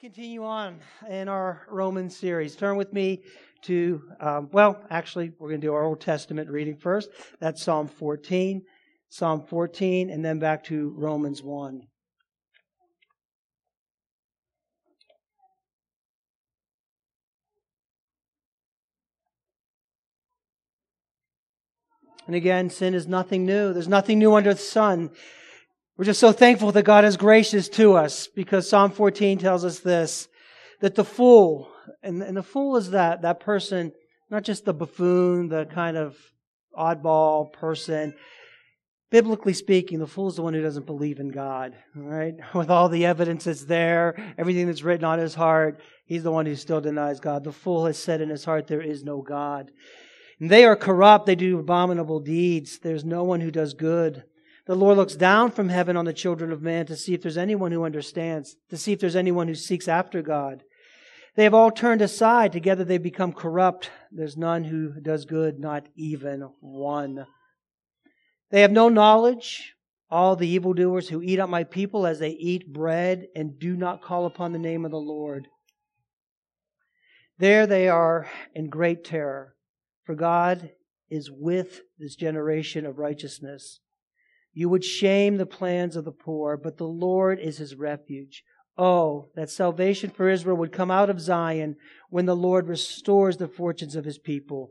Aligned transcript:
continue 0.00 0.42
on 0.42 0.78
in 1.10 1.28
our 1.28 1.66
Roman 1.68 2.08
series. 2.08 2.56
Turn 2.56 2.76
with 2.78 2.90
me 2.90 3.22
to, 3.64 4.02
um, 4.18 4.48
well, 4.50 4.82
actually, 4.88 5.30
we're 5.38 5.50
going 5.50 5.60
to 5.60 5.66
do 5.66 5.74
our 5.74 5.84
Old 5.84 6.00
Testament 6.00 6.48
reading 6.48 6.78
first. 6.78 7.10
That's 7.38 7.62
Psalm 7.62 7.86
14, 7.86 8.62
Psalm 9.10 9.44
14, 9.46 10.08
and 10.08 10.24
then 10.24 10.38
back 10.38 10.64
to 10.64 10.94
Romans 10.96 11.42
1. 11.42 11.82
And 22.26 22.34
again, 22.34 22.70
sin 22.70 22.94
is 22.94 23.06
nothing 23.06 23.44
new. 23.44 23.74
There's 23.74 23.86
nothing 23.86 24.18
new 24.18 24.34
under 24.34 24.54
the 24.54 24.60
sun. 24.60 25.10
We're 26.00 26.06
just 26.06 26.20
so 26.20 26.32
thankful 26.32 26.72
that 26.72 26.84
God 26.84 27.04
is 27.04 27.18
gracious 27.18 27.68
to 27.68 27.92
us 27.92 28.26
because 28.26 28.66
Psalm 28.66 28.90
14 28.90 29.36
tells 29.36 29.66
us 29.66 29.80
this 29.80 30.28
that 30.80 30.94
the 30.94 31.04
fool, 31.04 31.70
and, 32.02 32.22
and 32.22 32.34
the 32.34 32.42
fool 32.42 32.78
is 32.78 32.92
that, 32.92 33.20
that 33.20 33.40
person, 33.40 33.92
not 34.30 34.42
just 34.42 34.64
the 34.64 34.72
buffoon, 34.72 35.50
the 35.50 35.66
kind 35.66 35.98
of 35.98 36.16
oddball 36.74 37.52
person. 37.52 38.14
Biblically 39.10 39.52
speaking, 39.52 39.98
the 39.98 40.06
fool 40.06 40.28
is 40.28 40.36
the 40.36 40.42
one 40.42 40.54
who 40.54 40.62
doesn't 40.62 40.86
believe 40.86 41.20
in 41.20 41.28
God, 41.28 41.74
right? 41.94 42.32
With 42.54 42.70
all 42.70 42.88
the 42.88 43.04
evidence 43.04 43.44
that's 43.44 43.64
there, 43.64 44.34
everything 44.38 44.68
that's 44.68 44.82
written 44.82 45.04
on 45.04 45.18
his 45.18 45.34
heart, 45.34 45.82
he's 46.06 46.22
the 46.22 46.32
one 46.32 46.46
who 46.46 46.56
still 46.56 46.80
denies 46.80 47.20
God. 47.20 47.44
The 47.44 47.52
fool 47.52 47.84
has 47.84 47.98
said 47.98 48.22
in 48.22 48.30
his 48.30 48.46
heart, 48.46 48.68
There 48.68 48.80
is 48.80 49.04
no 49.04 49.20
God. 49.20 49.70
And 50.40 50.48
they 50.48 50.64
are 50.64 50.76
corrupt, 50.76 51.26
they 51.26 51.34
do 51.34 51.58
abominable 51.58 52.20
deeds. 52.20 52.78
There's 52.78 53.04
no 53.04 53.22
one 53.22 53.42
who 53.42 53.50
does 53.50 53.74
good. 53.74 54.24
The 54.70 54.76
Lord 54.76 54.98
looks 54.98 55.16
down 55.16 55.50
from 55.50 55.68
heaven 55.68 55.96
on 55.96 56.04
the 56.04 56.12
children 56.12 56.52
of 56.52 56.62
man 56.62 56.86
to 56.86 56.94
see 56.94 57.12
if 57.12 57.22
there's 57.22 57.36
anyone 57.36 57.72
who 57.72 57.82
understands, 57.82 58.54
to 58.68 58.76
see 58.76 58.92
if 58.92 59.00
there's 59.00 59.16
anyone 59.16 59.48
who 59.48 59.56
seeks 59.56 59.88
after 59.88 60.22
God. 60.22 60.62
They 61.34 61.42
have 61.42 61.54
all 61.54 61.72
turned 61.72 62.00
aside. 62.02 62.52
Together 62.52 62.84
they 62.84 62.96
become 62.96 63.32
corrupt. 63.32 63.90
There's 64.12 64.36
none 64.36 64.62
who 64.62 65.00
does 65.00 65.24
good, 65.24 65.58
not 65.58 65.88
even 65.96 66.50
one. 66.60 67.26
They 68.52 68.60
have 68.60 68.70
no 68.70 68.88
knowledge. 68.88 69.74
All 70.08 70.36
the 70.36 70.46
evildoers 70.46 71.08
who 71.08 71.20
eat 71.20 71.40
up 71.40 71.50
my 71.50 71.64
people 71.64 72.06
as 72.06 72.20
they 72.20 72.30
eat 72.30 72.72
bread 72.72 73.26
and 73.34 73.58
do 73.58 73.74
not 73.74 74.02
call 74.02 74.24
upon 74.24 74.52
the 74.52 74.60
name 74.60 74.84
of 74.84 74.92
the 74.92 74.98
Lord. 74.98 75.48
There 77.38 77.66
they 77.66 77.88
are 77.88 78.30
in 78.54 78.68
great 78.68 79.02
terror, 79.02 79.56
for 80.04 80.14
God 80.14 80.70
is 81.10 81.28
with 81.28 81.80
this 81.98 82.14
generation 82.14 82.86
of 82.86 82.98
righteousness. 82.98 83.80
You 84.52 84.68
would 84.68 84.84
shame 84.84 85.36
the 85.36 85.46
plans 85.46 85.96
of 85.96 86.04
the 86.04 86.12
poor, 86.12 86.56
but 86.56 86.76
the 86.76 86.88
Lord 86.88 87.38
is 87.38 87.58
his 87.58 87.74
refuge. 87.74 88.42
Oh, 88.76 89.28
that 89.34 89.50
salvation 89.50 90.10
for 90.10 90.28
Israel 90.28 90.56
would 90.56 90.72
come 90.72 90.90
out 90.90 91.10
of 91.10 91.20
Zion 91.20 91.76
when 92.08 92.26
the 92.26 92.36
Lord 92.36 92.66
restores 92.66 93.36
the 93.36 93.48
fortunes 93.48 93.94
of 93.94 94.04
his 94.04 94.18
people. 94.18 94.70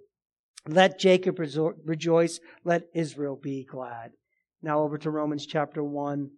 Let 0.68 1.00
Jacob 1.00 1.40
rejoice, 1.40 2.40
let 2.64 2.84
Israel 2.94 3.40
be 3.42 3.66
glad. 3.70 4.12
Now 4.62 4.82
over 4.82 4.98
to 4.98 5.10
Romans 5.10 5.46
chapter 5.46 5.84
1. 5.84 6.32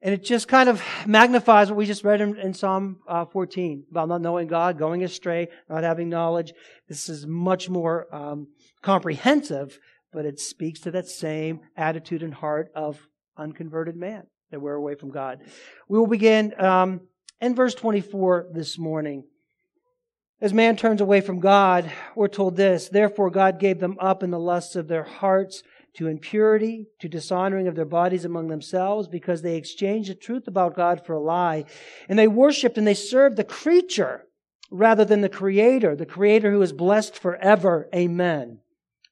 And 0.00 0.14
it 0.14 0.22
just 0.22 0.46
kind 0.46 0.68
of 0.68 0.82
magnifies 1.06 1.70
what 1.70 1.76
we 1.76 1.86
just 1.86 2.04
read 2.04 2.20
in, 2.20 2.36
in 2.38 2.54
Psalm 2.54 3.00
uh, 3.08 3.24
14 3.24 3.84
about 3.90 4.08
not 4.08 4.20
knowing 4.20 4.46
God, 4.46 4.78
going 4.78 5.02
astray, 5.02 5.48
not 5.68 5.82
having 5.82 6.08
knowledge. 6.08 6.52
This 6.88 7.08
is 7.08 7.26
much 7.26 7.68
more 7.68 8.06
um, 8.14 8.48
comprehensive 8.82 9.78
but 10.12 10.24
it 10.24 10.40
speaks 10.40 10.80
to 10.80 10.90
that 10.92 11.06
same 11.06 11.60
attitude 11.76 12.22
and 12.22 12.34
heart 12.34 12.70
of 12.74 12.98
unconverted 13.36 13.96
man 13.96 14.24
that 14.50 14.60
we're 14.60 14.74
away 14.74 14.94
from 14.94 15.10
God. 15.10 15.40
We 15.88 15.98
will 15.98 16.06
begin 16.06 16.58
um, 16.60 17.02
in 17.40 17.54
verse 17.54 17.74
24 17.74 18.48
this 18.52 18.78
morning. 18.78 19.24
As 20.40 20.54
man 20.54 20.76
turns 20.76 21.00
away 21.00 21.20
from 21.20 21.40
God, 21.40 21.90
we're 22.14 22.28
told 22.28 22.56
this 22.56 22.88
Therefore, 22.88 23.30
God 23.30 23.58
gave 23.58 23.80
them 23.80 23.96
up 24.00 24.22
in 24.22 24.30
the 24.30 24.38
lusts 24.38 24.76
of 24.76 24.88
their 24.88 25.02
hearts 25.02 25.62
to 25.94 26.06
impurity, 26.06 26.86
to 27.00 27.08
dishonoring 27.08 27.66
of 27.66 27.74
their 27.74 27.84
bodies 27.84 28.24
among 28.24 28.48
themselves, 28.48 29.08
because 29.08 29.42
they 29.42 29.56
exchanged 29.56 30.10
the 30.10 30.14
truth 30.14 30.46
about 30.46 30.76
God 30.76 31.04
for 31.04 31.14
a 31.14 31.20
lie. 31.20 31.64
And 32.08 32.16
they 32.18 32.28
worshiped 32.28 32.78
and 32.78 32.86
they 32.86 32.94
served 32.94 33.36
the 33.36 33.44
creature 33.44 34.26
rather 34.70 35.04
than 35.04 35.22
the 35.22 35.28
Creator, 35.28 35.96
the 35.96 36.06
Creator 36.06 36.52
who 36.52 36.62
is 36.62 36.72
blessed 36.72 37.18
forever. 37.18 37.88
Amen. 37.92 38.60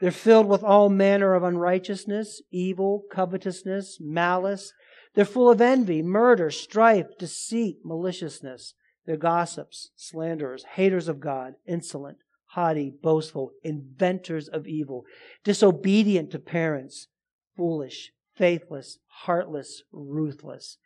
They're 0.00 0.10
filled 0.10 0.46
with 0.46 0.62
all 0.62 0.88
manner 0.88 1.34
of 1.34 1.42
unrighteousness, 1.42 2.42
evil, 2.50 3.04
covetousness, 3.10 3.98
malice. 4.00 4.72
They're 5.14 5.24
full 5.24 5.50
of 5.50 5.60
envy, 5.60 6.02
murder, 6.02 6.50
strife, 6.50 7.16
deceit, 7.18 7.78
maliciousness. 7.84 8.74
They're 9.06 9.16
gossips, 9.16 9.90
slanderers, 9.96 10.64
haters 10.74 11.08
of 11.08 11.20
God, 11.20 11.54
insolent, 11.66 12.18
haughty, 12.48 12.92
boastful, 13.02 13.52
inventors 13.62 14.48
of 14.48 14.66
evil, 14.66 15.04
disobedient 15.44 16.30
to 16.32 16.38
parents, 16.38 17.08
foolish, 17.56 18.12
faithless, 18.36 18.98
heartless, 19.06 19.82
ruthless. 19.92 20.76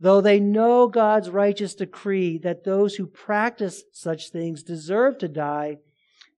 Though 0.00 0.20
they 0.20 0.40
know 0.40 0.88
God's 0.88 1.30
righteous 1.30 1.74
decree 1.74 2.38
that 2.38 2.64
those 2.64 2.94
who 2.94 3.06
practice 3.06 3.84
such 3.92 4.30
things 4.30 4.62
deserve 4.62 5.18
to 5.18 5.28
die, 5.28 5.78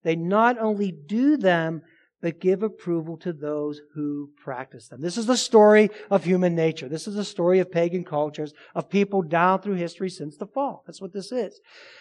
they 0.02 0.16
not 0.16 0.58
only 0.58 0.90
do 0.90 1.36
them, 1.36 1.82
but 2.22 2.40
give 2.40 2.62
approval 2.62 3.16
to 3.18 3.32
those 3.32 3.80
who 3.94 4.30
practice 4.42 4.88
them. 4.88 5.02
This 5.02 5.18
is 5.18 5.26
the 5.26 5.36
story 5.36 5.90
of 6.10 6.24
human 6.24 6.54
nature. 6.54 6.88
This 6.88 7.06
is 7.06 7.14
the 7.14 7.24
story 7.24 7.58
of 7.58 7.70
pagan 7.70 8.04
cultures, 8.04 8.54
of 8.74 8.88
people 8.88 9.22
down 9.22 9.60
through 9.60 9.74
history 9.74 10.10
since 10.10 10.36
the 10.36 10.46
fall. 10.46 10.82
That's 10.86 11.00
what 11.00 11.12
this 11.12 11.30
is. 11.32 11.60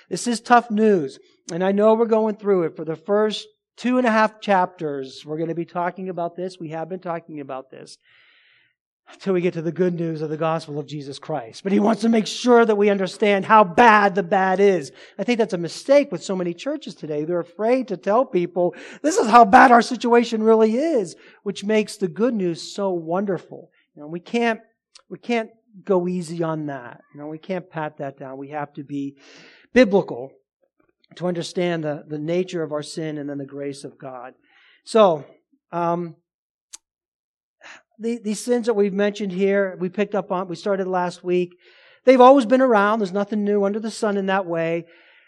This 0.09 0.27
is 0.27 0.39
tough 0.39 0.71
news. 0.71 1.19
And 1.51 1.63
I 1.63 1.71
know 1.71 1.93
we're 1.93 2.05
going 2.05 2.35
through 2.35 2.63
it 2.63 2.75
for 2.75 2.85
the 2.85 2.95
first 2.95 3.47
two 3.75 3.97
and 3.97 4.07
a 4.07 4.11
half 4.11 4.39
chapters. 4.39 5.23
We're 5.25 5.37
going 5.37 5.49
to 5.49 5.55
be 5.55 5.65
talking 5.65 6.09
about 6.09 6.35
this. 6.35 6.59
We 6.59 6.69
have 6.69 6.89
been 6.89 6.99
talking 6.99 7.39
about 7.39 7.69
this 7.69 7.97
until 9.13 9.33
we 9.33 9.41
get 9.41 9.53
to 9.53 9.61
the 9.61 9.71
good 9.71 9.93
news 9.93 10.21
of 10.21 10.29
the 10.29 10.38
gospel 10.38 10.79
of 10.79 10.88
Jesus 10.88 11.19
Christ. 11.19 11.63
But 11.63 11.71
he 11.71 11.79
wants 11.79 12.01
to 12.01 12.09
make 12.09 12.25
sure 12.25 12.66
that 12.66 12.75
we 12.75 12.89
understand 12.89 13.45
how 13.45 13.63
bad 13.63 14.16
the 14.16 14.23
bad 14.23 14.59
is. 14.59 14.91
I 15.19 15.23
think 15.23 15.38
that's 15.38 15.53
a 15.53 15.59
mistake 15.59 16.11
with 16.11 16.23
so 16.23 16.35
many 16.35 16.53
churches 16.53 16.95
today. 16.95 17.23
They're 17.23 17.39
afraid 17.39 17.88
to 17.89 17.97
tell 17.97 18.25
people 18.25 18.75
this 19.01 19.17
is 19.17 19.27
how 19.27 19.45
bad 19.45 19.71
our 19.71 19.81
situation 19.81 20.41
really 20.41 20.75
is, 20.75 21.16
which 21.43 21.63
makes 21.63 21.97
the 21.97 22.07
good 22.07 22.33
news 22.33 22.73
so 22.73 22.91
wonderful. 22.91 23.69
You 23.95 24.01
know, 24.01 24.07
we 24.07 24.19
can't, 24.19 24.59
we 25.09 25.19
can't 25.19 25.49
go 25.83 26.07
easy 26.07 26.41
on 26.41 26.66
that. 26.67 27.01
You 27.13 27.22
know, 27.22 27.27
we 27.27 27.37
can't 27.37 27.69
pat 27.69 27.97
that 27.97 28.17
down. 28.17 28.37
We 28.37 28.49
have 28.49 28.73
to 28.73 28.83
be 28.83 29.17
biblical 29.72 30.31
to 31.16 31.27
understand 31.27 31.83
the, 31.83 32.03
the 32.07 32.17
nature 32.17 32.63
of 32.63 32.72
our 32.72 32.81
sin 32.81 33.17
and 33.17 33.29
then 33.29 33.37
the 33.37 33.45
grace 33.45 33.83
of 33.83 33.97
God. 33.97 34.33
So, 34.83 35.25
um, 35.72 36.16
the, 38.00 38.19
these 38.23 38.44
sins 38.44 38.66
that 38.66 38.73
we've 38.75 38.94
mentioned 38.94 39.31
here, 39.31 39.75
we 39.79 39.89
picked 39.89 40.16
up 40.16 40.31
on, 40.31 40.47
we 40.47 40.56
started 40.56 40.88
last 40.88 41.23
week. 41.23 41.56
They've 42.03 42.22
always 42.22 42.45
been 42.45 42.61
around. 42.61 43.00
There's 43.00 43.11
nothing 43.11 43.44
new 43.44 43.63
under 43.63 43.79
the 43.79 43.91
sun 43.91 44.17
in 44.17 44.28
that 44.28 44.45
way. 44.45 44.85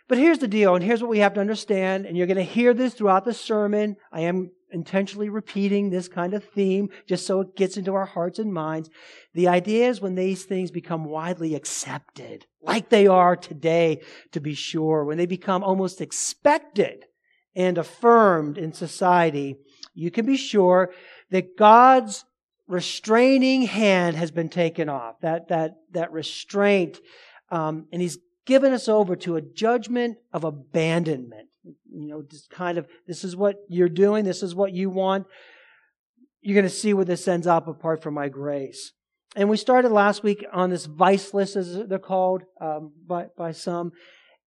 But 0.08 0.18
here's 0.18 0.40
the 0.40 0.48
deal, 0.48 0.74
and 0.74 0.84
here's 0.84 1.02
what 1.02 1.10
we 1.10 1.20
have 1.20 1.34
to 1.34 1.42
understand, 1.42 2.06
and 2.06 2.16
you're 2.16 2.28
going 2.28 2.38
to 2.38 2.44
hear 2.44 2.74
this 2.74 2.94
throughout 2.94 3.26
the 3.26 3.34
sermon. 3.34 3.98
I 4.12 4.22
am 4.22 4.52
intentionally 4.72 5.30
repeating 5.30 5.90
this 5.90 6.08
kind 6.08 6.34
of 6.34 6.44
theme 6.44 6.90
just 7.08 7.26
so 7.26 7.42
it 7.42 7.56
gets 7.56 7.78
into 7.78 7.94
our 7.94 8.06
hearts 8.06 8.40
and 8.40 8.54
minds. 8.54 8.90
The 9.34 9.48
idea 9.48 9.90
is 9.90 10.02
when 10.02 10.16
these 10.16 10.46
things 10.46 10.72
become 10.72 11.06
widely 11.06 11.56
accepted, 11.56 12.46
like 12.62 12.90
they 12.90 13.08
are 13.08 13.36
today, 13.36 14.02
to 14.32 14.40
be 14.40 14.54
sure, 14.54 15.04
when 15.04 15.18
they 15.18 15.26
become 15.26 15.64
almost 15.64 16.00
expected 16.00 17.06
and 17.56 17.78
affirmed 17.78 18.58
in 18.58 18.72
society, 18.72 19.58
you 19.94 20.12
can 20.12 20.26
be 20.26 20.38
sure 20.38 20.92
that 21.32 21.58
God's 21.58 22.24
restraining 22.68 23.64
hand 23.64 24.16
has 24.16 24.32
been 24.32 24.50
taken 24.50 24.90
off. 24.90 25.20
That, 25.22 25.48
that, 25.50 25.76
that 25.92 26.12
restraint. 26.12 27.00
Um, 27.50 27.88
and 27.92 28.02
he's 28.02 28.18
given 28.46 28.74
us 28.74 28.88
over 28.88 29.16
to 29.18 29.36
a 29.36 29.42
judgment 29.42 30.18
of 30.34 30.44
abandonment. 30.44 31.48
You 31.64 32.08
know, 32.08 32.22
just 32.22 32.50
kind 32.50 32.78
of, 32.78 32.88
this 33.08 33.24
is 33.24 33.36
what 33.36 33.58
you're 33.70 33.90
doing. 33.90 34.26
This 34.26 34.44
is 34.44 34.56
what 34.56 34.74
you 34.74 34.90
want. 34.90 35.28
You're 36.42 36.56
going 36.56 36.64
to 36.64 36.70
see 36.70 36.94
where 36.94 37.06
this 37.06 37.28
ends 37.28 37.48
up 37.48 37.68
apart 37.68 38.02
from 38.02 38.14
my 38.14 38.30
grace. 38.30 38.94
and 39.36 39.50
we 39.50 39.58
started 39.58 39.92
last 39.92 40.24
week 40.24 40.46
on 40.54 40.70
this 40.70 40.86
vice 40.86 41.34
list, 41.34 41.56
as 41.56 41.88
they're 41.88 42.00
called 42.00 42.44
um, 42.62 42.94
by, 43.06 43.28
by 43.38 43.52
some. 43.52 43.92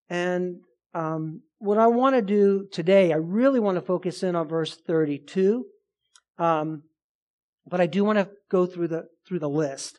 And 0.09 0.61
um, 0.95 1.43
what 1.59 1.79
I 1.79 1.87
want 1.87 2.17
to 2.17 2.23
do 2.23 2.67
today, 2.73 3.13
I 3.13 3.17
really 3.17 3.61
want 3.61 3.77
to 3.77 3.83
focus 3.83 4.23
in 4.23 4.35
on 4.35 4.49
verse 4.49 4.77
32. 4.87 5.67
Um, 6.39 6.83
but 7.67 7.81
I 7.81 7.87
do 7.87 8.05
want 8.05 8.19
to 8.19 8.29
go 8.51 8.67
through 8.67 8.89
the 8.89 9.07
through 9.27 9.39
the 9.39 9.49
list. 9.49 9.99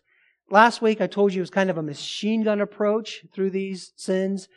Last 0.50 0.81
week 0.81 1.02
I 1.02 1.08
told 1.08 1.34
you 1.34 1.40
it 1.40 1.44
was 1.44 1.50
kind 1.50 1.69
of 1.69 1.78
a 1.78 1.84
machine 1.84 2.44
gun 2.44 2.62
approach 2.62 3.25
through 3.34 3.52
these 3.52 3.94
sins. 3.96 4.48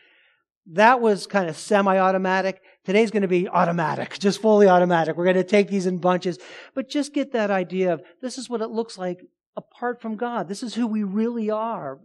That 0.67 1.01
was 1.01 1.27
kind 1.27 1.49
of 1.49 1.56
semi-automatic. 1.56 2.62
Today's 2.85 3.11
going 3.11 3.23
to 3.23 3.29
be 3.29 3.49
automatic, 3.49 4.19
just 4.19 4.41
fully 4.41 4.67
automatic. 4.67 5.17
We're 5.17 5.25
going 5.25 5.37
to 5.37 5.45
take 5.45 5.69
these 5.69 5.87
in 5.87 5.99
bunches, 5.99 6.39
but 6.75 6.89
just 6.89 7.12
get 7.12 7.33
that 7.33 7.51
idea 7.51 7.93
of 7.93 8.03
this 8.23 8.39
is 8.39 8.49
what 8.49 8.62
it 8.62 8.71
looks 8.71 8.97
like 8.97 9.21
apart 9.57 10.00
from 10.00 10.17
God. 10.17 10.49
This 10.49 10.62
is 10.62 10.75
who 10.75 10.87
we 10.87 11.03
really 11.03 11.50
are. 11.50 12.00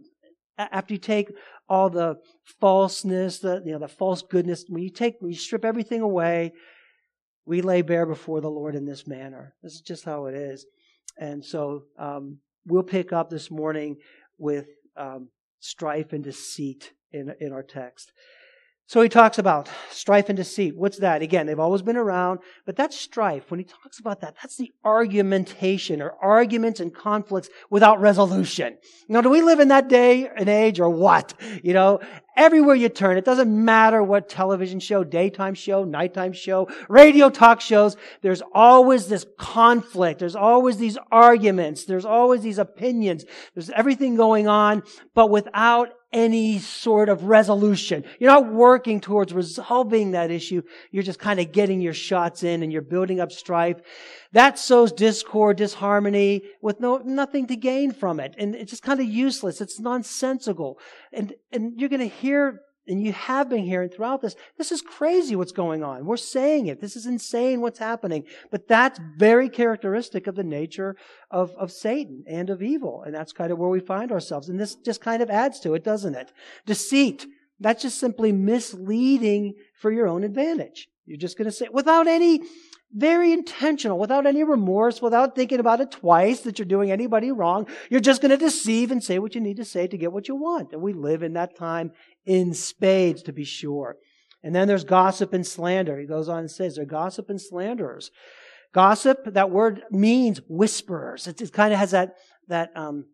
After 0.58 0.92
you 0.92 0.98
take 0.98 1.32
all 1.70 1.88
the 1.88 2.16
falseness, 2.60 3.38
the 3.38 3.62
you 3.64 3.72
know 3.72 3.78
the 3.78 3.88
false 3.88 4.22
goodness, 4.22 4.64
when 4.68 4.82
you 4.82 4.90
take 4.90 5.16
when 5.20 5.32
you 5.32 5.38
strip 5.38 5.64
everything 5.64 6.02
away, 6.02 6.52
we 7.46 7.62
lay 7.62 7.80
bare 7.80 8.04
before 8.04 8.42
the 8.42 8.50
Lord 8.50 8.74
in 8.74 8.84
this 8.84 9.06
manner. 9.06 9.54
This 9.62 9.74
is 9.74 9.80
just 9.80 10.04
how 10.04 10.26
it 10.26 10.34
is. 10.34 10.66
And 11.18 11.44
so 11.44 11.84
um, 11.98 12.38
we'll 12.66 12.82
pick 12.82 13.12
up 13.12 13.30
this 13.30 13.50
morning 13.50 13.96
with 14.38 14.66
um, 14.96 15.28
strife 15.60 16.12
and 16.12 16.24
deceit 16.24 16.92
in, 17.12 17.34
in 17.40 17.52
our 17.52 17.62
text. 17.62 18.12
So 18.90 19.00
he 19.02 19.08
talks 19.08 19.38
about 19.38 19.68
strife 19.92 20.28
and 20.30 20.36
deceit. 20.36 20.76
What's 20.76 20.98
that? 20.98 21.22
Again, 21.22 21.46
they've 21.46 21.60
always 21.60 21.80
been 21.80 21.96
around, 21.96 22.40
but 22.66 22.74
that's 22.74 22.98
strife. 22.98 23.48
When 23.48 23.60
he 23.60 23.64
talks 23.64 24.00
about 24.00 24.20
that, 24.22 24.34
that's 24.42 24.56
the 24.56 24.72
argumentation 24.84 26.02
or 26.02 26.16
arguments 26.20 26.80
and 26.80 26.92
conflicts 26.92 27.50
without 27.70 28.00
resolution. 28.00 28.78
Now, 29.08 29.20
do 29.20 29.30
we 29.30 29.42
live 29.42 29.60
in 29.60 29.68
that 29.68 29.88
day 29.88 30.28
and 30.36 30.48
age 30.48 30.80
or 30.80 30.90
what? 30.90 31.34
You 31.62 31.72
know, 31.72 32.00
everywhere 32.36 32.74
you 32.74 32.88
turn, 32.88 33.16
it 33.16 33.24
doesn't 33.24 33.64
matter 33.64 34.02
what 34.02 34.28
television 34.28 34.80
show, 34.80 35.04
daytime 35.04 35.54
show, 35.54 35.84
nighttime 35.84 36.32
show, 36.32 36.68
radio 36.88 37.30
talk 37.30 37.60
shows, 37.60 37.96
there's 38.22 38.42
always 38.52 39.06
this 39.06 39.24
conflict. 39.38 40.18
There's 40.18 40.34
always 40.34 40.78
these 40.78 40.98
arguments. 41.12 41.84
There's 41.84 42.04
always 42.04 42.42
these 42.42 42.58
opinions. 42.58 43.24
There's 43.54 43.70
everything 43.70 44.16
going 44.16 44.48
on, 44.48 44.82
but 45.14 45.30
without 45.30 45.90
any 46.12 46.58
sort 46.58 47.08
of 47.08 47.24
resolution. 47.24 48.04
You're 48.18 48.30
not 48.30 48.52
working 48.52 49.00
towards 49.00 49.32
resolving 49.32 50.12
that 50.12 50.30
issue. 50.30 50.62
You're 50.90 51.02
just 51.02 51.18
kind 51.18 51.38
of 51.38 51.52
getting 51.52 51.80
your 51.80 51.94
shots 51.94 52.42
in 52.42 52.62
and 52.62 52.72
you're 52.72 52.82
building 52.82 53.20
up 53.20 53.30
strife. 53.30 53.80
That 54.32 54.58
sows 54.58 54.92
discord, 54.92 55.56
disharmony 55.56 56.42
with 56.60 56.80
no, 56.80 56.98
nothing 56.98 57.46
to 57.48 57.56
gain 57.56 57.92
from 57.92 58.18
it. 58.20 58.34
And 58.38 58.54
it's 58.54 58.70
just 58.70 58.82
kind 58.82 59.00
of 59.00 59.06
useless. 59.06 59.60
It's 59.60 59.78
nonsensical. 59.78 60.78
And, 61.12 61.34
and 61.52 61.78
you're 61.78 61.88
going 61.88 62.00
to 62.00 62.06
hear 62.06 62.60
and 62.90 63.02
you 63.02 63.12
have 63.12 63.48
been 63.48 63.64
hearing 63.64 63.88
throughout 63.88 64.20
this, 64.20 64.36
this 64.58 64.72
is 64.72 64.82
crazy 64.82 65.36
what's 65.36 65.52
going 65.52 65.82
on. 65.82 66.04
We're 66.04 66.16
saying 66.16 66.66
it. 66.66 66.80
This 66.80 66.96
is 66.96 67.06
insane 67.06 67.60
what's 67.60 67.78
happening. 67.78 68.24
But 68.50 68.68
that's 68.68 69.00
very 69.16 69.48
characteristic 69.48 70.26
of 70.26 70.34
the 70.34 70.44
nature 70.44 70.96
of, 71.30 71.52
of 71.52 71.72
Satan 71.72 72.24
and 72.26 72.50
of 72.50 72.62
evil. 72.62 73.02
And 73.06 73.14
that's 73.14 73.32
kind 73.32 73.52
of 73.52 73.58
where 73.58 73.70
we 73.70 73.80
find 73.80 74.12
ourselves. 74.12 74.48
And 74.48 74.60
this 74.60 74.74
just 74.74 75.00
kind 75.00 75.22
of 75.22 75.30
adds 75.30 75.60
to 75.60 75.74
it, 75.74 75.84
doesn't 75.84 76.14
it? 76.14 76.32
Deceit. 76.66 77.26
That's 77.60 77.82
just 77.82 77.98
simply 77.98 78.32
misleading 78.32 79.54
for 79.80 79.90
your 79.90 80.08
own 80.08 80.24
advantage. 80.24 80.88
You're 81.06 81.18
just 81.18 81.38
going 81.38 81.46
to 81.46 81.52
say, 81.52 81.68
without 81.72 82.06
any 82.06 82.42
very 82.92 83.32
intentional, 83.32 83.98
without 83.98 84.26
any 84.26 84.42
remorse, 84.42 85.00
without 85.00 85.36
thinking 85.36 85.60
about 85.60 85.80
it 85.80 85.92
twice 85.92 86.40
that 86.40 86.58
you're 86.58 86.66
doing 86.66 86.90
anybody 86.90 87.30
wrong. 87.30 87.68
You're 87.88 88.00
just 88.00 88.20
going 88.20 88.30
to 88.30 88.36
deceive 88.36 88.90
and 88.90 89.02
say 89.02 89.18
what 89.18 89.34
you 89.34 89.40
need 89.40 89.58
to 89.58 89.64
say 89.64 89.86
to 89.86 89.96
get 89.96 90.12
what 90.12 90.28
you 90.28 90.34
want. 90.34 90.72
And 90.72 90.82
we 90.82 90.92
live 90.92 91.22
in 91.22 91.34
that 91.34 91.56
time 91.56 91.92
in 92.26 92.52
spades, 92.52 93.22
to 93.24 93.32
be 93.32 93.44
sure. 93.44 93.96
And 94.42 94.54
then 94.54 94.66
there's 94.66 94.84
gossip 94.84 95.32
and 95.32 95.46
slander. 95.46 95.98
He 95.98 96.06
goes 96.06 96.28
on 96.28 96.40
and 96.40 96.50
says, 96.50 96.76
they're 96.76 96.84
gossip 96.84 97.30
and 97.30 97.40
slanderers. 97.40 98.10
Gossip, 98.72 99.18
that 99.34 99.50
word 99.50 99.82
means 99.90 100.40
whisperers. 100.48 101.26
It, 101.26 101.40
it 101.40 101.52
kind 101.52 101.72
of 101.72 101.78
has 101.78 101.90
that, 101.90 102.14
that, 102.48 102.70
um, 102.74 103.06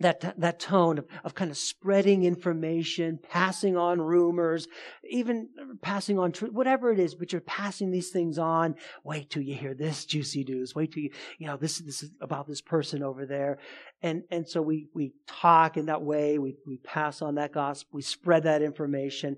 that, 0.00 0.38
that 0.38 0.60
tone 0.60 0.98
of, 0.98 1.06
of 1.24 1.34
kind 1.34 1.50
of 1.50 1.56
spreading 1.56 2.24
information, 2.24 3.18
passing 3.30 3.76
on 3.76 4.00
rumors, 4.00 4.68
even 5.08 5.48
passing 5.80 6.18
on 6.18 6.32
truth, 6.32 6.52
whatever 6.52 6.92
it 6.92 6.98
is, 6.98 7.14
but 7.14 7.32
you're 7.32 7.40
passing 7.40 7.90
these 7.90 8.10
things 8.10 8.38
on. 8.38 8.74
Wait 9.04 9.30
till 9.30 9.42
you 9.42 9.54
hear 9.54 9.74
this 9.74 10.04
juicy 10.04 10.44
news. 10.44 10.74
Wait 10.74 10.92
till 10.92 11.04
you, 11.04 11.10
you 11.38 11.46
know, 11.46 11.56
this, 11.56 11.78
this 11.78 12.02
is 12.02 12.10
about 12.20 12.46
this 12.46 12.60
person 12.60 13.02
over 13.02 13.24
there. 13.24 13.58
And, 14.02 14.22
and 14.30 14.46
so 14.46 14.60
we, 14.60 14.88
we 14.94 15.12
talk 15.26 15.76
in 15.76 15.86
that 15.86 16.02
way. 16.02 16.38
We, 16.38 16.56
we 16.66 16.76
pass 16.76 17.22
on 17.22 17.36
that 17.36 17.52
gospel. 17.52 17.88
We 17.92 18.02
spread 18.02 18.42
that 18.42 18.62
information. 18.62 19.36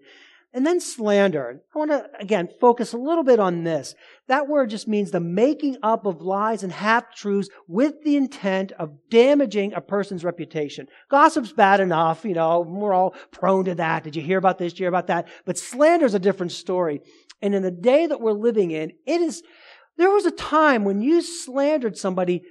And 0.55 0.67
then 0.67 0.81
slander. 0.81 1.61
I 1.75 1.79
want 1.79 1.91
to, 1.91 2.09
again, 2.19 2.49
focus 2.59 2.95
a 2.95 2.99
little 2.99 3.23
bit 3.23 3.39
on 3.39 3.65
this. 3.65 3.95
That 4.29 4.49
word 4.49 4.71
just 4.71 4.89
means 4.89 5.11
the 5.11 5.21
making 5.21 5.77
up 5.83 6.06
of 6.06 6.23
lies 6.23 6.62
and 6.62 6.73
half 6.73 7.15
truths 7.15 7.50
with 7.67 8.03
the 8.03 8.17
intent 8.17 8.73
of 8.73 8.97
damaging 9.11 9.75
a 9.75 9.83
person's 9.83 10.25
reputation. 10.25 10.87
Gossip's 11.11 11.53
bad 11.53 11.81
enough, 11.81 12.25
you 12.25 12.33
know, 12.33 12.61
we're 12.61 12.95
all 12.95 13.15
prone 13.31 13.67
to 13.67 13.75
that. 13.75 14.05
Did 14.05 14.17
you 14.17 14.23
hear 14.23 14.39
about 14.39 14.56
this? 14.59 14.73
Did 14.73 14.81
you 14.81 14.85
hear 14.85 14.89
about 14.89 15.09
that? 15.09 15.29
But 15.45 15.59
slander's 15.59 16.15
a 16.15 16.19
different 16.19 16.53
story. 16.53 17.03
And 17.43 17.55
in 17.55 17.62
the 17.62 17.71
day 17.71 18.06
that 18.06 18.21
we're 18.21 18.33
living 18.33 18.71
in, 18.71 18.93
it 19.06 19.21
is, 19.21 19.43
there 19.99 20.11
was 20.11 20.25
a 20.25 20.31
time 20.31 20.85
when 20.85 21.03
you 21.03 21.21
slandered 21.21 21.99
somebody, 21.99 22.43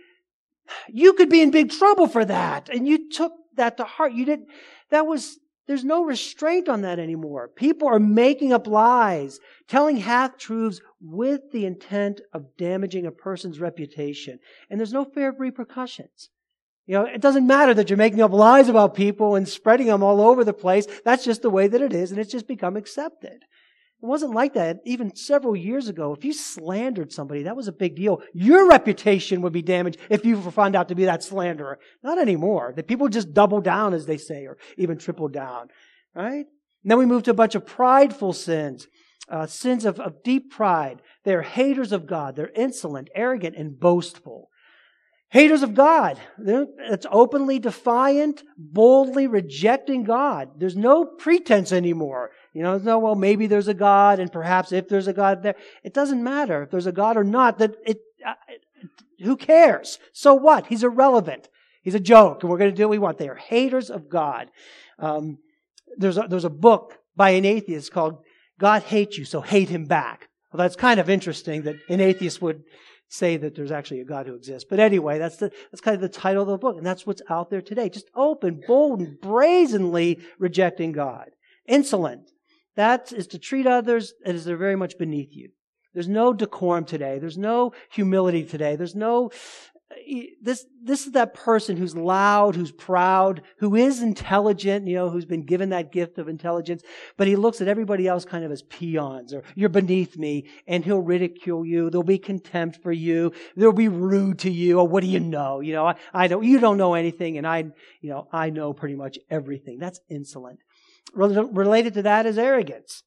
you 0.88 1.14
could 1.14 1.30
be 1.30 1.42
in 1.42 1.50
big 1.50 1.72
trouble 1.72 2.08
for 2.08 2.24
that. 2.26 2.70
And 2.70 2.88
you 2.88 3.10
took 3.10 3.34
that 3.56 3.78
to 3.78 3.86
heart. 3.86 4.14
You 4.14 4.26
didn't, 4.26 4.50
that 4.92 5.08
was, 5.08 5.40
there's 5.68 5.84
no 5.84 6.04
restraint 6.04 6.70
on 6.70 6.82
that 6.82 6.98
anymore. 6.98 7.50
People 7.50 7.90
are 7.90 8.00
making 8.00 8.54
up 8.54 8.68
lies, 8.68 9.40
telling 9.68 9.98
half 9.98 10.38
truths 10.38 10.80
with 11.02 11.52
the 11.52 11.66
intent 11.66 12.22
of 12.34 12.56
damaging 12.58 13.06
a 13.06 13.12
person's 13.12 13.60
reputation. 13.60 14.40
And 14.70 14.80
there's 14.80 14.94
no 14.94 15.06
fear 15.06 15.30
of 15.30 15.40
repercussions. 15.40 16.30
You 16.86 16.94
know, 16.94 17.06
it 17.06 17.22
doesn't 17.22 17.46
matter 17.46 17.74
that 17.74 17.90
you're 17.90 17.98
making 17.98 18.22
up 18.22 18.32
lies 18.32 18.70
about 18.70 18.96
people 18.96 19.36
and 19.36 19.48
spreading 19.48 19.88
them 19.88 20.04
all 20.04 20.22
over 20.22 20.46
the 20.46 20.54
place. 20.54 20.88
That's 21.04 21.26
just 21.26 21.42
the 21.42 21.50
way 21.50 21.68
that 21.68 21.82
it 21.82 21.94
is, 21.94 22.12
and 22.12 22.20
it's 22.20 22.32
just 22.32 22.48
become 22.48 22.78
accepted. 22.78 23.44
It 24.02 24.06
wasn't 24.06 24.36
like 24.36 24.54
that 24.54 24.78
even 24.86 25.16
several 25.16 25.56
years 25.56 25.88
ago. 25.88 26.14
If 26.14 26.24
you 26.24 26.32
slandered 26.32 27.12
somebody, 27.12 27.44
that 27.44 27.56
was 27.56 27.68
a 27.68 27.72
big 27.72 27.96
deal. 27.96 28.22
Your 28.32 28.70
reputation 28.70 29.42
would 29.42 29.54
be 29.54 29.64
damaged 29.64 29.98
if 30.10 30.24
you 30.24 30.40
were 30.40 30.52
found 30.52 30.76
out 30.76 30.90
to 30.90 30.96
be 30.96 31.06
that 31.06 31.24
slanderer. 31.24 31.80
Not 32.04 32.20
anymore. 32.20 32.74
The 32.76 32.84
people 32.84 33.10
just 33.10 33.34
double 33.34 33.60
down, 33.60 33.96
as 33.96 34.06
they 34.06 34.18
say, 34.18 34.46
or 34.46 34.58
even 34.78 35.00
triple 35.00 35.30
down. 35.30 35.70
Right? 36.14 36.46
And 36.46 36.92
then 36.92 37.00
we 37.00 37.08
move 37.08 37.24
to 37.24 37.32
a 37.32 37.36
bunch 37.36 37.56
of 37.56 37.66
prideful 37.66 38.34
sins. 38.34 38.88
Uh, 39.30 39.48
sins 39.48 39.84
of, 39.84 40.00
of 40.00 40.24
deep 40.24 40.52
pride. 40.52 41.02
They're 41.26 41.42
haters 41.42 41.92
of 41.92 42.06
God. 42.06 42.36
They're 42.36 42.52
insolent, 42.56 43.10
arrogant, 43.16 43.56
and 43.58 43.78
boastful. 43.80 44.50
Haters 45.30 45.62
of 45.62 45.74
God. 45.74 46.20
It's 46.40 47.06
openly 47.12 47.60
defiant, 47.60 48.44
boldly 48.58 49.28
rejecting 49.28 50.04
God. 50.04 50.52
There's 50.58 50.78
no 50.78 51.04
pretense 51.04 51.74
anymore. 51.74 52.32
You 52.54 52.64
know, 52.64 52.78
no, 52.78 52.98
well, 52.98 53.16
maybe 53.16 53.46
there's 53.46 53.68
a 53.68 53.74
God, 53.74 54.20
and 54.20 54.32
perhaps 54.32 54.72
if 54.72 54.88
there's 54.88 55.08
a 55.08 55.14
God 55.14 55.44
there, 55.44 55.56
it 55.84 55.94
doesn't 55.94 56.24
matter 56.24 56.64
if 56.64 56.72
there's 56.72 56.88
a 56.88 56.94
God 56.94 57.18
or 57.18 57.26
not. 57.26 57.60
That 57.60 57.76
it, 57.86 58.00
uh, 58.26 58.34
who 59.22 59.36
cares? 59.36 60.00
So 60.14 60.34
what? 60.34 60.68
He's 60.68 60.84
irrelevant. 60.84 61.50
He's 61.84 61.96
a 61.96 62.00
joke, 62.00 62.42
and 62.42 62.50
we're 62.50 62.58
going 62.58 62.72
to 62.72 62.76
do 62.76 62.84
what 62.84 62.92
we 62.92 62.98
want. 62.98 63.18
They 63.18 63.30
are 63.30 63.36
haters 63.36 63.90
of 63.90 64.10
God. 64.10 64.50
Um, 64.98 65.40
there's 65.98 66.18
a, 66.18 66.26
there's 66.30 66.46
a 66.46 66.50
book 66.50 67.00
by 67.18 67.32
an 67.32 67.44
atheist 67.44 67.92
called 67.92 68.20
"God 68.60 68.84
Hates 68.84 69.18
You, 69.18 69.26
So 69.26 69.42
Hate 69.42 69.70
Him 69.70 69.86
Back." 69.86 70.30
Well, 70.52 70.60
that's 70.60 70.78
kind 70.78 71.02
of 71.02 71.10
interesting 71.10 71.64
that 71.64 71.76
an 71.90 72.00
atheist 72.00 72.42
would 72.42 72.64
say 73.10 73.38
that 73.38 73.56
there's 73.56 73.72
actually 73.72 74.02
a 74.02 74.06
God 74.06 74.28
who 74.28 74.36
exists. 74.36 74.68
But 74.70 74.80
anyway, 74.80 75.18
that's 75.18 75.38
the, 75.38 75.52
that's 75.72 75.82
kind 75.82 75.96
of 75.96 76.02
the 76.02 76.10
title 76.10 76.44
of 76.44 76.50
the 76.50 76.58
book, 76.58 76.78
and 76.78 76.86
that's 76.86 77.08
what's 77.08 77.22
out 77.30 77.50
there 77.50 77.62
today. 77.62 77.90
Just 77.90 78.10
open, 78.16 78.62
bold, 78.68 79.00
and 79.00 79.20
brazenly 79.20 80.20
rejecting 80.40 80.92
God. 80.92 81.30
Insolent. 81.68 82.32
That 82.76 83.12
is 83.12 83.28
to 83.28 83.40
treat 83.40 83.66
others 83.66 84.14
as 84.26 84.46
they're 84.46 84.58
very 84.58 84.76
much 84.76 84.98
beneath 84.98 85.36
you. 85.36 85.50
There's 85.94 86.08
no 86.08 86.32
decorum 86.32 86.86
today. 86.86 87.18
There's 87.18 87.38
no 87.38 87.74
humility 87.92 88.44
today. 88.44 88.76
There's 88.76 88.96
no, 88.96 89.32
this, 90.42 90.66
this 90.84 91.06
is 91.06 91.14
that 91.14 91.34
person 91.34 91.78
who's 91.78 91.96
loud, 91.96 92.56
who's 92.56 92.72
proud, 92.72 93.42
who 93.60 93.76
is 93.76 94.02
intelligent, 94.02 94.88
you 94.88 94.96
know, 94.96 95.10
who's 95.10 95.26
been 95.26 95.46
given 95.46 95.70
that 95.70 95.92
gift 95.92 96.18
of 96.18 96.28
intelligence, 96.28 96.84
but 97.16 97.28
he 97.28 97.36
looks 97.36 97.62
at 97.62 97.68
everybody 97.68 98.08
else 98.08 98.26
kind 98.26 98.44
of 98.44 98.52
as 98.52 98.64
peons 98.64 99.34
or 99.34 99.44
you're 99.56 99.70
beneath 99.70 100.18
me 100.18 100.50
and 100.68 100.84
he'll 100.84 101.00
ridicule 101.00 101.66
you. 101.66 101.90
There'll 101.90 102.04
be 102.04 102.18
contempt 102.18 102.82
for 102.84 102.92
you. 102.92 103.32
There'll 103.56 103.74
be 103.74 103.88
rude 103.88 104.40
to 104.40 104.52
you. 104.52 104.80
Or 104.80 104.88
what 104.88 105.04
do 105.04 105.10
you 105.10 105.20
know? 105.20 105.62
You 105.62 105.74
know, 105.74 105.88
I, 105.88 105.96
I 106.14 106.28
don't, 106.28 106.44
you 106.44 106.60
don't 106.60 106.78
know 106.78 106.94
anything 106.94 107.38
and 107.38 107.48
I, 107.48 107.60
you 108.02 108.10
know, 108.10 108.28
I 108.32 108.50
know 108.50 108.74
pretty 108.74 108.96
much 108.96 109.18
everything. 109.30 109.80
That's 109.80 110.02
insolent. 110.10 110.60
Related 111.14 111.94
to 111.96 112.02
that 112.04 112.26
is 112.26 112.38
arrogance. 112.38 113.04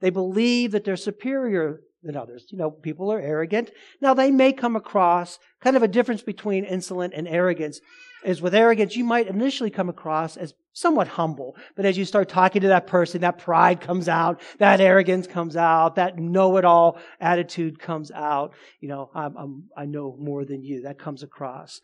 They 0.00 0.10
believe 0.10 0.72
that 0.72 0.84
they're 0.84 0.96
superior 0.96 1.80
than 2.02 2.16
others. 2.16 2.46
You 2.50 2.58
know, 2.58 2.70
people 2.70 3.12
are 3.12 3.20
arrogant. 3.20 3.70
Now, 4.00 4.14
they 4.14 4.30
may 4.30 4.52
come 4.52 4.76
across 4.76 5.38
kind 5.60 5.76
of 5.76 5.82
a 5.82 5.88
difference 5.88 6.22
between 6.22 6.64
insolent 6.64 7.14
and 7.14 7.28
arrogance 7.28 7.80
is 8.24 8.40
with 8.40 8.54
arrogance, 8.54 8.96
you 8.96 9.04
might 9.04 9.26
initially 9.26 9.70
come 9.70 9.88
across 9.88 10.36
as 10.36 10.54
somewhat 10.72 11.08
humble. 11.08 11.56
But 11.76 11.84
as 11.84 11.98
you 11.98 12.04
start 12.04 12.28
talking 12.28 12.62
to 12.62 12.68
that 12.68 12.86
person, 12.86 13.20
that 13.22 13.38
pride 13.38 13.80
comes 13.80 14.08
out, 14.08 14.40
that 14.58 14.80
arrogance 14.80 15.26
comes 15.26 15.56
out, 15.56 15.96
that 15.96 16.18
know-it-all 16.18 16.98
attitude 17.20 17.78
comes 17.78 18.10
out. 18.10 18.54
You 18.80 18.88
know, 18.88 19.10
I'm, 19.14 19.36
I'm, 19.36 19.64
I 19.76 19.86
know 19.86 20.16
more 20.18 20.44
than 20.44 20.62
you. 20.62 20.82
That 20.82 20.98
comes 20.98 21.22
across. 21.22 21.80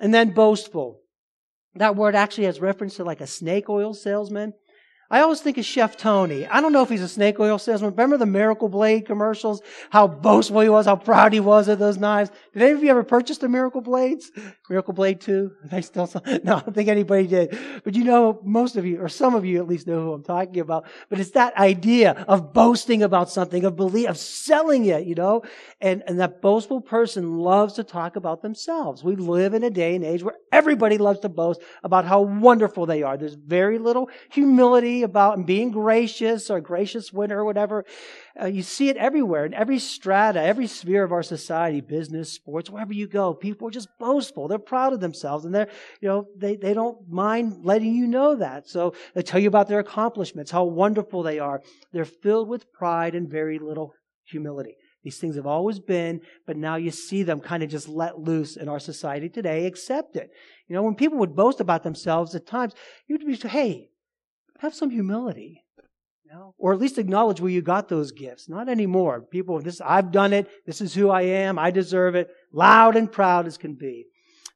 And 0.00 0.12
then 0.14 0.30
boastful. 0.30 1.00
That 1.74 1.96
word 1.96 2.14
actually 2.14 2.44
has 2.44 2.60
reference 2.60 2.96
to 2.96 3.04
like 3.04 3.20
a 3.20 3.26
snake 3.26 3.68
oil 3.68 3.94
salesman. 3.94 4.54
I 5.10 5.20
always 5.20 5.40
think 5.40 5.56
of 5.56 5.64
Chef 5.64 5.96
Tony. 5.96 6.46
I 6.46 6.60
don't 6.60 6.72
know 6.72 6.82
if 6.82 6.90
he's 6.90 7.00
a 7.00 7.08
snake 7.08 7.40
oil 7.40 7.58
salesman. 7.58 7.92
Remember 7.92 8.18
the 8.18 8.26
Miracle 8.26 8.68
Blade 8.68 9.06
commercials? 9.06 9.62
How 9.88 10.06
boastful 10.06 10.60
he 10.60 10.68
was, 10.68 10.84
how 10.84 10.96
proud 10.96 11.32
he 11.32 11.40
was 11.40 11.68
of 11.68 11.78
those 11.78 11.96
knives. 11.96 12.30
Did 12.52 12.62
any 12.62 12.72
of 12.72 12.82
you 12.82 12.90
ever 12.90 13.02
purchase 13.02 13.38
the 13.38 13.48
Miracle 13.48 13.80
Blades? 13.80 14.30
Miracle 14.68 14.92
Blade 14.92 15.20
2? 15.22 15.52
They 15.68 15.80
still, 15.80 16.10
no, 16.44 16.56
I 16.56 16.60
don't 16.60 16.74
think 16.74 16.88
anybody 16.88 17.26
did. 17.26 17.58
But 17.84 17.94
you 17.94 18.04
know, 18.04 18.40
most 18.44 18.76
of 18.76 18.84
you, 18.84 19.00
or 19.00 19.08
some 19.08 19.34
of 19.34 19.44
you 19.46 19.58
at 19.58 19.66
least 19.66 19.86
know 19.86 20.02
who 20.02 20.12
I'm 20.12 20.22
talking 20.22 20.60
about. 20.60 20.86
But 21.08 21.20
it's 21.20 21.30
that 21.30 21.56
idea 21.56 22.24
of 22.28 22.52
boasting 22.52 23.02
about 23.02 23.30
something, 23.30 23.64
of 23.64 23.76
belief, 23.76 24.10
of 24.10 24.18
selling 24.18 24.84
it, 24.86 25.04
you 25.04 25.14
know? 25.14 25.42
And, 25.80 26.02
and 26.06 26.20
that 26.20 26.42
boastful 26.42 26.82
person 26.82 27.38
loves 27.38 27.74
to 27.74 27.84
talk 27.84 28.16
about 28.16 28.42
themselves. 28.42 29.02
We 29.02 29.16
live 29.16 29.54
in 29.54 29.62
a 29.62 29.70
day 29.70 29.94
and 29.94 30.04
age 30.04 30.22
where 30.22 30.36
everybody 30.52 30.98
loves 30.98 31.20
to 31.20 31.28
boast 31.28 31.60
about 31.82 32.04
how 32.04 32.20
wonderful 32.20 32.84
they 32.84 33.02
are. 33.02 33.16
There's 33.16 33.34
very 33.34 33.78
little 33.78 34.10
humility 34.30 34.97
about 35.02 35.36
and 35.36 35.46
being 35.46 35.70
gracious 35.70 36.50
or 36.50 36.60
gracious 36.60 37.12
winner 37.12 37.40
or 37.40 37.44
whatever. 37.44 37.84
Uh, 38.40 38.46
you 38.46 38.62
see 38.62 38.88
it 38.88 38.96
everywhere 38.96 39.44
in 39.44 39.54
every 39.54 39.78
strata, 39.78 40.40
every 40.40 40.66
sphere 40.66 41.04
of 41.04 41.12
our 41.12 41.22
society, 41.22 41.80
business, 41.80 42.32
sports, 42.32 42.70
wherever 42.70 42.92
you 42.92 43.06
go. 43.06 43.34
People 43.34 43.68
are 43.68 43.72
just 43.72 43.88
boastful. 43.98 44.48
They're 44.48 44.58
proud 44.58 44.92
of 44.92 45.00
themselves 45.00 45.44
and 45.44 45.54
they're, 45.54 45.68
you 46.00 46.08
know, 46.08 46.26
they, 46.36 46.56
they 46.56 46.74
don't 46.74 47.08
mind 47.08 47.64
letting 47.64 47.94
you 47.94 48.06
know 48.06 48.36
that. 48.36 48.68
So 48.68 48.94
they 49.14 49.22
tell 49.22 49.40
you 49.40 49.48
about 49.48 49.68
their 49.68 49.80
accomplishments, 49.80 50.50
how 50.50 50.64
wonderful 50.64 51.22
they 51.22 51.38
are. 51.38 51.62
They're 51.92 52.04
filled 52.04 52.48
with 52.48 52.72
pride 52.72 53.14
and 53.14 53.28
very 53.28 53.58
little 53.58 53.92
humility. 54.24 54.76
These 55.04 55.18
things 55.18 55.36
have 55.36 55.46
always 55.46 55.78
been, 55.78 56.20
but 56.46 56.56
now 56.56 56.76
you 56.76 56.90
see 56.90 57.22
them 57.22 57.40
kind 57.40 57.62
of 57.62 57.70
just 57.70 57.88
let 57.88 58.18
loose 58.18 58.56
in 58.56 58.68
our 58.68 58.80
society 58.80 59.28
today. 59.28 59.66
Accept 59.66 60.16
it. 60.16 60.30
You 60.68 60.74
know, 60.74 60.82
when 60.82 60.96
people 60.96 61.18
would 61.18 61.36
boast 61.36 61.60
about 61.60 61.82
themselves 61.82 62.34
at 62.34 62.46
times, 62.46 62.74
you'd 63.06 63.24
be, 63.24 63.36
hey, 63.48 63.90
have 64.58 64.74
some 64.74 64.90
humility. 64.90 65.64
You 66.24 66.32
know? 66.32 66.54
Or 66.58 66.72
at 66.72 66.78
least 66.78 66.98
acknowledge 66.98 67.40
where 67.40 67.50
you 67.50 67.62
got 67.62 67.88
those 67.88 68.12
gifts. 68.12 68.48
Not 68.48 68.68
anymore. 68.68 69.22
People, 69.22 69.60
this, 69.60 69.80
I've 69.80 70.12
done 70.12 70.32
it. 70.32 70.48
This 70.66 70.80
is 70.80 70.94
who 70.94 71.10
I 71.10 71.22
am. 71.22 71.58
I 71.58 71.70
deserve 71.70 72.14
it. 72.14 72.28
Loud 72.52 72.96
and 72.96 73.10
proud 73.10 73.46
as 73.46 73.56
can 73.56 73.74
be. 73.74 74.06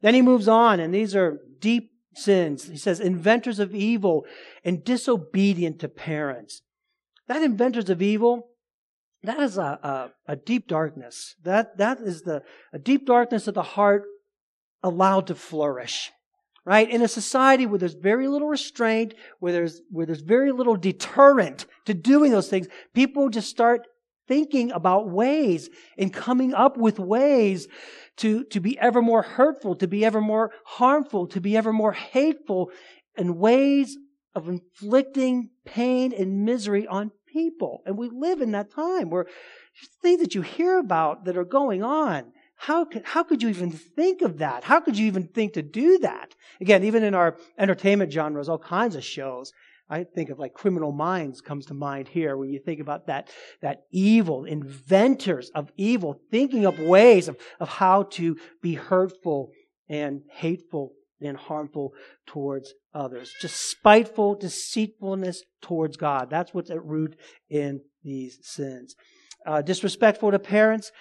Then 0.03 0.15
he 0.15 0.23
moves 0.23 0.49
on, 0.49 0.81
and 0.81 0.93
these 0.93 1.15
are 1.15 1.39
deep 1.61 1.93
sins. 2.15 2.69
He 2.69 2.77
says, 2.77 3.01
inventors 3.01 3.59
of 3.59 3.75
evil 3.75 4.27
and 4.65 4.85
disobedient 4.85 5.79
to 5.81 5.89
parents. 5.89 6.63
That 7.29 7.43
inventors 7.43 7.89
of 7.89 8.03
evil, 8.03 8.49
that 9.23 9.39
is 9.39 9.57
a, 9.57 9.63
a, 9.63 10.11
a, 10.27 10.37
deep 10.37 10.67
darkness. 10.67 11.37
That, 11.45 11.79
that 11.79 12.01
is 12.01 12.23
the, 12.23 12.43
a 12.73 12.79
deep 12.79 13.07
darkness 13.07 13.47
of 13.47 13.55
the 13.55 13.63
heart 13.63 14.05
allowed 14.83 15.29
to 15.29 15.37
flourish 15.37 16.11
right? 16.65 16.89
In 16.89 17.03
a 17.03 17.09
society 17.09 17.67
where 17.67 17.79
there's 17.79 17.95
very 17.95 18.29
little 18.29 18.49
restraint, 18.49 19.15
where 19.41 19.53
there's, 19.53 19.81
where 19.91 20.07
there's 20.07 20.21
very 20.21 20.53
little 20.53 20.77
deterrent 20.77 21.67
to 21.87 21.95
doing 21.95 22.31
those 22.31 22.49
things, 22.49 22.69
people 22.95 23.29
just 23.29 23.49
start 23.49 23.87
thinking 24.29 24.71
about 24.71 25.11
ways 25.11 25.69
and 25.99 26.13
coming 26.13 26.55
up 26.55 26.77
with 26.77 26.99
ways 26.99 27.67
to, 28.17 28.45
to 28.45 28.61
be 28.61 28.79
ever 28.79 29.03
more 29.03 29.23
hurtful, 29.23 29.75
to 29.77 29.89
be 29.89 30.05
ever 30.05 30.21
more 30.21 30.53
harmful, 30.65 31.27
to 31.27 31.41
be 31.41 31.57
ever 31.57 31.73
more 31.73 31.93
hateful, 31.93 32.71
and 33.17 33.39
ways 33.39 33.97
of 34.35 34.49
inflicting 34.49 35.51
pain 35.65 36.13
and 36.13 36.45
misery 36.45 36.87
on 36.87 37.11
people. 37.27 37.83
And 37.85 37.99
we 37.99 38.09
live 38.09 38.41
in 38.41 38.53
that 38.53 38.73
time 38.73 39.11
where 39.11 39.27
things 40.01 40.21
that 40.21 40.35
you 40.35 40.43
hear 40.43 40.79
about 40.79 41.25
that 41.25 41.37
are 41.37 41.45
going 41.45 41.83
on 41.83 42.33
how 42.63 42.85
could, 42.85 43.03
how 43.05 43.25
could 43.25 43.43
you 43.43 43.49
even 43.49 43.73
think 43.73 44.23
of 44.23 44.39
that? 44.39 44.63
How 44.63 44.79
could 44.79 44.97
you 44.97 45.07
even 45.07 45.27
think 45.27 45.55
to 45.55 45.63
do 45.63 45.99
that? 45.99 46.33
Again, 46.61 46.85
even 46.85 47.03
in 47.03 47.13
our 47.13 47.37
entertainment 47.59 48.13
genres, 48.13 48.49
all 48.49 48.57
kinds 48.57 48.95
of 48.95 49.03
shows. 49.03 49.53
I 49.91 50.05
think 50.05 50.31
of 50.31 50.39
like 50.39 50.55
Criminal 50.55 50.93
Minds 50.93 51.41
comes 51.41 51.67
to 51.67 51.75
mind 51.75 52.07
here 52.07 52.37
when 52.37 52.51
you 52.51 52.61
think 52.61 52.79
about 52.79 53.09
that, 53.09 53.31
that 53.63 53.83
evil, 53.91 54.45
inventors 54.45 55.51
of 55.57 55.73
evil, 55.77 56.21
thinking 56.31 56.65
up 56.65 56.79
ways 56.79 57.27
of, 57.27 57.37
of 57.59 57.69
how 57.69 58.05
to 58.13 58.37
be 58.63 58.75
hurtful 58.75 59.51
and 59.89 60.23
hateful 60.31 60.93
and 61.21 61.37
harmful 61.37 61.95
towards 62.29 62.75
others. 62.95 63.33
Just 63.41 63.71
spiteful 63.71 64.37
deceitfulness 64.37 65.43
towards 65.63 65.97
God. 65.97 66.31
That's 66.31 66.55
what's 66.55 66.71
at 66.71 66.85
root 66.85 67.17
in 67.51 67.81
these 68.05 68.39
sins. 68.43 68.95
Uh, 69.45 69.63
disrespectful 69.63 70.31
to 70.31 70.39
parents 70.39 70.93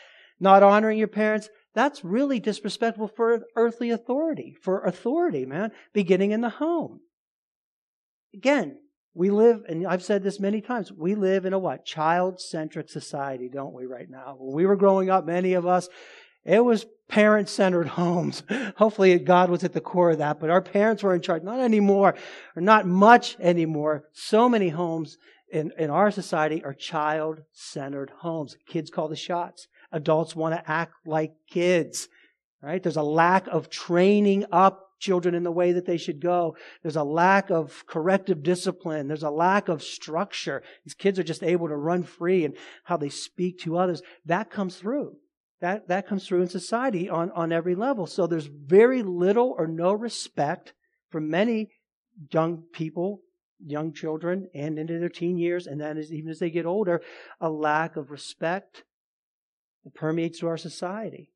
not 0.41 0.63
honoring 0.63 0.97
your 0.97 1.07
parents, 1.07 1.49
that's 1.73 2.03
really 2.03 2.39
disrespectful 2.39 3.07
for 3.07 3.43
earthly 3.55 3.91
authority, 3.91 4.57
for 4.61 4.81
authority, 4.83 5.45
man, 5.45 5.71
beginning 5.93 6.31
in 6.31 6.41
the 6.41 6.49
home. 6.49 6.99
Again, 8.33 8.77
we 9.13 9.29
live, 9.29 9.63
and 9.67 9.85
I've 9.85 10.03
said 10.03 10.23
this 10.23 10.39
many 10.39 10.61
times, 10.61 10.91
we 10.91 11.15
live 11.15 11.45
in 11.45 11.53
a 11.53 11.59
what? 11.59 11.85
Child 11.85 12.41
centric 12.41 12.89
society, 12.89 13.49
don't 13.49 13.73
we, 13.73 13.85
right 13.85 14.09
now? 14.09 14.35
When 14.37 14.55
we 14.55 14.65
were 14.65 14.75
growing 14.75 15.09
up, 15.09 15.25
many 15.25 15.53
of 15.53 15.65
us, 15.65 15.89
it 16.43 16.63
was 16.63 16.85
parent 17.07 17.47
centered 17.47 17.87
homes. 17.99 18.43
Hopefully 18.77 19.17
God 19.19 19.49
was 19.49 19.63
at 19.63 19.73
the 19.73 19.81
core 19.81 20.11
of 20.11 20.17
that, 20.17 20.39
but 20.39 20.49
our 20.49 20.61
parents 20.61 21.03
were 21.03 21.13
in 21.13 21.21
charge. 21.21 21.43
Not 21.43 21.59
anymore, 21.59 22.15
or 22.55 22.61
not 22.61 22.87
much 22.87 23.37
anymore. 23.39 24.05
So 24.13 24.49
many 24.49 24.69
homes 24.69 25.17
in, 25.51 25.71
in 25.77 25.89
our 25.89 26.09
society 26.09 26.63
are 26.63 26.73
child 26.73 27.41
centered 27.51 28.11
homes. 28.19 28.55
Kids 28.65 28.89
call 28.89 29.09
the 29.09 29.15
shots 29.15 29.67
adults 29.91 30.35
want 30.35 30.55
to 30.55 30.71
act 30.71 30.93
like 31.05 31.33
kids, 31.49 32.07
right? 32.61 32.81
There's 32.81 32.97
a 32.97 33.03
lack 33.03 33.47
of 33.47 33.69
training 33.69 34.45
up 34.51 34.87
children 34.99 35.35
in 35.35 35.43
the 35.43 35.51
way 35.51 35.73
that 35.73 35.85
they 35.85 35.97
should 35.97 36.21
go. 36.21 36.55
There's 36.83 36.95
a 36.95 37.03
lack 37.03 37.49
of 37.49 37.83
corrective 37.87 38.43
discipline. 38.43 39.07
There's 39.07 39.23
a 39.23 39.31
lack 39.31 39.67
of 39.67 39.83
structure. 39.83 40.63
These 40.85 40.93
kids 40.93 41.19
are 41.19 41.23
just 41.23 41.43
able 41.43 41.67
to 41.67 41.75
run 41.75 42.03
free 42.03 42.45
and 42.45 42.55
how 42.83 42.97
they 42.97 43.09
speak 43.09 43.59
to 43.61 43.77
others. 43.77 44.01
That 44.25 44.49
comes 44.49 44.75
through. 44.75 45.17
That, 45.59 45.87
that 45.89 46.07
comes 46.07 46.27
through 46.27 46.41
in 46.41 46.49
society 46.49 47.09
on, 47.09 47.31
on 47.31 47.51
every 47.51 47.75
level. 47.75 48.07
So 48.07 48.25
there's 48.25 48.47
very 48.47 49.03
little 49.03 49.55
or 49.57 49.67
no 49.67 49.93
respect 49.93 50.73
for 51.09 51.19
many 51.21 51.69
young 52.31 52.63
people, 52.73 53.21
young 53.63 53.93
children, 53.93 54.49
and 54.55 54.79
into 54.79 54.99
their 54.99 55.09
teen 55.09 55.37
years, 55.37 55.67
and 55.67 55.79
then 55.79 55.97
as, 55.97 56.11
even 56.11 56.31
as 56.31 56.39
they 56.39 56.49
get 56.49 56.65
older, 56.65 57.01
a 57.39 57.49
lack 57.49 57.95
of 57.95 58.09
respect 58.09 58.83
it 59.85 59.93
permeates 59.93 60.39
through 60.39 60.49
our 60.49 60.57
society. 60.57 61.30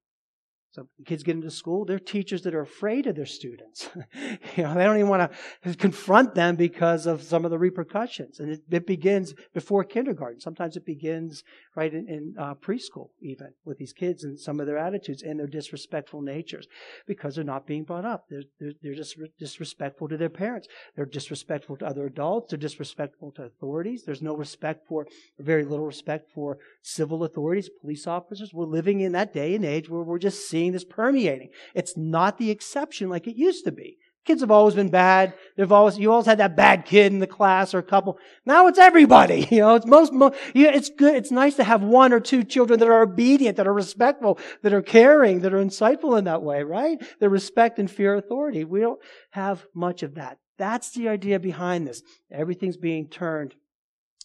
So 0.75 0.89
kids 1.05 1.23
get 1.23 1.37
into 1.37 1.49
school, 1.49 1.85
they're 1.85 1.99
teachers 1.99 2.41
that 2.41 2.53
are 2.53 2.59
afraid 2.59 3.07
of 3.07 3.15
their 3.15 3.25
students. 3.25 3.89
you 4.57 4.63
know, 4.63 4.73
they 4.73 4.83
don't 4.83 4.97
even 4.97 5.07
want 5.07 5.31
to 5.63 5.75
confront 5.75 6.35
them 6.35 6.57
because 6.57 7.05
of 7.05 7.23
some 7.23 7.45
of 7.45 7.51
the 7.51 7.57
repercussions. 7.57 8.41
And 8.41 8.51
it, 8.51 8.61
it 8.69 8.85
begins 8.85 9.33
before 9.53 9.85
kindergarten. 9.85 10.41
Sometimes 10.41 10.75
it 10.75 10.85
begins 10.85 11.45
right 11.77 11.93
in, 11.93 12.09
in 12.09 12.35
uh, 12.37 12.55
preschool, 12.55 13.11
even 13.21 13.53
with 13.63 13.77
these 13.77 13.93
kids 13.93 14.25
and 14.25 14.37
some 14.37 14.59
of 14.59 14.67
their 14.67 14.77
attitudes 14.77 15.23
and 15.23 15.39
their 15.39 15.47
disrespectful 15.47 16.21
natures 16.21 16.67
because 17.07 17.35
they're 17.35 17.45
not 17.45 17.65
being 17.65 17.85
brought 17.85 18.03
up. 18.03 18.25
They're, 18.29 18.43
they're, 18.59 18.73
they're 18.83 18.95
just 18.95 19.17
disrespectful 19.39 20.09
to 20.09 20.17
their 20.17 20.27
parents. 20.27 20.67
They're 20.97 21.05
disrespectful 21.05 21.77
to 21.77 21.85
other 21.85 22.05
adults. 22.05 22.51
They're 22.51 22.59
disrespectful 22.59 23.31
to 23.37 23.43
authorities. 23.43 24.03
There's 24.05 24.21
no 24.21 24.35
respect 24.35 24.85
for, 24.89 25.07
very 25.39 25.63
little 25.63 25.85
respect 25.85 26.31
for 26.33 26.57
civil 26.81 27.23
authorities, 27.23 27.69
police 27.79 28.07
officers. 28.07 28.53
We're 28.53 28.65
living 28.65 28.99
in 28.99 29.13
that 29.13 29.33
day 29.33 29.55
and 29.55 29.63
age 29.63 29.89
where 29.89 30.03
we're 30.03 30.19
just 30.19 30.49
seeing 30.49 30.64
this 30.71 30.83
permeating. 30.83 31.49
It's 31.73 31.95
not 31.97 32.37
the 32.37 32.51
exception 32.51 33.09
like 33.09 33.27
it 33.27 33.35
used 33.35 33.65
to 33.65 33.71
be. 33.71 33.97
Kids 34.25 34.41
have 34.41 34.49
always 34.49 34.73
been 34.73 34.89
bad. 34.89 35.35
They've 35.55 35.71
always, 35.71 35.99
you 35.99 36.11
always 36.11 36.25
had 36.25 36.39
that 36.39 36.55
bad 36.55 36.85
kid 36.85 37.13
in 37.13 37.19
the 37.19 37.27
class 37.27 37.75
or 37.75 37.77
a 37.77 37.83
couple. 37.83 38.17
Now 38.43 38.67
it's 38.67 38.79
everybody. 38.79 39.47
You 39.55 39.59
know, 39.61 39.75
it's 39.75 39.85
most, 39.85 40.11
most 40.11 40.35
you 40.53 40.63
know, 40.63 40.71
it's 40.71 40.89
good. 40.89 41.15
It's 41.15 41.31
nice 41.31 41.55
to 41.55 41.63
have 41.63 41.83
one 41.83 42.11
or 42.11 42.19
two 42.19 42.43
children 42.43 42.79
that 42.79 42.89
are 42.89 43.03
obedient, 43.03 43.57
that 43.57 43.67
are 43.67 43.73
respectful, 43.73 44.39
that 44.63 44.73
are 44.73 44.81
caring, 44.81 45.41
that 45.41 45.53
are 45.53 45.63
insightful 45.63 46.17
in 46.17 46.23
that 46.25 46.41
way, 46.41 46.63
right? 46.63 46.97
They 47.19 47.27
respect 47.27 47.77
and 47.77 47.89
fear 47.89 48.15
authority. 48.15 48.63
We 48.63 48.79
don't 48.81 48.99
have 49.31 49.65
much 49.75 50.01
of 50.01 50.15
that. 50.15 50.39
That's 50.57 50.91
the 50.91 51.07
idea 51.07 51.39
behind 51.39 51.87
this. 51.87 52.01
Everything's 52.31 52.77
being 52.77 53.07
turned 53.07 53.55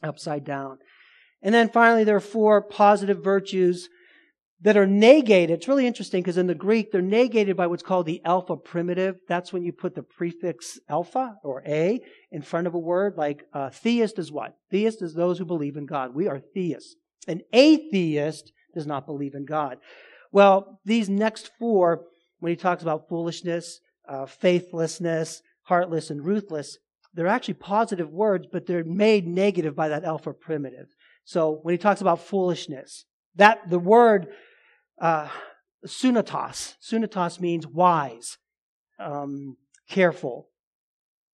upside 0.03 0.45
down. 0.45 0.79
And 1.43 1.55
then 1.55 1.69
finally, 1.69 2.05
there 2.05 2.17
are 2.17 2.21
four 2.21 2.63
positive 2.63 3.23
virtues 3.23 3.89
that 4.63 4.77
are 4.77 4.87
negated. 4.87 5.51
It's 5.51 5.69
really 5.69 5.87
interesting 5.87 6.23
because 6.23 6.37
in 6.37 6.47
the 6.47 6.55
Greek, 6.55 6.93
they're 6.93 7.01
negated 7.01 7.57
by 7.57 7.67
what's 7.67 7.83
called 7.83 8.07
the 8.07 8.21
alpha 8.25 8.57
privative. 8.57 9.17
That's 9.27 9.53
when 9.53 9.63
you 9.63 9.73
put 9.73 9.95
the 9.95 10.03
prefix 10.03 10.79
alpha 10.89 11.37
or 11.43 11.63
a 11.67 12.01
in 12.31 12.43
front 12.43 12.67
of 12.67 12.75
a 12.75 12.79
word. 12.79 13.15
Like 13.17 13.45
uh, 13.55 13.71
theist 13.71 14.19
is 14.19 14.31
what? 14.31 14.55
Theist 14.71 15.03
is 15.03 15.15
those 15.15 15.39
who 15.39 15.45
believe 15.45 15.77
in 15.77 15.87
God. 15.87 16.15
We 16.15 16.29
are 16.29 16.41
theists. 16.55 16.97
An 17.27 17.41
atheist 17.53 18.53
does 18.75 18.87
not 18.87 19.07
believe 19.07 19.35
in 19.35 19.47
God. 19.47 19.79
Well, 20.33 20.81
these 20.85 21.09
next 21.09 21.51
four, 21.59 22.03
when 22.39 22.51
he 22.51 22.57
talks 22.57 22.83
about 22.83 23.09
foolishness, 23.09 23.81
uh, 24.09 24.27
faithlessness, 24.27 25.43
heartless, 25.65 26.11
and 26.11 26.25
ruthless, 26.25 26.79
they're 27.15 27.27
actually 27.27 27.55
positive 27.55 28.11
words, 28.11 28.47
but 28.51 28.67
they're 28.67 28.85
made 28.85 29.27
negative 29.27 29.75
by 29.75 29.89
that 29.89 30.05
alpha 30.05 30.33
privative. 30.33 30.87
So 31.25 31.61
when 31.63 31.73
he 31.73 31.79
talks 31.79 32.01
about 32.01 32.21
foolishness, 32.21 33.05
that 33.37 33.69
the 33.69 33.79
word 33.79 34.29
uh, 35.01 35.29
sunatos, 35.87 37.41
means 37.41 37.67
wise, 37.67 38.39
um, 38.99 39.57
careful. 39.89 40.49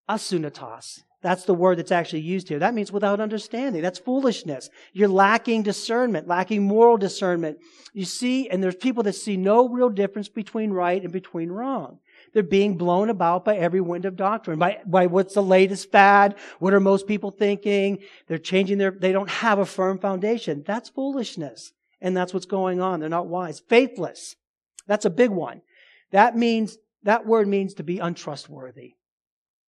Asunatos. 0.09 1.01
That's 1.23 1.45
the 1.45 1.55
word 1.55 1.79
that's 1.79 1.91
actually 1.91 2.21
used 2.21 2.49
here. 2.49 2.61
That 2.61 2.75
means 2.75 2.93
without 2.93 3.19
understanding. 3.19 3.83
That's 3.83 3.99
foolishness. 3.99 4.71
You're 4.93 5.09
lacking 5.09 5.65
discernment, 5.65 6.29
lacking 6.29 6.63
moral 6.63 6.97
discernment. 6.97 7.59
You 7.93 8.05
see, 8.05 8.49
and 8.49 8.63
there's 8.63 8.77
people 8.77 9.03
that 9.05 9.15
see 9.15 9.37
no 9.37 9.69
real 9.69 9.89
difference 9.89 10.29
between 10.29 10.71
right 10.71 11.03
and 11.03 11.13
between 11.13 11.51
wrong. 11.51 11.99
They're 12.33 12.45
being 12.45 12.77
blown 12.77 13.11
about 13.11 13.45
by 13.45 13.57
every 13.57 13.81
wind 13.81 14.05
of 14.05 14.15
doctrine, 14.15 14.59
by, 14.59 14.79
by 14.87 15.07
what's 15.07 15.35
the 15.35 15.43
latest 15.43 15.91
fad, 15.91 16.37
what 16.61 16.75
are 16.75 16.81
most 16.81 17.09
people 17.09 17.31
thinking. 17.31 17.99
They're 18.29 18.39
changing 18.39 18.79
their, 18.79 18.93
they 18.93 19.11
don't 19.11 19.31
have 19.31 19.59
a 19.59 19.67
firm 19.67 19.99
foundation. 19.99 20.63
That's 20.67 20.91
foolishness. 20.91 21.73
And 22.01 22.17
that's 22.17 22.35
what's 22.35 22.47
going 22.47 22.81
on. 22.81 23.01
They're 23.01 23.09
not 23.09 23.29
wise. 23.29 23.61
Faithless. 23.61 24.37
That's 24.87 25.05
a 25.05 25.11
big 25.11 25.31
one. 25.31 25.63
That 26.13 26.37
means, 26.37 26.79
that 27.03 27.27
word 27.27 27.49
means 27.49 27.75
to 27.75 27.83
be 27.83 27.99
untrustworthy. 27.99 28.93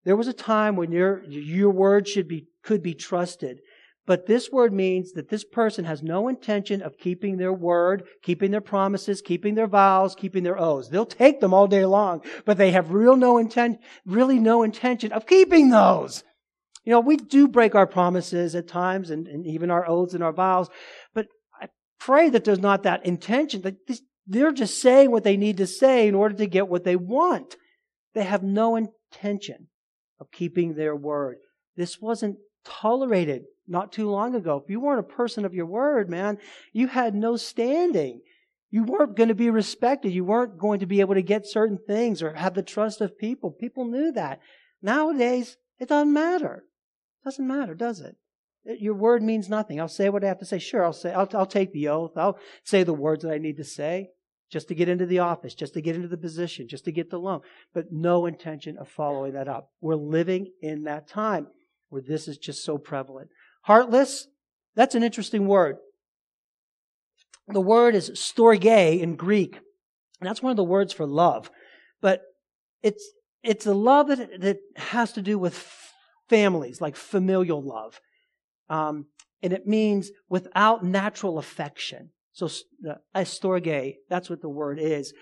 There 0.04 0.16
was 0.16 0.28
a 0.28 0.32
time 0.32 0.76
when 0.76 0.92
your, 0.92 1.25
your 1.25 1.70
word 1.70 2.06
should 2.06 2.28
be, 2.28 2.47
could 2.62 2.82
be 2.82 2.94
trusted. 2.94 3.58
But 4.06 4.25
this 4.25 4.50
word 4.50 4.73
means 4.73 5.12
that 5.12 5.28
this 5.28 5.44
person 5.44 5.85
has 5.85 6.02
no 6.02 6.28
intention 6.28 6.80
of 6.80 6.97
keeping 6.97 7.37
their 7.37 7.52
word, 7.52 8.04
keeping 8.23 8.50
their 8.50 8.62
promises, 8.62 9.20
keeping 9.20 9.54
their 9.54 9.66
vows, 9.66 10.14
keeping 10.14 10.44
their 10.44 10.58
oaths. 10.58 10.88
They'll 10.88 11.04
take 11.04 11.40
them 11.40 11.52
all 11.52 11.66
day 11.66 11.85
long, 11.85 12.23
but 12.47 12.56
they 12.56 12.70
have 12.70 12.90
real 12.90 13.16
no 13.16 13.37
intent, 13.37 13.80
really 14.06 14.38
no 14.38 14.62
intention 14.62 15.12
of 15.12 15.26
keeping 15.26 15.68
those. 15.68 16.25
You 16.85 16.92
know, 16.92 17.00
we 17.00 17.18
do 17.18 17.49
break 17.49 17.75
our 17.75 17.87
promises 17.87 18.54
at 18.54 18.66
times 18.66 19.11
and, 19.11 19.28
and 19.28 19.47
even 19.47 19.70
our 19.70 19.87
oaths 19.87 20.14
and 20.14 20.25
our 20.25 20.32
vows, 20.32 20.70
pray 21.99 22.31
that 22.31 22.45
there's 22.45 22.59
not 22.59 22.83
that 22.85 23.05
intention 23.05 23.62
that 23.62 23.76
they're 24.26 24.52
just 24.52 24.81
saying 24.81 25.11
what 25.11 25.25
they 25.25 25.37
need 25.37 25.57
to 25.57 25.67
say 25.67 26.07
in 26.07 26.14
order 26.14 26.35
to 26.37 26.47
get 26.47 26.69
what 26.69 26.85
they 26.85 26.97
want. 26.97 27.57
They 28.14 28.25
have 28.25 28.43
no 28.43 28.76
intention 28.76 29.69
of 30.21 30.31
keeping 30.31 30.75
their 30.75 30.95
word. 30.95 31.38
This 31.76 32.00
wasn't 32.00 32.38
tolerated 32.64 33.45
not 33.67 33.93
too 33.93 34.11
long 34.11 34.35
ago. 34.35 34.61
If 34.62 34.71
you 34.71 34.81
weren't 34.81 35.00
a 35.00 35.14
person 35.14 35.45
of 35.45 35.55
your 35.55 35.67
word, 35.67 36.11
man, 36.11 36.38
you 36.73 36.88
had 36.88 37.14
no 37.14 37.37
standing. 37.37 38.21
You 38.71 38.85
weren't 38.85 39.17
going 39.17 39.28
to 39.28 39.35
be 39.35 39.50
respected. 39.50 40.12
You 40.12 40.25
weren't 40.25 40.59
going 40.59 40.81
to 40.81 40.87
be 40.87 41.00
able 41.00 41.14
to 41.14 41.23
get 41.23 41.47
certain 41.47 41.78
things 41.87 42.23
or 42.23 42.35
have 42.35 42.55
the 42.55 42.62
trust 42.62 43.00
of 43.00 43.19
people. 43.19 43.50
People 43.50 43.87
knew 43.87 44.12
that. 44.12 44.40
Nowadays, 44.83 45.57
it 45.78 45.88
doesn't 45.88 46.12
matter. 46.12 46.64
It 47.23 47.25
doesn't 47.25 47.47
matter, 47.47 47.75
does 47.75 48.00
it? 48.00 48.17
Your 48.78 48.94
word 48.94 49.22
means 49.22 49.48
nothing. 49.48 49.80
I'll 49.80 49.88
say 49.88 50.10
what 50.10 50.22
I 50.22 50.28
have 50.28 50.40
to 50.40 50.44
say. 50.44 50.58
Sure, 50.58 50.84
I'll 50.84 50.92
say, 50.92 51.12
I'll, 51.12 51.28
I'll 51.32 51.46
take 51.46 51.72
the 51.72 51.88
oath. 51.88 52.12
I'll 52.16 52.38
say 52.64 52.82
the 52.82 52.92
words 52.92 53.25
that 53.25 53.32
I 53.32 53.38
need 53.38 53.56
to 53.56 53.64
say 53.64 54.10
just 54.50 54.68
to 54.68 54.75
get 54.75 54.88
into 54.88 55.06
the 55.06 55.18
office, 55.18 55.54
just 55.54 55.75
to 55.75 55.80
get 55.80 55.96
into 55.96 56.08
the 56.08 56.16
position, 56.16 56.68
just 56.68 56.84
to 56.84 56.92
get 56.92 57.10
the 57.10 57.18
loan, 57.18 57.40
but 57.75 57.92
no 57.92 58.26
intention 58.26 58.78
of 58.78 58.88
following 58.88 59.32
that 59.34 59.48
up. 59.48 59.70
We're 59.80 59.94
living 59.94 60.52
in 60.62 60.84
that 60.84 61.08
time 61.08 61.48
where 61.90 62.02
this 62.02 62.28
is 62.28 62.38
just 62.38 62.64
so 62.64 62.78
prevalent. 62.78 63.28
Heartless, 63.62 64.26
that's 64.75 64.94
an 64.94 65.02
interesting 65.02 65.46
word. 65.46 65.76
The 67.46 67.60
word 67.60 67.94
is 67.94 68.10
storge 68.10 69.00
in 69.00 69.16
Greek, 69.16 69.54
and 70.20 70.28
that's 70.28 70.42
one 70.42 70.50
of 70.50 70.56
the 70.56 70.64
words 70.64 70.92
for 70.92 71.06
love. 71.06 71.50
But 72.00 72.22
it's, 72.82 73.06
it's 73.42 73.66
a 73.66 73.75
love 73.75 74.08
that, 74.08 74.40
that 74.40 74.58
has 74.76 75.12
to 75.12 75.22
do 75.22 75.38
with 75.38 75.56
families, 76.28 76.80
like 76.80 76.96
familial 76.96 77.62
love. 77.62 78.00
Um, 78.68 79.06
and 79.42 79.52
it 79.52 79.66
means 79.66 80.10
without 80.28 80.84
natural 80.84 81.38
affection. 81.38 82.10
So, 82.32 82.49
uh, 82.88 82.95
storge, 83.21 83.97
that's 84.08 84.30
what 84.30 84.40
the 84.40 84.49
word 84.49 84.78
is. 84.78 85.12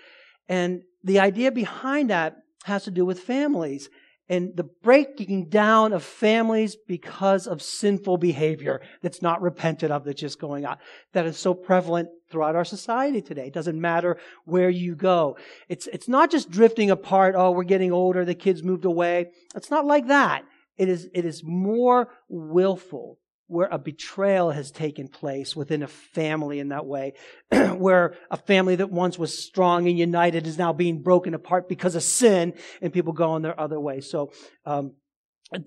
And 0.47 0.81
the 1.03 1.19
idea 1.19 1.51
behind 1.51 2.09
that 2.09 2.37
has 2.63 2.83
to 2.83 2.91
do 2.91 3.05
with 3.05 3.19
families 3.19 3.89
and 4.29 4.55
the 4.55 4.65
breaking 4.83 5.47
down 5.49 5.93
of 5.93 6.03
families 6.03 6.75
because 6.87 7.47
of 7.47 7.61
sinful 7.61 8.17
behavior 8.17 8.81
that's 9.01 9.21
not 9.21 9.41
repented 9.41 9.89
of, 9.89 10.03
that's 10.03 10.19
just 10.19 10.39
going 10.39 10.65
on. 10.65 10.77
That 11.13 11.25
is 11.25 11.37
so 11.37 11.53
prevalent 11.53 12.09
throughout 12.29 12.55
our 12.55 12.65
society 12.65 13.21
today. 13.21 13.47
It 13.47 13.53
doesn't 13.53 13.79
matter 13.79 14.17
where 14.43 14.69
you 14.69 14.95
go. 14.95 15.37
It's, 15.69 15.87
it's 15.87 16.09
not 16.09 16.29
just 16.29 16.51
drifting 16.51 16.91
apart. 16.91 17.35
Oh, 17.37 17.51
we're 17.51 17.63
getting 17.63 17.93
older. 17.93 18.25
The 18.25 18.35
kids 18.35 18.63
moved 18.63 18.85
away. 18.85 19.27
It's 19.55 19.71
not 19.71 19.85
like 19.85 20.07
that. 20.07 20.43
It 20.77 20.89
is, 20.89 21.07
it 21.13 21.25
is 21.25 21.41
more 21.43 22.09
willful 22.27 23.17
where 23.47 23.67
a 23.71 23.79
betrayal 23.79 24.51
has 24.51 24.71
taken 24.71 25.07
place 25.07 25.55
within 25.55 25.81
a 25.81 25.87
family 25.87 26.59
in 26.59 26.69
that 26.69 26.85
way, 26.85 27.13
where 27.51 28.15
a 28.29 28.37
family 28.37 28.75
that 28.75 28.91
once 28.91 29.17
was 29.17 29.37
strong 29.37 29.87
and 29.87 29.97
united 29.97 30.45
is 30.45 30.57
now 30.57 30.73
being 30.73 31.01
broken 31.01 31.33
apart 31.33 31.69
because 31.69 31.95
of 31.95 32.03
sin 32.03 32.53
and 32.81 32.93
people 32.93 33.13
going 33.13 33.41
their 33.41 33.59
other 33.59 33.79
way. 33.79 34.01
So, 34.01 34.31
um, 34.65 34.93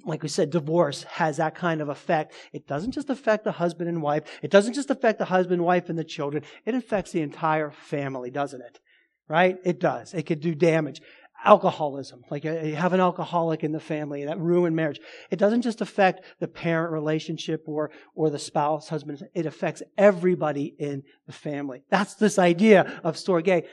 like 0.05 0.23
we 0.23 0.29
said, 0.29 0.51
divorce 0.51 1.05
has 1.05 1.39
that 1.39 1.55
kind 1.55 1.81
of 1.81 1.89
effect. 1.89 2.35
It 2.53 2.67
doesn't 2.67 2.93
just 2.93 3.09
affect 3.09 3.45
the 3.45 3.53
husband 3.53 3.89
and 3.89 4.03
wife. 4.03 4.25
It 4.43 4.51
doesn't 4.51 4.75
just 4.75 4.91
affect 4.91 5.19
the 5.19 5.25
husband, 5.25 5.65
wife, 5.65 5.89
and 5.89 5.99
the 5.99 6.05
children. 6.05 6.43
It 6.67 6.75
affects 6.75 7.13
the 7.13 7.23
entire 7.23 7.71
family, 7.71 8.31
doesn't 8.31 8.61
it? 8.61 8.79
Right? 9.27 9.57
It 9.65 9.81
does. 9.81 10.13
It 10.13 10.25
could 10.25 10.41
do 10.41 10.55
damage 10.55 11.01
alcoholism, 11.45 12.23
like 12.31 12.45
uh, 12.45 12.61
you 12.61 12.77
have 12.77 12.93
an 12.93 13.01
alcoholic 13.01 13.65
in 13.65 13.73
the 13.73 13.81
family 13.81 14.25
that 14.25 14.39
ruin 14.39 14.75
marriage. 14.75 15.01
It 15.31 15.39
doesn't 15.39 15.63
just 15.63 15.81
affect 15.81 16.25
the 16.39 16.49
parent 16.49 16.93
relationship 16.93 17.65
or, 17.67 17.91
or 18.15 18.31
the 18.31 18.39
spouse, 18.39 18.89
husband. 18.89 19.27
It 19.35 19.47
affects 19.47 19.83
everybody 19.97 20.75
in 20.79 21.03
the 21.27 21.33
family. 21.33 21.83
That's 21.91 22.15
this 22.15 22.39
idea 22.39 23.01
of 23.05 23.17
storge. 23.17 23.65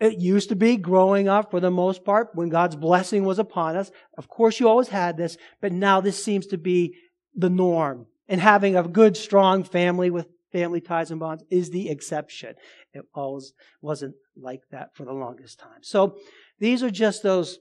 It 0.00 0.18
used 0.18 0.48
to 0.48 0.56
be 0.56 0.76
growing 0.76 1.28
up 1.28 1.50
for 1.50 1.60
the 1.60 1.70
most 1.70 2.04
part 2.04 2.30
when 2.34 2.48
God's 2.48 2.76
blessing 2.76 3.24
was 3.24 3.38
upon 3.38 3.76
us. 3.76 3.90
Of 4.16 4.28
course, 4.28 4.58
you 4.58 4.68
always 4.68 4.88
had 4.88 5.16
this, 5.16 5.36
but 5.60 5.72
now 5.72 6.00
this 6.00 6.22
seems 6.22 6.46
to 6.48 6.58
be 6.58 6.94
the 7.34 7.50
norm. 7.50 8.06
And 8.28 8.40
having 8.40 8.76
a 8.76 8.82
good, 8.82 9.16
strong 9.16 9.64
family 9.64 10.10
with 10.10 10.28
family 10.52 10.80
ties 10.80 11.10
and 11.10 11.20
bonds 11.20 11.44
is 11.50 11.70
the 11.70 11.88
exception. 11.90 12.54
It 12.92 13.04
always 13.14 13.52
wasn't 13.82 14.14
like 14.36 14.62
that 14.70 14.94
for 14.94 15.04
the 15.04 15.12
longest 15.12 15.58
time. 15.58 15.82
So 15.82 16.16
these 16.60 16.82
are 16.82 16.90
just 16.90 17.22
those 17.22 17.58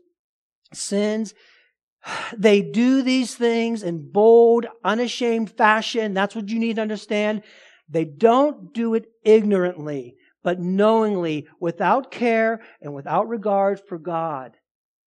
sins. 0.73 1.33
They 2.37 2.61
do 2.61 3.01
these 3.01 3.35
things 3.35 3.83
in 3.83 4.11
bold, 4.11 4.65
unashamed 4.85 5.51
fashion. 5.51 6.13
That's 6.13 6.33
what 6.33 6.47
you 6.47 6.57
need 6.57 6.77
to 6.77 6.81
understand. 6.81 7.43
They 7.89 8.05
don't 8.05 8.73
do 8.73 8.93
it 8.93 9.05
ignorantly, 9.25 10.15
but 10.43 10.61
knowingly, 10.61 11.47
without 11.59 12.09
care 12.11 12.61
and 12.81 12.93
without 12.93 13.27
regard 13.27 13.81
for 13.85 13.97
God. 13.97 14.55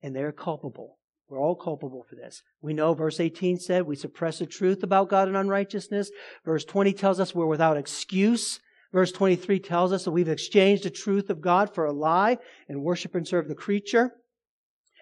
And 0.02 0.14
they're 0.14 0.33
culpable. 0.33 0.98
We're 1.28 1.40
all 1.40 1.57
culpable 1.57 2.05
for 2.07 2.16
this. 2.16 2.42
We 2.61 2.74
know 2.74 2.92
verse 2.92 3.18
18 3.18 3.59
said 3.59 3.85
we 3.85 3.96
suppress 3.96 4.40
the 4.40 4.46
truth 4.46 4.83
about 4.83 5.09
God 5.09 5.28
and 5.28 5.37
unrighteousness. 5.37 6.11
Verse 6.44 6.64
20 6.64 6.92
tells 6.92 7.20
us 7.20 7.35
we're 7.35 7.46
without 7.46 7.78
excuse. 7.78 8.61
Verse 8.92 9.12
23 9.12 9.59
tells 9.61 9.92
us 9.92 10.05
that 10.05 10.11
we've 10.11 10.28
exchanged 10.28 10.85
the 10.85 10.90
truth 10.90 11.31
of 11.31 11.40
God 11.40 11.74
for 11.74 11.87
a 11.87 11.92
lie 11.92 12.38
and 12.68 12.83
worship 12.83 13.14
and 13.14 13.26
serve 13.26 13.48
the 13.48 13.55
creature. 13.55 14.12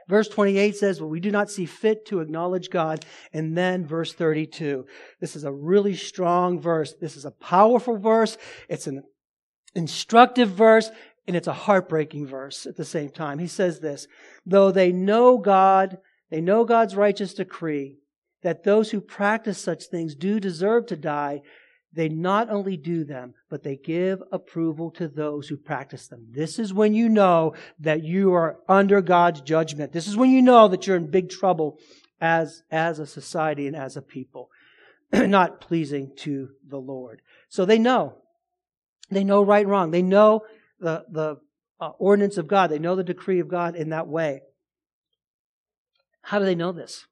Verse 0.09 0.29
28 0.29 0.77
says, 0.77 1.01
well, 1.01 1.11
we 1.11 1.21
do 1.21 1.31
not 1.31 1.51
see 1.51 1.67
fit 1.67 2.07
to 2.07 2.21
acknowledge 2.21 2.71
God. 2.71 3.05
And 3.33 3.57
then 3.57 3.87
verse 3.87 4.13
32. 4.13 4.87
This 5.21 5.37
is 5.37 5.45
a 5.45 5.53
really 5.53 5.95
strong 5.95 6.61
verse. 6.61 6.95
This 7.01 7.17
is 7.17 7.25
a 7.25 7.31
powerful 7.31 7.97
verse. 7.97 8.37
It's 8.69 8.87
an 8.87 9.03
instructive 9.75 10.51
verse 10.51 10.91
and 11.27 11.37
it's 11.37 11.47
a 11.47 11.53
heartbreaking 11.53 12.27
verse 12.27 12.67
at 12.67 12.77
the 12.77 12.85
same 12.85 13.11
time. 13.11 13.39
He 13.39 13.47
says 13.47 13.79
this, 13.81 14.09
though 14.45 14.73
they 14.73 14.91
know 14.91 15.39
God, 15.39 15.99
they 16.31 16.41
know 16.41 16.65
God's 16.65 16.97
righteous 16.97 17.35
decree 17.35 17.99
that 18.43 18.65
those 18.65 18.91
who 18.91 19.01
practice 19.01 19.59
such 19.59 19.85
things 19.85 20.15
do 20.15 20.41
deserve 20.41 20.87
to 20.87 20.97
die, 20.97 21.43
they 21.93 22.09
not 22.09 22.51
only 22.51 22.77
do 22.77 23.05
them, 23.05 23.35
but 23.49 23.63
they 23.63 23.77
give 23.77 24.23
approval 24.31 24.91
to 24.93 25.09
those 25.09 25.49
who 25.49 25.57
practice 25.57 26.07
them. 26.07 26.27
This 26.31 26.59
is 26.59 26.73
when 26.73 26.95
you 26.95 27.09
know 27.09 27.55
that 27.81 28.05
you 28.05 28.33
are 28.33 28.59
under 28.69 29.01
God's 29.01 29.41
judgment. 29.41 29.93
This 29.93 30.07
is 30.07 30.17
when 30.17 30.31
you 30.31 30.41
know 30.41 30.69
that 30.69 30.87
you're 30.87 30.97
in 30.97 31.11
big 31.11 31.31
trouble 31.31 31.79
as, 32.21 32.63
as 32.71 33.01
a 33.01 33.07
society 33.07 33.67
and 33.67 33.75
as 33.75 33.97
a 33.97 34.03
people, 34.03 34.51
not 35.13 35.61
pleasing 35.61 36.13
to 36.19 36.51
the 36.67 36.79
Lord. 36.79 37.23
So 37.49 37.65
they 37.65 37.79
know. 37.79 38.19
They 39.11 39.25
know 39.25 39.43
right 39.43 39.63
and 39.63 39.71
wrong. 39.71 39.91
They 39.91 40.03
know 40.03 40.43
the, 40.79 41.05
the 41.11 41.39
uh, 41.81 41.91
ordinance 41.99 42.39
of 42.39 42.47
God. 42.47 42.71
They 42.71 42.79
know 42.79 42.95
the 42.95 43.03
decree 43.03 43.41
of 43.41 43.49
God 43.49 43.75
in 43.75 43.91
that 43.91 44.07
way. 44.07 44.43
How 46.23 46.39
do 46.39 46.45
they 46.45 46.55
know 46.55 46.71
this? 46.71 47.07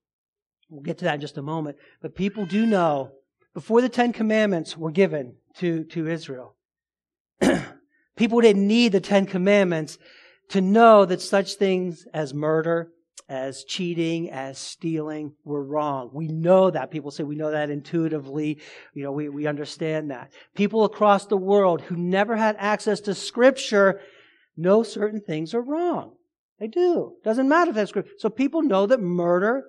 We'll 0.70 0.82
get 0.82 0.98
to 0.98 1.06
that 1.06 1.16
in 1.16 1.20
just 1.20 1.38
a 1.38 1.42
moment. 1.42 1.78
But 2.00 2.14
people 2.14 2.46
do 2.46 2.64
know 2.66 3.10
before 3.54 3.80
the 3.80 3.88
Ten 3.88 4.12
Commandments 4.12 4.76
were 4.76 4.90
given 4.90 5.36
to, 5.56 5.84
to 5.84 6.06
Israel, 6.06 6.56
people 8.16 8.40
didn't 8.40 8.66
need 8.66 8.92
the 8.92 9.00
Ten 9.00 9.26
Commandments 9.26 9.98
to 10.50 10.60
know 10.60 11.04
that 11.04 11.20
such 11.20 11.54
things 11.54 12.06
as 12.14 12.32
murder, 12.32 12.90
as 13.28 13.64
cheating, 13.64 14.30
as 14.30 14.58
stealing 14.58 15.34
were 15.44 15.62
wrong. 15.62 16.10
We 16.12 16.28
know 16.28 16.70
that. 16.70 16.90
People 16.90 17.10
say 17.10 17.24
we 17.24 17.36
know 17.36 17.50
that 17.50 17.70
intuitively. 17.70 18.58
You 18.94 19.02
know, 19.04 19.12
we, 19.12 19.28
we 19.28 19.46
understand 19.46 20.10
that. 20.10 20.32
People 20.54 20.84
across 20.84 21.26
the 21.26 21.36
world 21.36 21.82
who 21.82 21.96
never 21.96 22.36
had 22.36 22.56
access 22.58 23.00
to 23.02 23.14
scripture 23.14 24.00
know 24.56 24.82
certain 24.82 25.20
things 25.20 25.54
are 25.54 25.60
wrong. 25.60 26.14
They 26.58 26.66
do. 26.66 27.14
Doesn't 27.22 27.48
matter 27.48 27.70
if 27.70 27.76
that's 27.76 27.90
scripture. 27.90 28.12
So 28.18 28.30
people 28.30 28.62
know 28.62 28.86
that 28.86 29.00
murder 29.00 29.64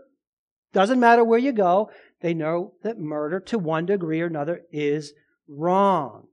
doesn't 0.74 1.00
matter 1.00 1.24
where 1.24 1.40
you 1.40 1.52
go. 1.52 1.92
They 2.22 2.34
know 2.34 2.74
that 2.84 3.00
murder 3.00 3.40
to 3.42 3.58
one 3.58 3.86
degree 3.86 4.22
or 4.22 4.28
another 4.28 4.62
is 4.72 5.14
wrong. 5.48 6.28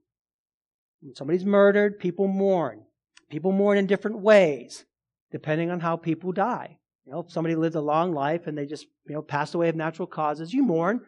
When 1.01 1.15
somebody's 1.15 1.45
murdered, 1.45 1.99
people 1.99 2.27
mourn. 2.27 2.83
People 3.29 3.51
mourn 3.51 3.77
in 3.77 3.87
different 3.87 4.19
ways, 4.19 4.85
depending 5.31 5.69
on 5.69 5.79
how 5.79 5.95
people 5.95 6.31
die. 6.31 6.77
You 7.05 7.13
know, 7.13 7.19
if 7.19 7.31
somebody 7.31 7.55
lived 7.55 7.75
a 7.75 7.81
long 7.81 8.13
life 8.13 8.47
and 8.47 8.57
they 8.57 8.65
just, 8.65 8.85
you 9.07 9.15
know, 9.15 9.21
passed 9.21 9.55
away 9.55 9.69
of 9.69 9.75
natural 9.75 10.07
causes, 10.07 10.53
you 10.53 10.63
mourn. 10.63 11.01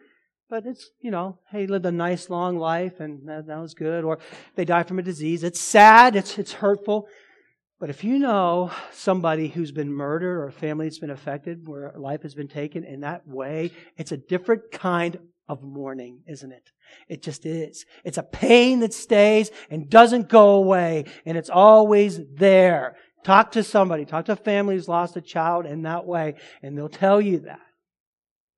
But 0.48 0.66
it's, 0.66 0.90
you 1.00 1.10
know, 1.10 1.38
hey, 1.50 1.66
lived 1.66 1.86
a 1.86 1.92
nice 1.92 2.30
long 2.30 2.58
life 2.58 3.00
and 3.00 3.28
that, 3.28 3.46
that 3.46 3.58
was 3.58 3.74
good. 3.74 4.04
Or 4.04 4.18
they 4.56 4.64
die 4.64 4.82
from 4.82 4.98
a 4.98 5.02
disease. 5.02 5.44
It's 5.44 5.60
sad. 5.60 6.16
It's, 6.16 6.38
it's 6.38 6.54
hurtful. 6.54 7.06
But 7.80 7.88
if 7.88 8.04
you 8.04 8.18
know 8.18 8.70
somebody 8.92 9.48
who's 9.48 9.72
been 9.72 9.90
murdered 9.90 10.36
or 10.36 10.46
a 10.46 10.52
family 10.52 10.86
that's 10.86 10.98
been 10.98 11.08
affected 11.08 11.66
where 11.66 11.94
life 11.96 12.22
has 12.22 12.34
been 12.34 12.46
taken 12.46 12.84
in 12.84 13.00
that 13.00 13.26
way, 13.26 13.70
it's 13.96 14.12
a 14.12 14.18
different 14.18 14.70
kind 14.70 15.18
of 15.48 15.62
mourning, 15.62 16.20
isn't 16.28 16.52
it? 16.52 16.70
It 17.08 17.22
just 17.22 17.46
is. 17.46 17.86
It's 18.04 18.18
a 18.18 18.22
pain 18.22 18.80
that 18.80 18.92
stays 18.92 19.50
and 19.70 19.88
doesn't 19.88 20.28
go 20.28 20.56
away, 20.56 21.06
and 21.24 21.38
it's 21.38 21.48
always 21.48 22.20
there. 22.34 22.96
Talk 23.24 23.52
to 23.52 23.64
somebody, 23.64 24.04
talk 24.04 24.26
to 24.26 24.32
a 24.32 24.36
family 24.36 24.74
who's 24.74 24.86
lost 24.86 25.16
a 25.16 25.22
child 25.22 25.64
in 25.64 25.82
that 25.82 26.04
way, 26.04 26.34
and 26.62 26.76
they'll 26.76 26.90
tell 26.90 27.20
you 27.20 27.40
that. 27.40 27.60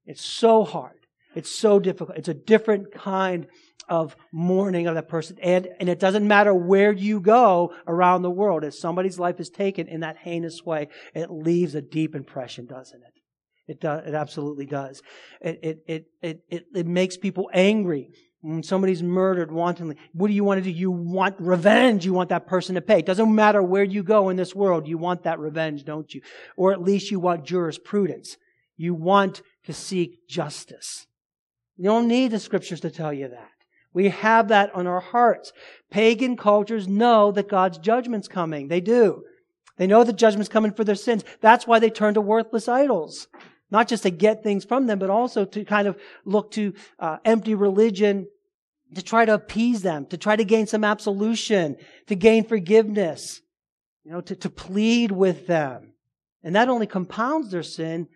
It's 0.05 0.25
so 0.25 0.65
hard. 0.65 1.02
It's 1.35 1.55
so 1.55 1.79
difficult. 1.79 2.19
It's 2.19 2.29
a 2.29 2.35
different 2.35 2.93
kind 2.93 3.47
of 3.89 4.17
mourning 4.33 4.87
of 4.87 4.95
that 4.95 5.09
person. 5.09 5.39
And, 5.43 5.69
and 5.81 5.89
it 5.89 5.99
doesn't 5.99 6.27
matter 6.27 6.55
where 6.55 6.93
you 6.93 7.21
go 7.21 7.75
around 7.87 8.23
the 8.23 8.31
world. 8.31 8.65
If 8.65 8.75
somebody's 8.75 9.19
life 9.19 9.41
is 9.41 9.51
taken 9.51 9.89
in 9.89 10.01
that 10.01 10.19
heinous 10.19 10.63
way, 10.65 10.89
it 11.15 11.31
leaves 11.31 11.75
a 11.75 11.83
deep 11.83 12.15
impression, 12.15 12.67
doesn't 12.67 13.03
it? 13.03 13.13
It 13.69 13.81
does. 13.81 14.07
It 14.07 14.15
absolutely 14.15 14.67
does. 14.67 15.03
It, 15.41 15.59
it, 15.63 15.79
it, 15.87 16.05
it, 16.21 16.41
it, 16.49 16.65
it 16.75 16.87
makes 16.87 17.17
people 17.17 17.51
angry. 17.53 18.11
When 18.41 18.65
somebody's 18.65 19.05
murdered 19.05 19.53
wantonly, 19.53 19.97
what 20.13 20.27
do 20.27 20.35
you 20.35 20.43
want 20.43 20.59
to 20.59 20.65
do? 20.65 20.71
You 20.71 20.91
want 20.91 21.37
revenge. 21.39 22.05
You 22.05 22.13
want 22.13 22.31
that 22.31 22.47
person 22.47 22.75
to 22.75 22.81
pay. 22.81 22.99
It 22.99 23.07
doesn't 23.07 23.33
matter 23.33 23.63
where 23.63 23.85
you 23.85 24.03
go 24.03 24.31
in 24.31 24.37
this 24.37 24.55
world. 24.55 24.89
You 24.89 24.99
want 24.99 25.23
that 25.23 25.39
revenge, 25.39 25.85
don't 25.85 26.13
you? 26.13 26.23
Or 26.57 26.73
at 26.73 26.83
least 26.83 27.13
you 27.13 27.21
want 27.21 27.45
jurisprudence. 27.45 28.37
You 28.77 28.95
want 28.95 29.43
to 29.65 29.73
seek 29.73 30.29
justice. 30.29 31.07
You 31.83 31.89
don't 31.89 32.07
need 32.07 32.31
the 32.31 32.39
scriptures 32.39 32.79
to 32.83 32.91
tell 32.91 33.13
you 33.13 33.27
that. 33.27 33.51
We 33.93 34.11
have 34.11 34.47
that 34.49 34.73
on 34.73 34.87
our 34.87 35.01
hearts. 35.01 35.53
Pagan 35.91 36.37
cultures 36.37 36.87
know 36.87 37.33
that 37.33 37.49
God's 37.49 37.79
judgment's 37.79 38.29
coming. 38.29 38.69
They 38.69 38.81
do. 38.81 39.25
They 39.79 39.89
know 39.89 40.05
that 40.05 40.13
judgment's 40.13 40.49
coming 40.49 40.73
for 40.73 40.85
their 40.85 40.95
sins. 40.95 41.25
That's 41.41 41.67
why 41.67 41.81
they 41.81 41.91
turn 41.91 42.15
to 42.15 42.21
worthless 42.21 42.69
idols. 42.69 43.27
Not 43.69 43.89
just 43.89 44.05
to 44.05 44.11
get 44.11 44.45
things 44.45 44.65
from 44.65 44.87
them, 44.87 45.01
but 45.01 45.11
also 45.11 45.45
to 45.45 45.65
kind 45.65 45.89
of 45.89 45.99
look 46.25 46.53
to 46.53 46.73
uh, 47.01 47.17
empty 47.25 47.57
religion 47.57 48.29
to 48.95 49.03
try 49.03 49.25
to 49.25 49.35
appease 49.35 49.83
them, 49.83 50.07
to 50.07 50.17
try 50.17 50.37
to 50.37 50.45
gain 50.45 50.69
some 50.69 50.85
absolution, 50.85 51.77
to 52.07 52.15
gain 52.15 52.45
forgiveness, 52.45 53.41
you 54.05 54.13
know, 54.13 54.21
to, 54.21 54.37
to 54.37 54.49
plead 54.49 55.11
with 55.11 55.49
them. 55.49 55.95
And 56.45 56.55
that 56.55 56.69
only 56.69 56.87
compounds 56.87 57.51
their 57.51 57.65
sin 57.65 58.07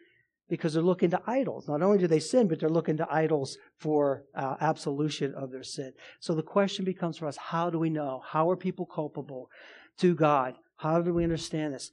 because 0.48 0.74
they're 0.74 0.82
looking 0.82 1.10
to 1.10 1.20
idols. 1.26 1.68
Not 1.68 1.82
only 1.82 1.98
do 1.98 2.06
they 2.06 2.20
sin, 2.20 2.46
but 2.46 2.60
they're 2.60 2.68
looking 2.68 2.96
to 2.98 3.12
idols 3.12 3.58
for 3.78 4.24
uh, 4.34 4.56
absolution 4.60 5.34
of 5.34 5.50
their 5.50 5.64
sin. 5.64 5.92
So 6.20 6.34
the 6.34 6.42
question 6.42 6.84
becomes 6.84 7.18
for 7.18 7.26
us 7.26 7.36
how 7.36 7.70
do 7.70 7.78
we 7.78 7.90
know? 7.90 8.22
How 8.24 8.50
are 8.50 8.56
people 8.56 8.86
culpable 8.86 9.50
to 9.98 10.14
God? 10.14 10.54
How 10.76 11.00
do 11.00 11.12
we 11.12 11.24
understand 11.24 11.74
this? 11.74 11.90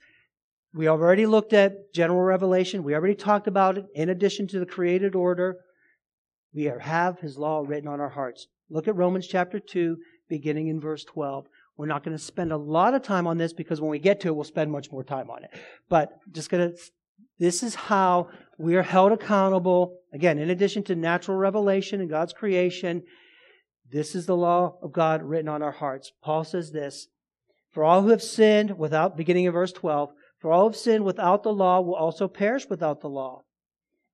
We 0.73 0.87
already 0.87 1.25
looked 1.25 1.53
at 1.53 1.93
general 1.93 2.21
revelation. 2.21 2.83
We 2.83 2.95
already 2.95 3.15
talked 3.15 3.47
about 3.47 3.77
it. 3.77 3.85
In 3.95 4.09
addition 4.09 4.47
to 4.47 4.59
the 4.59 4.65
created 4.65 5.15
order, 5.15 5.57
we 6.53 6.63
have 6.63 7.19
His 7.19 7.37
law 7.37 7.63
written 7.65 7.87
on 7.87 7.99
our 7.99 8.09
hearts. 8.09 8.47
Look 8.69 8.87
at 8.87 8.95
Romans 8.95 9.27
chapter 9.27 9.59
2, 9.59 9.97
beginning 10.29 10.67
in 10.67 10.79
verse 10.79 11.03
12. 11.03 11.45
We're 11.77 11.85
not 11.87 12.03
going 12.03 12.17
to 12.17 12.23
spend 12.23 12.51
a 12.51 12.57
lot 12.57 12.93
of 12.93 13.01
time 13.01 13.25
on 13.25 13.37
this 13.37 13.53
because 13.53 13.81
when 13.81 13.89
we 13.89 13.99
get 13.99 14.19
to 14.21 14.27
it, 14.29 14.35
we'll 14.35 14.43
spend 14.43 14.71
much 14.71 14.91
more 14.91 15.03
time 15.03 15.29
on 15.29 15.43
it. 15.43 15.51
But 15.89 16.19
just 16.31 16.49
going 16.49 16.71
to 16.71 16.77
this 17.39 17.63
is 17.63 17.75
how 17.75 18.29
we 18.57 18.75
are 18.75 18.83
held 18.83 19.11
accountable. 19.11 19.99
Again, 20.13 20.37
in 20.37 20.49
addition 20.49 20.83
to 20.83 20.95
natural 20.95 21.37
revelation 21.37 21.99
and 21.99 22.09
God's 22.09 22.33
creation, 22.33 23.03
this 23.91 24.15
is 24.15 24.25
the 24.25 24.37
law 24.37 24.77
of 24.81 24.91
God 24.91 25.23
written 25.23 25.49
on 25.49 25.61
our 25.61 25.71
hearts. 25.71 26.11
Paul 26.23 26.43
says 26.43 26.71
this 26.71 27.07
For 27.71 27.83
all 27.83 28.01
who 28.01 28.09
have 28.09 28.23
sinned 28.23 28.77
without, 28.77 29.17
beginning 29.17 29.47
of 29.47 29.53
verse 29.53 29.71
12, 29.71 30.11
for 30.39 30.51
all 30.51 30.61
who 30.61 30.69
have 30.69 30.75
sinned 30.75 31.05
without 31.05 31.43
the 31.43 31.53
law 31.53 31.81
will 31.81 31.95
also 31.95 32.27
perish 32.27 32.69
without 32.69 33.01
the 33.01 33.09
law. 33.09 33.43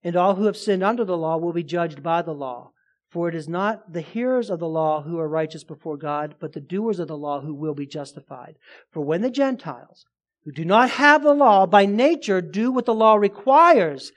And 0.03 0.15
all 0.15 0.35
who 0.35 0.45
have 0.45 0.57
sinned 0.57 0.83
under 0.83 1.03
the 1.03 1.17
law 1.17 1.37
will 1.37 1.53
be 1.53 1.63
judged 1.63 2.01
by 2.01 2.21
the 2.21 2.33
law. 2.33 2.71
For 3.09 3.27
it 3.27 3.35
is 3.35 3.49
not 3.49 3.91
the 3.91 4.01
hearers 4.01 4.49
of 4.49 4.59
the 4.59 4.67
law 4.67 5.01
who 5.01 5.17
are 5.17 5.27
righteous 5.27 5.63
before 5.63 5.97
God, 5.97 6.35
but 6.39 6.53
the 6.53 6.61
doers 6.61 6.99
of 6.99 7.07
the 7.07 7.17
law 7.17 7.41
who 7.41 7.55
will 7.55 7.73
be 7.73 7.87
justified. 7.87 8.55
For 8.91 9.01
when 9.01 9.21
the 9.21 9.31
Gentiles, 9.31 10.05
who 10.43 10.51
do 10.51 10.65
not 10.65 10.89
have 10.91 11.23
the 11.23 11.33
law 11.33 11.65
by 11.65 11.85
nature 11.85 12.41
do 12.41 12.71
what 12.71 12.85
the 12.85 12.93
law 12.93 13.15
requires, 13.15 14.11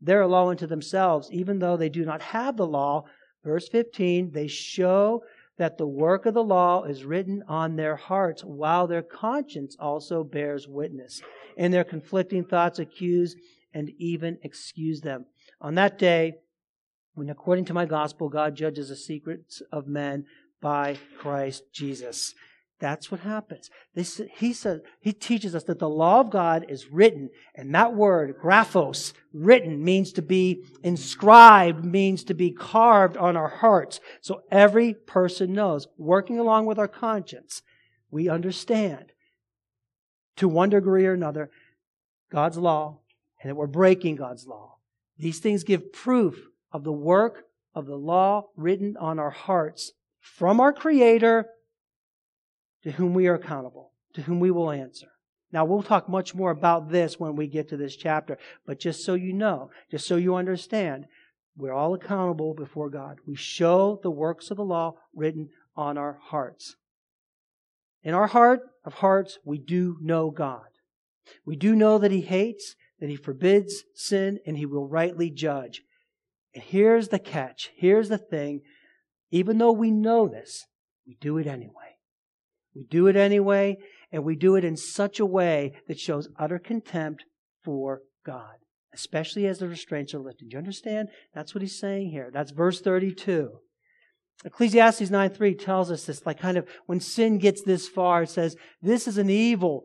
they're 0.00 0.22
a 0.22 0.28
law 0.28 0.50
unto 0.50 0.66
themselves, 0.66 1.28
even 1.30 1.58
though 1.58 1.76
they 1.76 1.88
do 1.88 2.04
not 2.04 2.22
have 2.22 2.56
the 2.56 2.66
law. 2.66 3.04
Verse 3.44 3.68
15, 3.68 4.32
they 4.32 4.46
show 4.46 5.22
that 5.58 5.78
the 5.78 5.86
work 5.86 6.26
of 6.26 6.34
the 6.34 6.42
law 6.42 6.84
is 6.84 7.04
written 7.04 7.42
on 7.46 7.76
their 7.76 7.96
hearts, 7.96 8.42
while 8.42 8.86
their 8.86 9.02
conscience 9.02 9.76
also 9.78 10.24
bears 10.24 10.66
witness. 10.66 11.22
And 11.56 11.72
their 11.72 11.84
conflicting 11.84 12.44
thoughts 12.44 12.78
accuse 12.78 13.36
and 13.72 13.90
even 13.98 14.38
excuse 14.42 15.00
them. 15.00 15.26
On 15.60 15.74
that 15.76 15.98
day, 15.98 16.34
when 17.14 17.28
according 17.28 17.66
to 17.66 17.74
my 17.74 17.84
gospel, 17.84 18.28
God 18.28 18.54
judges 18.56 18.88
the 18.88 18.96
secrets 18.96 19.62
of 19.70 19.86
men 19.86 20.24
by 20.60 20.98
Christ 21.18 21.64
Jesus. 21.72 22.34
That's 22.82 23.12
what 23.12 23.20
happens. 23.20 23.70
This, 23.94 24.20
he 24.34 24.52
says, 24.52 24.80
he 25.00 25.12
teaches 25.12 25.54
us 25.54 25.62
that 25.64 25.78
the 25.78 25.88
law 25.88 26.18
of 26.18 26.30
God 26.30 26.66
is 26.68 26.90
written, 26.90 27.30
and 27.54 27.72
that 27.76 27.94
word, 27.94 28.34
graphos, 28.42 29.12
written, 29.32 29.84
means 29.84 30.12
to 30.14 30.20
be 30.20 30.64
inscribed, 30.82 31.84
means 31.84 32.24
to 32.24 32.34
be 32.34 32.50
carved 32.50 33.16
on 33.16 33.36
our 33.36 33.46
hearts. 33.46 34.00
So 34.20 34.42
every 34.50 34.94
person 34.94 35.52
knows, 35.52 35.86
working 35.96 36.40
along 36.40 36.66
with 36.66 36.76
our 36.76 36.88
conscience, 36.88 37.62
we 38.10 38.28
understand 38.28 39.12
to 40.38 40.48
one 40.48 40.70
degree 40.70 41.06
or 41.06 41.12
another 41.12 41.52
God's 42.32 42.58
law 42.58 42.98
and 43.40 43.48
that 43.48 43.54
we're 43.54 43.68
breaking 43.68 44.16
God's 44.16 44.44
law. 44.44 44.78
These 45.16 45.38
things 45.38 45.62
give 45.62 45.92
proof 45.92 46.48
of 46.72 46.82
the 46.82 46.92
work 46.92 47.44
of 47.76 47.86
the 47.86 47.94
law 47.94 48.48
written 48.56 48.96
on 48.96 49.20
our 49.20 49.30
hearts 49.30 49.92
from 50.18 50.58
our 50.58 50.72
Creator 50.72 51.46
to 52.84 52.92
whom 52.92 53.14
we 53.14 53.26
are 53.26 53.34
accountable, 53.34 53.92
to 54.14 54.22
whom 54.22 54.40
we 54.40 54.50
will 54.50 54.70
answer. 54.70 55.08
Now, 55.52 55.64
we'll 55.66 55.82
talk 55.82 56.08
much 56.08 56.34
more 56.34 56.50
about 56.50 56.90
this 56.90 57.20
when 57.20 57.36
we 57.36 57.46
get 57.46 57.68
to 57.68 57.76
this 57.76 57.94
chapter, 57.94 58.38
but 58.66 58.80
just 58.80 59.04
so 59.04 59.14
you 59.14 59.32
know, 59.32 59.70
just 59.90 60.06
so 60.06 60.16
you 60.16 60.34
understand, 60.34 61.06
we're 61.56 61.74
all 61.74 61.92
accountable 61.92 62.54
before 62.54 62.88
God. 62.88 63.18
We 63.26 63.36
show 63.36 64.00
the 64.02 64.10
works 64.10 64.50
of 64.50 64.56
the 64.56 64.64
law 64.64 64.94
written 65.14 65.50
on 65.76 65.98
our 65.98 66.18
hearts. 66.22 66.76
In 68.02 68.14
our 68.14 68.28
heart 68.28 68.60
of 68.84 68.94
hearts, 68.94 69.38
we 69.44 69.58
do 69.58 69.98
know 70.00 70.30
God. 70.30 70.64
We 71.44 71.56
do 71.56 71.76
know 71.76 71.98
that 71.98 72.10
He 72.10 72.22
hates, 72.22 72.74
that 72.98 73.10
He 73.10 73.16
forbids 73.16 73.84
sin, 73.94 74.40
and 74.46 74.56
He 74.56 74.66
will 74.66 74.88
rightly 74.88 75.30
judge. 75.30 75.82
And 76.54 76.64
here's 76.64 77.08
the 77.08 77.18
catch. 77.18 77.70
Here's 77.76 78.08
the 78.08 78.18
thing. 78.18 78.62
Even 79.30 79.58
though 79.58 79.72
we 79.72 79.90
know 79.90 80.28
this, 80.28 80.66
we 81.06 81.16
do 81.20 81.38
it 81.38 81.46
anyway. 81.46 81.81
We 82.74 82.84
do 82.84 83.06
it 83.06 83.16
anyway, 83.16 83.76
and 84.10 84.24
we 84.24 84.36
do 84.36 84.56
it 84.56 84.64
in 84.64 84.76
such 84.76 85.20
a 85.20 85.26
way 85.26 85.72
that 85.88 85.98
shows 85.98 86.28
utter 86.38 86.58
contempt 86.58 87.24
for 87.62 88.00
God, 88.24 88.56
especially 88.94 89.46
as 89.46 89.58
the 89.58 89.68
restraints 89.68 90.14
are 90.14 90.20
lifted. 90.20 90.48
Do 90.48 90.54
you 90.54 90.58
understand? 90.58 91.08
That's 91.34 91.54
what 91.54 91.62
he's 91.62 91.78
saying 91.78 92.10
here. 92.10 92.30
That's 92.32 92.50
verse 92.50 92.80
32. 92.80 93.50
Ecclesiastes 94.44 95.10
9 95.10 95.30
3 95.30 95.54
tells 95.54 95.90
us 95.90 96.04
this, 96.04 96.24
like 96.26 96.40
kind 96.40 96.56
of 96.56 96.66
when 96.86 97.00
sin 97.00 97.38
gets 97.38 97.62
this 97.62 97.88
far, 97.88 98.22
it 98.22 98.30
says, 98.30 98.56
This 98.80 99.06
is 99.06 99.18
an 99.18 99.30
evil 99.30 99.84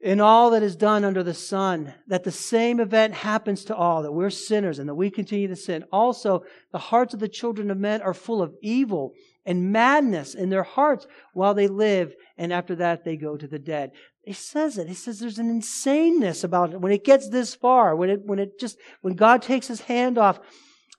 in 0.00 0.20
all 0.20 0.50
that 0.50 0.62
is 0.62 0.76
done 0.76 1.04
under 1.04 1.22
the 1.22 1.34
sun, 1.34 1.94
that 2.06 2.24
the 2.24 2.32
same 2.32 2.80
event 2.80 3.14
happens 3.14 3.64
to 3.64 3.74
all, 3.74 4.02
that 4.02 4.12
we're 4.12 4.30
sinners 4.30 4.78
and 4.78 4.88
that 4.88 4.94
we 4.94 5.10
continue 5.10 5.48
to 5.48 5.56
sin. 5.56 5.84
Also, 5.90 6.42
the 6.72 6.78
hearts 6.78 7.14
of 7.14 7.20
the 7.20 7.28
children 7.28 7.70
of 7.70 7.78
men 7.78 8.02
are 8.02 8.14
full 8.14 8.42
of 8.42 8.54
evil 8.60 9.14
and 9.46 9.72
madness 9.72 10.34
in 10.34 10.50
their 10.50 10.64
hearts 10.64 11.06
while 11.32 11.54
they 11.54 11.68
live, 11.68 12.14
and 12.36 12.52
after 12.52 12.74
that 12.74 13.04
they 13.04 13.16
go 13.16 13.36
to 13.36 13.46
the 13.46 13.58
dead. 13.58 13.92
He 14.24 14.32
says 14.32 14.76
it. 14.76 14.88
He 14.88 14.94
says 14.94 15.20
there's 15.20 15.38
an 15.38 15.60
insaneness 15.60 16.42
about 16.42 16.72
it. 16.72 16.80
When 16.80 16.92
it 16.92 17.04
gets 17.04 17.30
this 17.30 17.54
far, 17.54 17.94
when 17.94 18.10
it, 18.10 18.20
when 18.24 18.40
it 18.40 18.58
just, 18.58 18.76
when 19.00 19.14
God 19.14 19.40
takes 19.40 19.68
his 19.68 19.82
hand 19.82 20.18
off, 20.18 20.40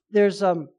there's, 0.09 0.41
um, 0.41 0.69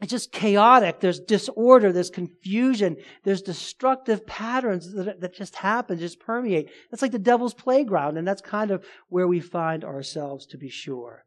it's 0.00 0.10
just 0.10 0.32
chaotic. 0.32 1.00
There's 1.00 1.20
disorder. 1.20 1.92
There's 1.92 2.10
confusion. 2.10 2.96
There's 3.22 3.42
destructive 3.42 4.26
patterns 4.26 4.92
that, 4.94 5.20
that 5.20 5.34
just 5.34 5.56
happen, 5.56 5.98
just 5.98 6.20
permeate. 6.20 6.70
It's 6.90 7.02
like 7.02 7.12
the 7.12 7.18
devil's 7.18 7.54
playground, 7.54 8.16
and 8.16 8.26
that's 8.26 8.42
kind 8.42 8.70
of 8.70 8.84
where 9.08 9.28
we 9.28 9.40
find 9.40 9.84
ourselves, 9.84 10.46
to 10.46 10.58
be 10.58 10.70
sure. 10.70 11.24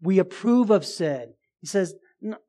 We 0.00 0.18
approve 0.18 0.70
of 0.70 0.84
sin. 0.84 1.34
He 1.60 1.68
says, 1.68 1.94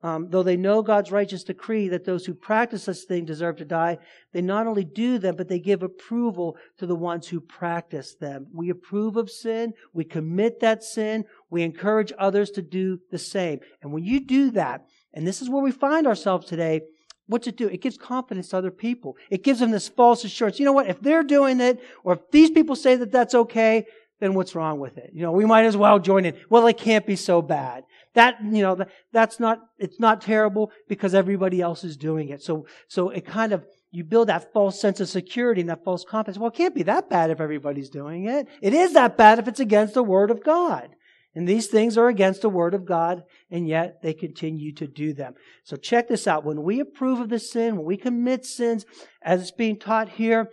um, 0.02 0.28
though 0.30 0.42
they 0.42 0.56
know 0.56 0.82
God's 0.82 1.10
righteous 1.10 1.44
decree 1.44 1.88
that 1.88 2.04
those 2.04 2.24
who 2.24 2.34
practice 2.34 2.84
such 2.84 2.98
things 2.98 3.26
deserve 3.26 3.56
to 3.56 3.64
die, 3.64 3.98
they 4.32 4.40
not 4.40 4.66
only 4.66 4.84
do 4.84 5.18
them, 5.18 5.36
but 5.36 5.48
they 5.48 5.58
give 5.58 5.82
approval 5.82 6.56
to 6.78 6.86
the 6.86 6.94
ones 6.94 7.28
who 7.28 7.40
practice 7.40 8.14
them. 8.14 8.46
We 8.52 8.70
approve 8.70 9.16
of 9.16 9.30
sin. 9.30 9.72
We 9.92 10.04
commit 10.04 10.60
that 10.60 10.84
sin. 10.84 11.24
We 11.50 11.62
encourage 11.62 12.12
others 12.18 12.50
to 12.52 12.62
do 12.62 13.00
the 13.10 13.18
same. 13.18 13.60
And 13.82 13.92
when 13.92 14.04
you 14.04 14.20
do 14.20 14.50
that, 14.52 14.86
and 15.12 15.26
this 15.26 15.42
is 15.42 15.50
where 15.50 15.62
we 15.62 15.72
find 15.72 16.06
ourselves 16.06 16.46
today. 16.46 16.82
What's 17.26 17.46
it 17.46 17.56
do? 17.56 17.68
It 17.68 17.80
gives 17.80 17.96
confidence 17.96 18.48
to 18.50 18.58
other 18.58 18.70
people. 18.70 19.16
It 19.30 19.42
gives 19.42 19.60
them 19.60 19.70
this 19.70 19.88
false 19.88 20.24
assurance. 20.24 20.58
You 20.58 20.66
know 20.66 20.72
what? 20.72 20.88
If 20.88 21.00
they're 21.00 21.22
doing 21.22 21.58
it, 21.60 21.82
or 22.02 22.14
if 22.14 22.30
these 22.30 22.50
people 22.50 22.76
say 22.76 22.96
that 22.96 23.12
that's 23.12 23.34
okay, 23.34 23.86
then 24.24 24.34
what's 24.34 24.54
wrong 24.54 24.80
with 24.80 24.96
it? 24.96 25.10
You 25.12 25.22
know, 25.22 25.32
we 25.32 25.44
might 25.44 25.66
as 25.66 25.76
well 25.76 25.98
join 25.98 26.24
in. 26.24 26.34
Well, 26.48 26.66
it 26.66 26.78
can't 26.78 27.06
be 27.06 27.16
so 27.16 27.42
bad. 27.42 27.84
That, 28.14 28.36
you 28.42 28.62
know, 28.62 28.84
that's 29.12 29.38
not, 29.38 29.58
it's 29.78 30.00
not 30.00 30.22
terrible 30.22 30.70
because 30.88 31.14
everybody 31.14 31.60
else 31.60 31.84
is 31.84 31.96
doing 31.96 32.30
it. 32.30 32.42
So, 32.42 32.66
so 32.88 33.10
it 33.10 33.26
kind 33.26 33.52
of, 33.52 33.64
you 33.90 34.02
build 34.02 34.28
that 34.28 34.52
false 34.52 34.80
sense 34.80 34.98
of 35.00 35.08
security 35.08 35.60
and 35.60 35.70
that 35.70 35.84
false 35.84 36.04
confidence. 36.04 36.38
Well, 36.38 36.50
it 36.50 36.56
can't 36.56 36.74
be 36.74 36.84
that 36.84 37.10
bad 37.10 37.30
if 37.30 37.40
everybody's 37.40 37.90
doing 37.90 38.26
it. 38.26 38.48
It 38.62 38.72
is 38.72 38.94
that 38.94 39.16
bad 39.16 39.38
if 39.38 39.46
it's 39.46 39.60
against 39.60 39.94
the 39.94 40.02
Word 40.02 40.30
of 40.30 40.42
God. 40.42 40.88
And 41.34 41.48
these 41.48 41.66
things 41.66 41.98
are 41.98 42.08
against 42.08 42.42
the 42.42 42.48
Word 42.48 42.74
of 42.74 42.86
God, 42.86 43.24
and 43.50 43.66
yet 43.66 44.00
they 44.02 44.14
continue 44.14 44.72
to 44.74 44.86
do 44.86 45.12
them. 45.12 45.34
So 45.64 45.76
check 45.76 46.08
this 46.08 46.28
out. 46.28 46.44
When 46.44 46.62
we 46.62 46.80
approve 46.80 47.18
of 47.20 47.28
the 47.28 47.40
sin, 47.40 47.76
when 47.76 47.86
we 47.86 47.96
commit 47.96 48.44
sins, 48.44 48.86
as 49.20 49.42
it's 49.42 49.50
being 49.50 49.78
taught 49.78 50.10
here, 50.10 50.50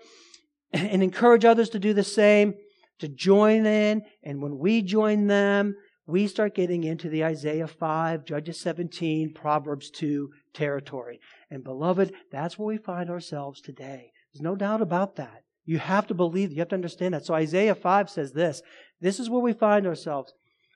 and 0.74 1.04
encourage 1.04 1.46
others 1.46 1.70
to 1.70 1.80
do 1.80 1.94
the 1.94 2.04
same, 2.04 2.56
to 3.02 3.08
join 3.08 3.66
in, 3.66 4.02
and 4.24 4.42
when 4.42 4.58
we 4.58 4.82
join 4.82 5.28
them, 5.28 5.76
we 6.08 6.28
start 6.28 6.56
getting 6.56 6.84
into 6.84 7.10
the 7.10 7.24
Isaiah 7.24 7.68
5, 7.68 8.26
Judges 8.26 8.60
17, 8.60 9.34
Proverbs 9.34 9.92
2 9.92 10.30
territory. 10.54 11.20
And 11.50 11.64
beloved, 11.64 12.14
that's 12.32 12.58
where 12.58 12.68
we 12.68 12.78
find 12.78 13.10
ourselves 13.10 13.62
today. 13.62 14.12
There's 14.34 14.42
no 14.42 14.56
doubt 14.56 14.82
about 14.82 15.16
that. 15.18 15.44
You 15.66 15.78
have 15.78 16.08
to 16.08 16.14
believe, 16.14 16.52
you 16.52 16.60
have 16.60 16.70
to 16.70 16.76
understand 16.76 17.14
that. 17.14 17.26
So 17.26 17.34
Isaiah 17.34 17.76
5 17.76 18.10
says 18.10 18.34
this. 18.34 18.62
This 19.00 19.20
is 19.20 19.30
where 19.30 19.42
we 19.42 19.54
find 19.54 19.86
ourselves. 19.86 20.34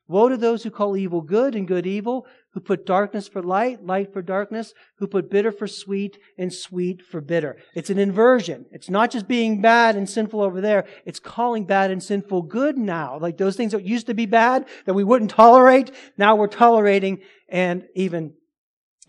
Woe 0.07 0.29
to 0.29 0.37
those 0.37 0.63
who 0.63 0.69
call 0.69 0.95
evil 0.95 1.21
good 1.21 1.55
and 1.55 1.67
good 1.67 1.87
evil, 1.87 2.27
who 2.51 2.59
put 2.59 2.85
darkness 2.85 3.27
for 3.27 3.41
light, 3.41 3.83
light 3.83 4.13
for 4.13 4.21
darkness, 4.21 4.73
who 4.97 5.07
put 5.07 5.31
bitter 5.31 5.51
for 5.51 5.65
sweet 5.67 6.19
and 6.37 6.53
sweet 6.53 7.01
for 7.01 7.21
bitter. 7.21 7.57
It's 7.73 7.89
an 7.89 7.97
inversion. 7.97 8.65
It's 8.71 8.89
not 8.89 9.09
just 9.09 9.27
being 9.27 9.61
bad 9.61 9.95
and 9.95 10.07
sinful 10.07 10.41
over 10.41 10.61
there. 10.61 10.85
It's 11.05 11.19
calling 11.19 11.65
bad 11.65 11.89
and 11.89 12.03
sinful 12.03 12.43
good 12.43 12.77
now. 12.77 13.17
Like 13.17 13.37
those 13.37 13.55
things 13.55 13.71
that 13.71 13.83
used 13.83 14.05
to 14.07 14.13
be 14.13 14.27
bad 14.27 14.67
that 14.85 14.93
we 14.93 15.03
wouldn't 15.03 15.31
tolerate, 15.31 15.91
now 16.17 16.35
we're 16.35 16.47
tolerating 16.47 17.21
and 17.49 17.85
even 17.95 18.33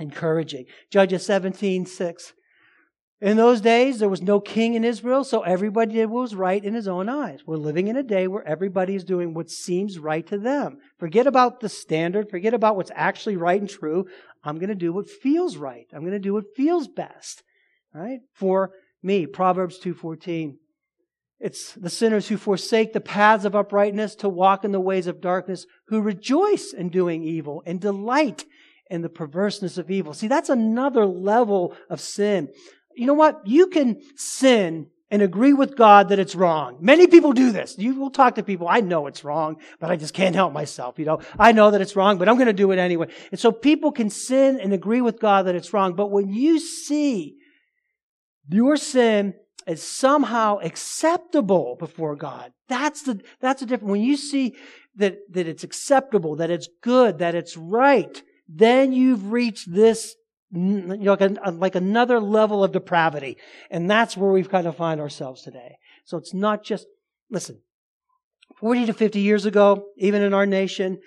encouraging. 0.01 0.65
Judges 0.91 1.27
17, 1.27 1.85
6. 1.85 2.33
In 3.21 3.39
those 3.39 3.63
days, 3.63 3.99
there 3.99 4.11
was 4.11 4.21
no 4.21 4.41
king 4.41 4.75
in 4.75 4.85
Israel, 4.85 5.25
so 5.25 5.41
everybody 5.41 5.95
did 5.95 6.11
what 6.11 6.21
was 6.21 6.35
right 6.35 6.63
in 6.63 6.75
his 6.75 6.87
own 6.87 7.09
eyes. 7.09 7.41
We're 7.47 7.57
living 7.57 7.89
in 7.89 7.97
a 7.97 8.03
day 8.03 8.29
where 8.29 8.47
everybody 8.47 8.95
is 8.95 9.05
doing 9.05 9.33
what 9.33 9.49
seems 9.49 9.99
right 9.99 10.27
to 10.27 10.39
them. 10.39 10.79
Forget 10.99 11.27
about 11.27 11.61
the 11.61 11.71
standard. 11.71 12.29
Forget 12.29 12.53
about 12.53 12.77
what's 12.77 12.91
actually 12.95 13.39
right 13.39 13.59
and 13.59 13.71
true. 13.71 14.07
I'm 14.45 14.59
going 14.59 14.69
to 14.69 14.75
do 14.75 14.93
what 14.93 15.09
feels 15.09 15.57
right. 15.57 15.87
I'm 15.95 16.03
going 16.03 16.13
to 16.13 16.19
do 16.19 16.35
what 16.35 16.55
feels 16.55 16.89
best. 16.89 17.43
Right? 17.95 18.21
For 18.35 18.73
me, 19.03 19.25
Proverbs 19.25 19.81
2.14. 19.81 20.57
It's 21.41 21.73
the 21.73 21.91
sinners 21.91 22.29
who 22.29 22.37
forsake 22.37 22.93
the 22.93 23.01
paths 23.01 23.47
of 23.47 23.57
uprightness 23.57 24.15
to 24.17 24.29
walk 24.29 24.63
in 24.63 24.73
the 24.73 24.81
ways 24.81 25.07
of 25.07 25.23
darkness, 25.23 25.65
who 25.89 26.03
rejoice 26.03 26.75
in 26.75 26.91
doing 26.91 27.23
evil 27.23 27.63
and 27.65 27.81
delight 27.81 28.45
in 28.91 29.01
the 29.01 29.09
perverseness 29.09 29.79
of 29.79 29.91
evil. 29.91 30.13
See, 30.13 30.29
that's 30.29 30.49
another 30.49 31.07
level 31.07 31.75
of 31.89 32.01
sin 32.01 32.51
you 32.97 33.07
know 33.07 33.15
what? 33.15 33.47
You 33.47 33.69
can 33.69 34.01
sin 34.17 34.89
and 35.11 35.23
agree 35.23 35.53
with 35.53 35.77
God 35.77 36.09
that 36.09 36.19
it's 36.19 36.35
wrong. 36.35 36.79
Many 36.81 37.07
people 37.07 37.33
do 37.33 37.53
this. 37.53 37.77
You 37.79 37.95
will 37.95 38.11
talk 38.11 38.35
to 38.35 38.43
people, 38.43 38.67
I 38.69 38.81
know 38.81 39.07
it's 39.07 39.23
wrong, 39.23 39.57
but 39.79 39.91
I 39.91 39.97
just 39.97 40.15
can't 40.15 40.35
help 40.35 40.53
myself. 40.53 40.99
You 40.99 41.05
know, 41.05 41.21
I 41.39 41.53
know 41.53 41.71
that 41.71 41.81
it's 41.81 41.95
wrong, 41.95 42.19
but 42.19 42.29
I'm 42.29 42.35
going 42.35 42.47
to 42.49 42.53
do 42.53 42.73
it 42.73 42.79
anyway. 42.79 43.09
And 43.31 43.39
so 43.39 43.53
people 43.53 43.93
can 43.93 44.11
sin 44.11 44.59
and 44.59 44.73
agree 44.73 45.01
with 45.01 45.21
God 45.21 45.47
that 45.47 45.55
it's 45.55 45.73
wrong. 45.73 45.95
But 45.95 46.11
when 46.11 46.33
you 46.33 46.59
see 46.59 47.37
your 48.49 48.77
sin 48.77 49.35
as 49.67 49.83
somehow 49.83 50.59
acceptable 50.59 51.77
before 51.79 52.17
God, 52.17 52.53
that's 52.69 53.03
the, 53.03 53.21
that's 53.41 53.61
the 53.61 53.67
difference. 53.67 53.91
When 53.91 54.03
you 54.03 54.17
see 54.17 54.57
that, 54.97 55.19
that 55.31 55.47
it's 55.47 55.63
acceptable, 55.63 56.37
that 56.37 56.51
it's 56.51 56.69
good, 56.83 57.19
that 57.19 57.37
it's 57.37 57.57
right, 57.57 58.23
then 58.49 58.93
you've 58.93 59.31
reached 59.31 59.73
this 59.73 60.17
like, 60.57 61.21
a, 61.21 61.47
uh, 61.47 61.53
like 61.53 61.75
another 61.75 62.21
level 62.21 62.65
of 62.65 62.73
depravity. 62.73 63.37
And 63.71 63.91
that's 63.91 64.17
where 64.17 64.31
we've 64.31 64.51
kind 64.51 64.67
of 64.67 64.77
find 64.77 65.01
ourselves 65.01 65.43
today. 65.43 65.77
So 66.05 66.17
it's 66.17 66.35
not 66.35 66.65
just, 66.65 66.87
listen, 67.31 67.61
40 68.61 68.87
to 68.87 68.93
50 68.93 69.21
years 69.21 69.45
ago, 69.45 69.87
even 69.99 70.23
in 70.23 70.33
our 70.33 70.47
nation, 70.47 70.99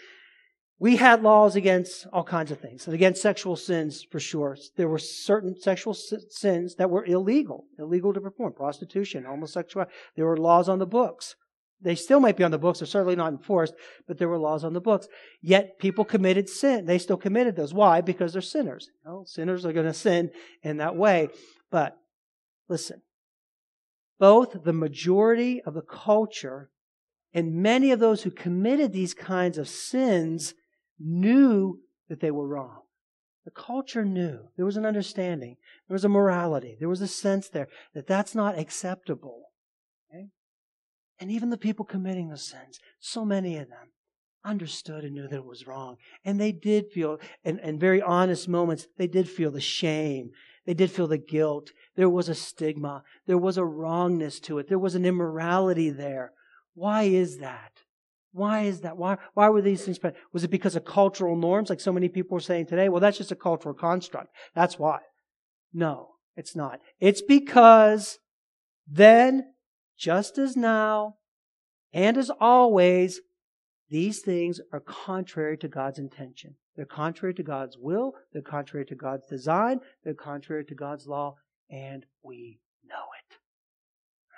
we 0.79 0.95
had 0.95 1.23
laws 1.23 1.55
against 1.55 2.07
all 2.13 2.23
kinds 2.23 2.51
of 2.51 2.59
things 2.59 2.85
and 2.85 2.93
against 2.93 3.21
sexual 3.21 3.55
sins 3.55 4.05
for 4.09 4.19
sure. 4.19 4.57
There 4.77 4.87
were 4.87 4.99
certain 4.99 5.59
sexual 5.59 5.93
sins 5.93 6.75
that 6.75 6.89
were 6.89 7.05
illegal, 7.05 7.65
illegal 7.77 8.13
to 8.13 8.21
perform, 8.21 8.53
prostitution, 8.53 9.25
homosexuality. 9.25 9.91
There 10.15 10.25
were 10.25 10.37
laws 10.37 10.69
on 10.69 10.79
the 10.79 10.85
books. 10.85 11.35
They 11.81 11.95
still 11.95 12.19
might 12.19 12.35
be 12.35 12.43
on 12.43 12.51
the 12.51 12.57
books. 12.57 12.79
They're 12.79 12.87
certainly 12.87 13.15
not 13.15 13.31
enforced, 13.31 13.73
but 14.07 14.17
there 14.17 14.27
were 14.27 14.37
laws 14.37 14.63
on 14.63 14.73
the 14.73 14.81
books. 14.81 15.07
Yet 15.41 15.79
people 15.79 16.03
committed 16.03 16.49
sin. 16.49 16.85
They 16.85 16.97
still 16.97 17.17
committed 17.17 17.55
those. 17.55 17.73
Why? 17.73 18.01
Because 18.01 18.33
they're 18.33 18.41
sinners. 18.41 18.89
You 19.05 19.11
know, 19.11 19.23
sinners 19.25 19.65
are 19.65 19.71
going 19.71 19.85
to 19.85 19.93
sin 19.93 20.31
in 20.61 20.77
that 20.77 20.97
way. 20.97 21.29
But 21.71 21.97
listen, 22.67 23.01
both 24.19 24.63
the 24.63 24.73
majority 24.73 25.61
of 25.61 25.73
the 25.73 25.81
culture 25.81 26.69
and 27.33 27.61
many 27.61 27.91
of 27.91 27.99
those 27.99 28.23
who 28.23 28.31
committed 28.31 28.91
these 28.91 29.13
kinds 29.13 29.57
of 29.57 29.69
sins 29.69 30.55
knew 30.99 31.79
that 32.09 32.19
they 32.19 32.31
were 32.31 32.47
wrong. 32.47 32.81
The 33.45 33.51
culture 33.51 34.03
knew. 34.03 34.49
There 34.57 34.65
was 34.65 34.77
an 34.77 34.85
understanding. 34.85 35.55
There 35.87 35.95
was 35.95 36.03
a 36.03 36.09
morality. 36.09 36.75
There 36.77 36.89
was 36.89 37.01
a 37.01 37.07
sense 37.07 37.47
there 37.47 37.69
that 37.93 38.07
that's 38.07 38.35
not 38.35 38.59
acceptable. 38.59 39.43
And 41.19 41.29
even 41.31 41.49
the 41.49 41.57
people 41.57 41.85
committing 41.85 42.29
the 42.29 42.37
sins, 42.37 42.79
so 42.99 43.25
many 43.25 43.57
of 43.57 43.69
them 43.69 43.91
understood 44.45 45.03
and 45.03 45.13
knew 45.13 45.27
that 45.27 45.35
it 45.35 45.45
was 45.45 45.67
wrong. 45.67 45.97
And 46.23 46.39
they 46.39 46.51
did 46.51 46.91
feel, 46.91 47.19
in, 47.43 47.79
very 47.79 48.01
honest 48.01 48.47
moments, 48.47 48.87
they 48.97 49.07
did 49.07 49.29
feel 49.29 49.51
the 49.51 49.59
shame. 49.59 50.31
They 50.65 50.73
did 50.73 50.91
feel 50.91 51.07
the 51.07 51.17
guilt. 51.17 51.71
There 51.95 52.09
was 52.09 52.29
a 52.29 52.35
stigma. 52.35 53.03
There 53.27 53.37
was 53.37 53.57
a 53.57 53.65
wrongness 53.65 54.39
to 54.41 54.59
it. 54.59 54.69
There 54.69 54.79
was 54.79 54.95
an 54.95 55.05
immorality 55.05 55.89
there. 55.89 56.31
Why 56.73 57.03
is 57.03 57.39
that? 57.39 57.71
Why 58.31 58.61
is 58.61 58.81
that? 58.81 58.95
Why, 58.95 59.17
why 59.33 59.49
were 59.49 59.61
these 59.61 59.83
things? 59.83 59.99
Was 60.31 60.43
it 60.43 60.51
because 60.51 60.75
of 60.75 60.85
cultural 60.85 61.35
norms, 61.35 61.69
like 61.69 61.81
so 61.81 61.91
many 61.91 62.07
people 62.07 62.37
are 62.37 62.41
saying 62.41 62.67
today? 62.67 62.87
Well, 62.87 63.01
that's 63.01 63.17
just 63.17 63.31
a 63.31 63.35
cultural 63.35 63.73
construct. 63.73 64.29
That's 64.53 64.77
why. 64.77 64.99
No, 65.73 66.11
it's 66.37 66.55
not. 66.55 66.79
It's 66.99 67.21
because 67.21 68.19
then 68.87 69.53
just 69.99 70.37
as 70.37 70.55
now 70.55 71.15
and 71.93 72.17
as 72.17 72.31
always, 72.39 73.21
these 73.89 74.19
things 74.19 74.61
are 74.71 74.79
contrary 74.79 75.57
to 75.57 75.67
God's 75.67 75.99
intention. 75.99 76.55
They're 76.75 76.85
contrary 76.85 77.33
to 77.33 77.43
God's 77.43 77.77
will, 77.77 78.13
they're 78.31 78.41
contrary 78.41 78.85
to 78.85 78.95
God's 78.95 79.25
design, 79.27 79.81
they're 80.03 80.13
contrary 80.13 80.63
to 80.65 80.75
God's 80.75 81.07
law, 81.07 81.35
and 81.69 82.05
we 82.23 82.59
know 82.87 82.95
it. 82.95 83.35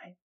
Right? 0.04 0.15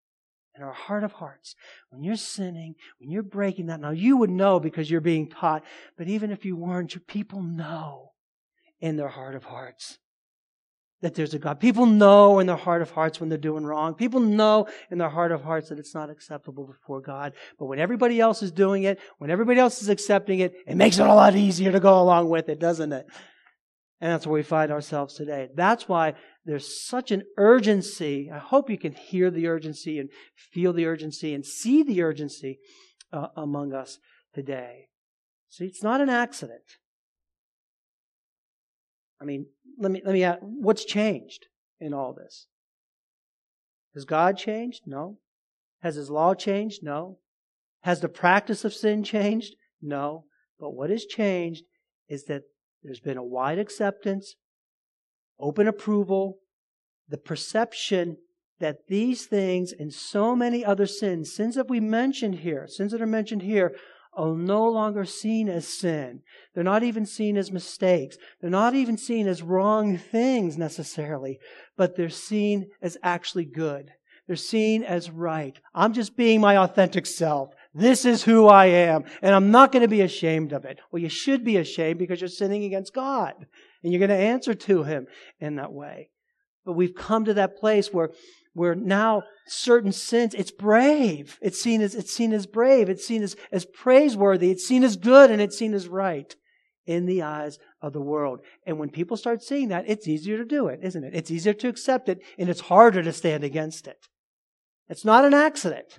In 0.56 0.62
our 0.62 0.72
heart 0.72 1.04
of 1.04 1.12
hearts, 1.12 1.54
when 1.90 2.02
you're 2.02 2.16
sinning, 2.16 2.76
when 2.98 3.10
you're 3.10 3.22
breaking 3.22 3.66
that, 3.66 3.80
now 3.80 3.90
you 3.90 4.16
would 4.16 4.30
know 4.30 4.58
because 4.58 4.90
you're 4.90 5.00
being 5.00 5.28
taught, 5.28 5.64
but 5.98 6.08
even 6.08 6.30
if 6.30 6.44
you 6.44 6.56
weren't, 6.56 6.94
your 6.94 7.02
people 7.06 7.42
know 7.42 8.12
in 8.80 8.96
their 8.96 9.08
heart 9.08 9.34
of 9.34 9.44
hearts 9.44 9.98
that 11.02 11.14
there's 11.14 11.34
a 11.34 11.38
God. 11.38 11.60
People 11.60 11.86
know 11.86 12.38
in 12.38 12.46
their 12.46 12.56
heart 12.56 12.80
of 12.80 12.90
hearts 12.90 13.20
when 13.20 13.28
they're 13.28 13.38
doing 13.38 13.64
wrong. 13.64 13.94
People 13.94 14.20
know 14.20 14.66
in 14.90 14.98
their 14.98 15.10
heart 15.10 15.30
of 15.30 15.42
hearts 15.42 15.68
that 15.68 15.78
it's 15.78 15.94
not 15.94 16.08
acceptable 16.08 16.66
before 16.66 17.00
God. 17.00 17.34
But 17.58 17.66
when 17.66 17.78
everybody 17.78 18.18
else 18.18 18.42
is 18.42 18.50
doing 18.50 18.84
it, 18.84 18.98
when 19.18 19.30
everybody 19.30 19.60
else 19.60 19.82
is 19.82 19.88
accepting 19.88 20.40
it, 20.40 20.54
it 20.66 20.76
makes 20.76 20.98
it 20.98 21.06
a 21.06 21.14
lot 21.14 21.36
easier 21.36 21.70
to 21.70 21.80
go 21.80 22.00
along 22.00 22.30
with 22.30 22.48
it, 22.48 22.58
doesn't 22.58 22.92
it? 22.92 23.06
And 24.00 24.12
that's 24.12 24.26
where 24.26 24.34
we 24.34 24.42
find 24.42 24.70
ourselves 24.70 25.14
today. 25.14 25.48
That's 25.54 25.88
why 25.88 26.14
there's 26.44 26.86
such 26.86 27.10
an 27.10 27.24
urgency. 27.36 28.30
I 28.32 28.38
hope 28.38 28.70
you 28.70 28.78
can 28.78 28.92
hear 28.92 29.30
the 29.30 29.46
urgency 29.46 29.98
and 29.98 30.10
feel 30.34 30.72
the 30.72 30.86
urgency 30.86 31.34
and 31.34 31.44
see 31.44 31.82
the 31.82 32.02
urgency 32.02 32.58
uh, 33.12 33.28
among 33.36 33.72
us 33.72 33.98
today. 34.34 34.88
See, 35.48 35.64
it's 35.64 35.82
not 35.82 36.00
an 36.00 36.10
accident. 36.10 36.60
I 39.20 39.24
mean, 39.24 39.46
let 39.78 39.92
me, 39.92 40.02
let 40.04 40.12
me 40.12 40.24
ask, 40.24 40.38
what's 40.40 40.84
changed 40.84 41.46
in 41.80 41.92
all 41.92 42.12
this? 42.12 42.46
Has 43.94 44.04
God 44.04 44.36
changed? 44.36 44.82
No. 44.86 45.18
Has 45.82 45.96
His 45.96 46.10
law 46.10 46.34
changed? 46.34 46.82
No. 46.82 47.18
Has 47.82 48.00
the 48.00 48.08
practice 48.08 48.64
of 48.64 48.74
sin 48.74 49.04
changed? 49.04 49.54
No. 49.80 50.24
But 50.58 50.74
what 50.74 50.90
has 50.90 51.04
changed 51.04 51.64
is 52.08 52.24
that 52.24 52.42
there's 52.82 53.00
been 53.00 53.18
a 53.18 53.24
wide 53.24 53.58
acceptance, 53.58 54.36
open 55.38 55.68
approval, 55.68 56.38
the 57.08 57.18
perception 57.18 58.16
that 58.58 58.86
these 58.88 59.26
things 59.26 59.72
and 59.72 59.92
so 59.92 60.34
many 60.34 60.64
other 60.64 60.86
sins, 60.86 61.34
sins 61.34 61.54
that 61.56 61.68
we 61.68 61.80
mentioned 61.80 62.36
here, 62.36 62.66
sins 62.66 62.92
that 62.92 63.02
are 63.02 63.06
mentioned 63.06 63.42
here, 63.42 63.74
are 64.16 64.34
no 64.34 64.66
longer 64.68 65.04
seen 65.04 65.48
as 65.48 65.68
sin. 65.68 66.22
They're 66.54 66.64
not 66.64 66.82
even 66.82 67.06
seen 67.06 67.36
as 67.36 67.52
mistakes. 67.52 68.16
They're 68.40 68.50
not 68.50 68.74
even 68.74 68.96
seen 68.96 69.28
as 69.28 69.42
wrong 69.42 69.98
things 69.98 70.56
necessarily, 70.56 71.38
but 71.76 71.96
they're 71.96 72.08
seen 72.08 72.70
as 72.80 72.96
actually 73.02 73.44
good. 73.44 73.90
They're 74.26 74.36
seen 74.36 74.82
as 74.82 75.10
right. 75.10 75.56
I'm 75.74 75.92
just 75.92 76.16
being 76.16 76.40
my 76.40 76.56
authentic 76.56 77.06
self. 77.06 77.50
This 77.74 78.04
is 78.04 78.24
who 78.24 78.46
I 78.46 78.66
am, 78.66 79.04
and 79.22 79.34
I'm 79.34 79.50
not 79.50 79.70
going 79.70 79.82
to 79.82 79.88
be 79.88 80.00
ashamed 80.00 80.52
of 80.52 80.64
it. 80.64 80.80
Well, 80.90 81.02
you 81.02 81.08
should 81.08 81.44
be 81.44 81.58
ashamed 81.58 81.98
because 81.98 82.20
you're 82.20 82.28
sinning 82.28 82.64
against 82.64 82.94
God, 82.94 83.34
and 83.84 83.92
you're 83.92 84.04
going 84.04 84.08
to 84.08 84.16
answer 84.16 84.54
to 84.54 84.82
Him 84.82 85.06
in 85.38 85.56
that 85.56 85.72
way. 85.72 86.08
But 86.66 86.72
we've 86.72 86.94
come 86.94 87.24
to 87.24 87.34
that 87.34 87.56
place 87.56 87.92
where 87.92 88.10
where 88.56 88.74
now 88.74 89.22
certain 89.46 89.92
sins, 89.92 90.32
it's 90.32 90.50
brave. 90.50 91.38
It's 91.42 91.60
seen 91.60 91.82
as, 91.82 91.94
it's 91.94 92.12
seen 92.12 92.32
as 92.32 92.46
brave. 92.46 92.88
It's 92.88 93.06
seen 93.06 93.22
as, 93.22 93.36
as 93.52 93.66
praiseworthy. 93.66 94.50
It's 94.50 94.66
seen 94.66 94.82
as 94.82 94.96
good 94.96 95.30
and 95.30 95.42
it's 95.42 95.58
seen 95.58 95.74
as 95.74 95.88
right 95.88 96.34
in 96.86 97.04
the 97.04 97.20
eyes 97.20 97.58
of 97.82 97.92
the 97.92 98.00
world. 98.00 98.40
And 98.66 98.78
when 98.78 98.88
people 98.88 99.18
start 99.18 99.42
seeing 99.42 99.68
that, 99.68 99.84
it's 99.86 100.08
easier 100.08 100.38
to 100.38 100.44
do 100.46 100.68
it, 100.68 100.80
isn't 100.82 101.04
it? 101.04 101.14
It's 101.14 101.30
easier 101.30 101.52
to 101.52 101.68
accept 101.68 102.08
it 102.08 102.22
and 102.38 102.48
it's 102.48 102.62
harder 102.62 103.02
to 103.02 103.12
stand 103.12 103.44
against 103.44 103.86
it. 103.86 103.98
It's 104.88 105.04
not 105.04 105.26
an 105.26 105.34
accident. 105.34 105.98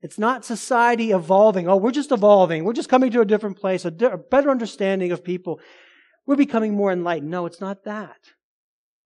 It's 0.00 0.18
not 0.18 0.46
society 0.46 1.10
evolving. 1.10 1.68
Oh, 1.68 1.76
we're 1.76 1.90
just 1.90 2.10
evolving. 2.10 2.64
We're 2.64 2.72
just 2.72 2.88
coming 2.88 3.10
to 3.10 3.20
a 3.20 3.26
different 3.26 3.58
place, 3.58 3.84
a, 3.84 3.90
di- 3.90 4.06
a 4.06 4.16
better 4.16 4.50
understanding 4.50 5.12
of 5.12 5.22
people. 5.22 5.60
We're 6.24 6.36
becoming 6.36 6.74
more 6.74 6.90
enlightened. 6.90 7.30
No, 7.30 7.44
it's 7.44 7.60
not 7.60 7.84
that. 7.84 8.16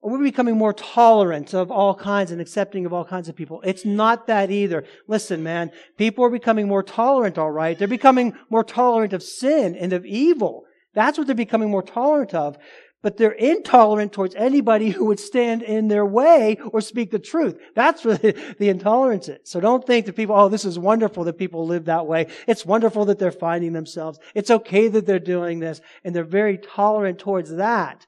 We're 0.02 0.22
becoming 0.22 0.58
more 0.58 0.72
tolerant 0.72 1.54
of 1.54 1.70
all 1.70 1.94
kinds 1.94 2.32
and 2.32 2.40
accepting 2.40 2.86
of 2.86 2.92
all 2.92 3.04
kinds 3.04 3.28
of 3.28 3.36
people. 3.36 3.60
It's 3.64 3.84
not 3.84 4.26
that 4.26 4.50
either. 4.50 4.84
Listen, 5.06 5.44
man, 5.44 5.70
people 5.96 6.24
are 6.24 6.30
becoming 6.30 6.66
more 6.66 6.82
tolerant, 6.82 7.38
all 7.38 7.52
right? 7.52 7.78
They're 7.78 7.86
becoming 7.86 8.34
more 8.50 8.64
tolerant 8.64 9.12
of 9.12 9.22
sin 9.22 9.76
and 9.76 9.92
of 9.92 10.04
evil. 10.04 10.64
That's 10.94 11.18
what 11.18 11.28
they're 11.28 11.36
becoming 11.36 11.70
more 11.70 11.84
tolerant 11.84 12.34
of. 12.34 12.58
But 13.00 13.16
they're 13.16 13.32
intolerant 13.32 14.12
towards 14.12 14.34
anybody 14.34 14.90
who 14.90 15.06
would 15.06 15.20
stand 15.20 15.62
in 15.62 15.88
their 15.88 16.06
way 16.06 16.56
or 16.72 16.80
speak 16.80 17.10
the 17.10 17.18
truth. 17.18 17.58
That's 17.74 18.04
what 18.04 18.22
the, 18.22 18.68
intolerance 18.68 19.28
is. 19.28 19.38
So 19.44 19.60
don't 19.60 19.84
think 19.86 20.06
that 20.06 20.16
people, 20.16 20.36
oh, 20.36 20.48
this 20.48 20.64
is 20.64 20.78
wonderful 20.78 21.24
that 21.24 21.38
people 21.38 21.66
live 21.66 21.84
that 21.86 22.06
way. 22.06 22.26
It's 22.46 22.66
wonderful 22.66 23.04
that 23.06 23.18
they're 23.18 23.32
finding 23.32 23.72
themselves. 23.72 24.18
It's 24.34 24.50
okay 24.50 24.88
that 24.88 25.06
they're 25.06 25.18
doing 25.18 25.60
this. 25.60 25.80
And 26.04 26.14
they're 26.14 26.24
very 26.24 26.58
tolerant 26.58 27.18
towards 27.18 27.54
that. 27.56 28.06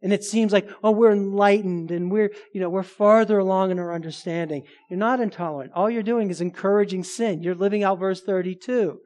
And 0.00 0.12
it 0.12 0.22
seems 0.22 0.52
like, 0.52 0.70
oh, 0.84 0.92
we're 0.92 1.10
enlightened 1.10 1.90
and 1.90 2.10
we're, 2.10 2.30
you 2.52 2.60
know, 2.60 2.68
we're 2.68 2.84
farther 2.84 3.38
along 3.38 3.72
in 3.72 3.80
our 3.80 3.92
understanding. 3.92 4.62
You're 4.88 4.98
not 4.98 5.20
intolerant. 5.20 5.72
All 5.74 5.90
you're 5.90 6.04
doing 6.04 6.30
is 6.30 6.40
encouraging 6.40 7.02
sin. 7.02 7.42
You're 7.42 7.56
living 7.56 7.82
out 7.82 7.98
verse 7.98 8.20
32. 8.22 9.00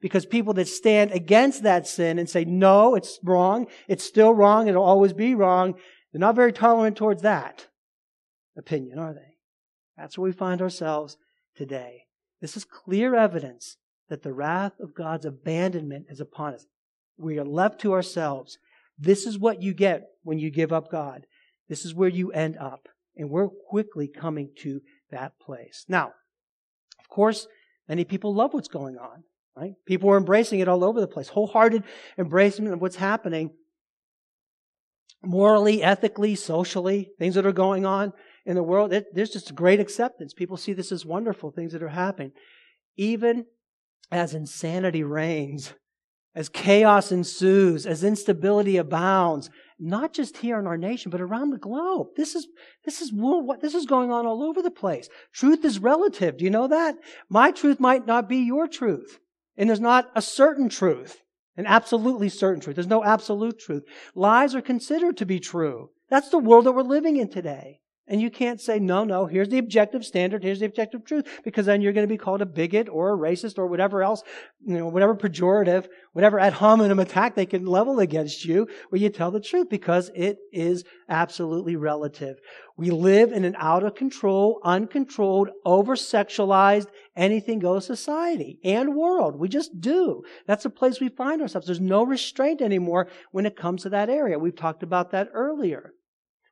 Because 0.00 0.24
people 0.24 0.54
that 0.54 0.68
stand 0.68 1.10
against 1.10 1.64
that 1.64 1.88
sin 1.88 2.18
and 2.18 2.30
say, 2.30 2.44
no, 2.44 2.94
it's 2.94 3.18
wrong, 3.24 3.66
it's 3.88 4.04
still 4.04 4.34
wrong, 4.34 4.68
it'll 4.68 4.84
always 4.84 5.14
be 5.14 5.34
wrong, 5.34 5.74
they're 6.12 6.20
not 6.20 6.36
very 6.36 6.52
tolerant 6.52 6.96
towards 6.96 7.22
that 7.22 7.66
opinion, 8.56 8.98
are 8.98 9.14
they? 9.14 9.36
That's 9.96 10.16
where 10.16 10.26
we 10.26 10.32
find 10.32 10.60
ourselves 10.60 11.16
today. 11.56 12.04
This 12.40 12.56
is 12.56 12.64
clear 12.64 13.14
evidence 13.14 13.78
that 14.08 14.22
the 14.22 14.32
wrath 14.32 14.78
of 14.80 14.94
God's 14.94 15.24
abandonment 15.24 16.06
is 16.08 16.20
upon 16.20 16.54
us. 16.54 16.66
We 17.18 17.38
are 17.38 17.44
left 17.44 17.80
to 17.80 17.92
ourselves. 17.92 18.58
This 18.98 19.26
is 19.26 19.38
what 19.38 19.62
you 19.62 19.74
get 19.74 20.02
when 20.22 20.38
you 20.38 20.50
give 20.50 20.72
up 20.72 20.90
God. 20.90 21.26
This 21.68 21.84
is 21.84 21.94
where 21.94 22.08
you 22.08 22.32
end 22.32 22.56
up. 22.56 22.88
And 23.16 23.30
we're 23.30 23.48
quickly 23.48 24.08
coming 24.08 24.50
to 24.62 24.80
that 25.10 25.38
place. 25.40 25.84
Now, 25.88 26.12
of 27.00 27.08
course, 27.08 27.46
many 27.88 28.04
people 28.04 28.34
love 28.34 28.52
what's 28.52 28.68
going 28.68 28.96
on, 28.98 29.24
right? 29.56 29.72
People 29.86 30.10
are 30.10 30.18
embracing 30.18 30.60
it 30.60 30.68
all 30.68 30.84
over 30.84 31.00
the 31.00 31.06
place. 31.06 31.28
Wholehearted 31.28 31.82
embracement 32.18 32.72
of 32.72 32.80
what's 32.80 32.96
happening 32.96 33.50
morally, 35.22 35.82
ethically, 35.82 36.34
socially, 36.34 37.10
things 37.18 37.34
that 37.34 37.46
are 37.46 37.52
going 37.52 37.84
on 37.84 38.12
in 38.44 38.54
the 38.54 38.62
world. 38.62 38.92
It, 38.92 39.06
there's 39.14 39.30
just 39.30 39.54
great 39.54 39.80
acceptance. 39.80 40.32
People 40.32 40.56
see 40.56 40.72
this 40.72 40.92
as 40.92 41.04
wonderful 41.04 41.50
things 41.50 41.72
that 41.72 41.82
are 41.82 41.88
happening. 41.88 42.32
Even 42.96 43.46
as 44.10 44.34
insanity 44.34 45.02
reigns 45.02 45.74
as 46.36 46.50
chaos 46.50 47.10
ensues, 47.10 47.86
as 47.86 48.04
instability 48.04 48.76
abounds, 48.76 49.48
not 49.78 50.12
just 50.12 50.36
here 50.36 50.58
in 50.58 50.66
our 50.66 50.76
nation, 50.76 51.10
but 51.10 51.20
around 51.20 51.50
the 51.50 51.58
globe. 51.58 52.08
This 52.14 52.34
is, 52.34 52.46
this 52.84 53.00
is 53.00 53.10
what, 53.12 53.62
this 53.62 53.74
is 53.74 53.86
going 53.86 54.12
on 54.12 54.26
all 54.26 54.42
over 54.42 54.60
the 54.60 54.70
place. 54.70 55.08
Truth 55.32 55.64
is 55.64 55.78
relative. 55.78 56.36
Do 56.36 56.44
you 56.44 56.50
know 56.50 56.68
that? 56.68 56.96
My 57.30 57.50
truth 57.50 57.80
might 57.80 58.06
not 58.06 58.28
be 58.28 58.36
your 58.36 58.68
truth. 58.68 59.18
And 59.56 59.68
there's 59.68 59.80
not 59.80 60.10
a 60.14 60.20
certain 60.20 60.68
truth, 60.68 61.22
an 61.56 61.66
absolutely 61.66 62.28
certain 62.28 62.60
truth. 62.60 62.76
There's 62.76 62.86
no 62.86 63.02
absolute 63.02 63.58
truth. 63.58 63.84
Lies 64.14 64.54
are 64.54 64.60
considered 64.60 65.16
to 65.16 65.26
be 65.26 65.40
true. 65.40 65.88
That's 66.10 66.28
the 66.28 66.38
world 66.38 66.66
that 66.66 66.72
we're 66.72 66.82
living 66.82 67.16
in 67.16 67.30
today. 67.30 67.80
And 68.08 68.20
you 68.20 68.30
can't 68.30 68.60
say, 68.60 68.78
no, 68.78 69.02
no, 69.02 69.26
here's 69.26 69.48
the 69.48 69.58
objective 69.58 70.04
standard, 70.04 70.44
here's 70.44 70.60
the 70.60 70.66
objective 70.66 71.04
truth, 71.04 71.40
because 71.42 71.66
then 71.66 71.82
you're 71.82 71.92
going 71.92 72.06
to 72.06 72.12
be 72.12 72.16
called 72.16 72.40
a 72.40 72.46
bigot 72.46 72.88
or 72.88 73.12
a 73.12 73.18
racist 73.18 73.58
or 73.58 73.66
whatever 73.66 74.00
else, 74.00 74.22
you 74.64 74.78
know, 74.78 74.86
whatever 74.86 75.16
pejorative, 75.16 75.88
whatever 76.12 76.38
ad 76.38 76.52
hominem 76.52 77.00
attack 77.00 77.34
they 77.34 77.46
can 77.46 77.66
level 77.66 77.98
against 77.98 78.44
you, 78.44 78.68
where 78.90 79.00
you 79.00 79.08
tell 79.08 79.32
the 79.32 79.40
truth, 79.40 79.68
because 79.68 80.10
it 80.14 80.38
is 80.52 80.84
absolutely 81.08 81.74
relative. 81.74 82.36
We 82.76 82.90
live 82.90 83.32
in 83.32 83.44
an 83.44 83.56
out 83.58 83.82
of 83.82 83.96
control, 83.96 84.60
uncontrolled, 84.62 85.48
over 85.64 85.96
sexualized, 85.96 86.86
anything 87.16 87.58
goes 87.58 87.86
society 87.86 88.60
and 88.62 88.94
world. 88.94 89.34
We 89.36 89.48
just 89.48 89.80
do. 89.80 90.22
That's 90.46 90.62
the 90.62 90.70
place 90.70 91.00
we 91.00 91.08
find 91.08 91.42
ourselves. 91.42 91.66
There's 91.66 91.80
no 91.80 92.04
restraint 92.04 92.62
anymore 92.62 93.08
when 93.32 93.46
it 93.46 93.56
comes 93.56 93.82
to 93.82 93.88
that 93.88 94.10
area. 94.10 94.38
We've 94.38 94.54
talked 94.54 94.84
about 94.84 95.10
that 95.10 95.30
earlier. 95.32 95.92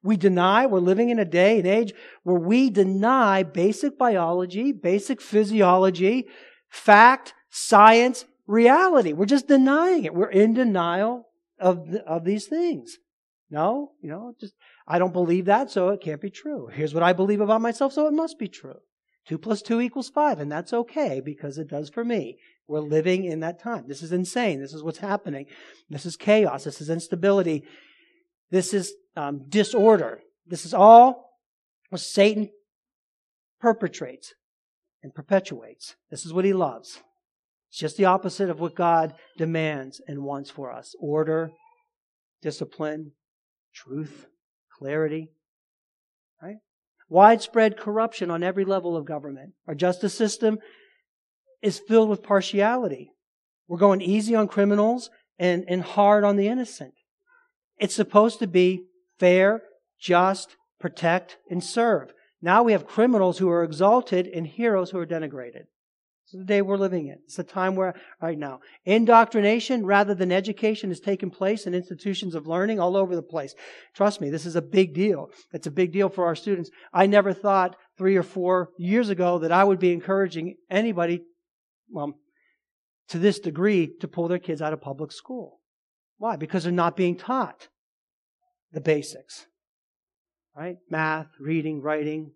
We 0.05 0.19
deny, 0.19 0.67
we're 0.67 0.81
living 0.81 1.09
in 1.09 1.19
a 1.19 1.25
day 1.25 1.59
and 1.59 1.67
age 1.67 1.95
where 2.25 2.38
we 2.38 2.69
deny 2.69 3.43
basic 3.43 3.99
biology, 3.99 4.71
basic 4.71 5.21
physiology, 5.23 6.27
fact, 6.69 7.33
science, 7.51 8.27
reality. 8.47 9.14
We're 9.14 9.25
just 9.25 9.49
denying 9.49 10.05
it. 10.05 10.14
We're 10.14 10.31
in 10.31 10.53
denial 10.53 11.29
of, 11.59 11.90
the, 11.90 12.05
of 12.05 12.25
these 12.25 12.47
things. 12.47 12.99
No, 13.51 13.93
you 14.03 14.11
know, 14.11 14.35
just, 14.38 14.53
I 14.87 14.99
don't 14.99 15.12
believe 15.12 15.47
that, 15.47 15.71
so 15.71 15.88
it 15.88 16.03
can't 16.03 16.21
be 16.21 16.31
true. 16.31 16.69
Here's 16.71 16.93
what 16.93 17.03
I 17.03 17.14
believe 17.14 17.40
about 17.40 17.62
myself, 17.62 17.95
so 17.95 18.07
it 18.07 18.12
must 18.12 18.38
be 18.38 18.49
true. 18.49 18.81
Two 19.27 19.38
plus 19.38 19.62
two 19.62 19.81
equals 19.81 20.11
five, 20.11 20.38
and 20.38 20.53
that's 20.53 20.75
okay 20.75 21.23
because 21.25 21.57
it 21.57 21.69
does 21.69 21.88
for 21.88 22.05
me. 22.05 22.37
We're 22.69 22.81
living 22.81 23.25
in 23.25 23.40
that 23.40 23.59
time. 23.59 23.85
This 23.88 24.03
is 24.03 24.12
insane. 24.12 24.61
This 24.61 24.75
is 24.75 24.83
what's 24.83 24.99
happening. 24.99 25.47
This 25.88 26.05
is 26.05 26.17
chaos. 26.17 26.64
This 26.64 26.83
is 26.83 26.90
instability. 26.90 27.64
This 28.51 28.75
is 28.75 28.93
um, 29.16 29.44
disorder. 29.48 30.20
This 30.46 30.64
is 30.64 30.74
all 30.74 31.38
what 31.90 32.00
Satan 32.00 32.50
perpetrates 33.61 34.35
and 35.03 35.14
perpetuates. 35.14 35.96
This 36.11 36.27
is 36.27 36.33
what 36.33 36.44
he 36.44 36.53
loves. 36.53 37.00
It's 37.71 37.79
just 37.79 37.96
the 37.96 38.04
opposite 38.04 38.50
of 38.50 38.60
what 38.60 38.75
God 38.75 39.15
demands 39.37 40.00
and 40.06 40.23
wants 40.23 40.50
for 40.50 40.73
us 40.73 40.94
order, 41.00 41.50
discipline, 42.42 43.12
truth, 43.75 44.27
clarity. 44.79 45.31
Right? 46.42 46.56
Widespread 47.08 47.79
corruption 47.79 48.31
on 48.31 48.42
every 48.42 48.65
level 48.65 48.96
of 48.96 49.04
government. 49.04 49.52
Our 49.67 49.75
justice 49.75 50.15
system 50.15 50.58
is 51.62 51.79
filled 51.79 52.10
with 52.10 52.23
partiality. 52.23 53.10
We're 53.67 53.79
going 53.79 54.02
easy 54.02 54.35
on 54.35 54.48
criminals 54.48 55.10
and, 55.38 55.65
and 55.67 55.83
hard 55.83 56.25
on 56.25 56.37
the 56.37 56.48
innocent. 56.48 56.94
It's 57.79 57.94
supposed 57.94 58.38
to 58.40 58.46
be 58.46 58.85
fair, 59.25 59.62
just, 59.98 60.54
protect, 60.79 61.38
and 61.48 61.64
serve. 61.64 62.12
Now 62.42 62.62
we 62.62 62.72
have 62.72 62.87
criminals 62.87 63.38
who 63.38 63.48
are 63.48 63.64
exalted 63.64 64.27
and 64.27 64.46
heroes 64.46 64.90
who 64.90 64.98
are 64.98 65.06
denigrated. 65.06 65.62
It's 66.25 66.33
the 66.33 66.44
day 66.44 66.60
we're 66.60 66.77
living 66.77 67.06
in. 67.06 67.16
It's 67.25 67.37
the 67.37 67.42
time 67.42 67.75
where, 67.75 67.94
right 68.20 68.38
now. 68.38 68.60
Indoctrination 68.85 69.87
rather 69.87 70.14
than 70.14 70.31
education 70.31 70.90
is 70.90 71.00
taking 71.00 71.31
place 71.31 71.66
in 71.66 71.75
institutions 71.75 72.35
of 72.35 72.46
learning 72.46 72.79
all 72.79 72.98
over 72.98 73.16
the 73.16 73.22
place. 73.22 73.54
Trust 73.96 74.20
me, 74.20 74.29
this 74.29 74.44
is 74.44 74.56
a 74.56 74.62
big 74.62 74.92
deal. 74.92 75.31
It's 75.54 75.66
a 75.66 75.70
big 75.70 75.90
deal 75.90 76.10
for 76.10 76.27
our 76.27 76.37
students. 76.37 76.68
I 76.92 77.06
never 77.06 77.33
thought 77.33 77.77
three 77.96 78.16
or 78.16 78.22
four 78.22 78.72
years 78.77 79.08
ago 79.08 79.38
that 79.38 79.52
I 79.52 79.64
would 79.64 79.79
be 79.79 79.92
encouraging 79.94 80.56
anybody, 80.68 81.22
well, 81.90 82.12
to 83.08 83.18
this 83.18 83.38
degree, 83.38 83.90
to 84.02 84.08
pull 84.08 84.29
their 84.29 84.38
kids 84.38 84.60
out 84.60 84.75
of 84.75 84.83
public 84.83 85.12
school. 85.12 85.60
Why? 86.18 86.37
Because 86.37 86.64
they're 86.64 86.72
not 86.72 86.94
being 86.94 87.16
taught 87.16 87.68
the 88.75 88.81
basics. 88.81 89.46
Right? 90.56 90.77
Math, 90.90 91.29
reading, 91.40 91.81
writing, 91.81 92.33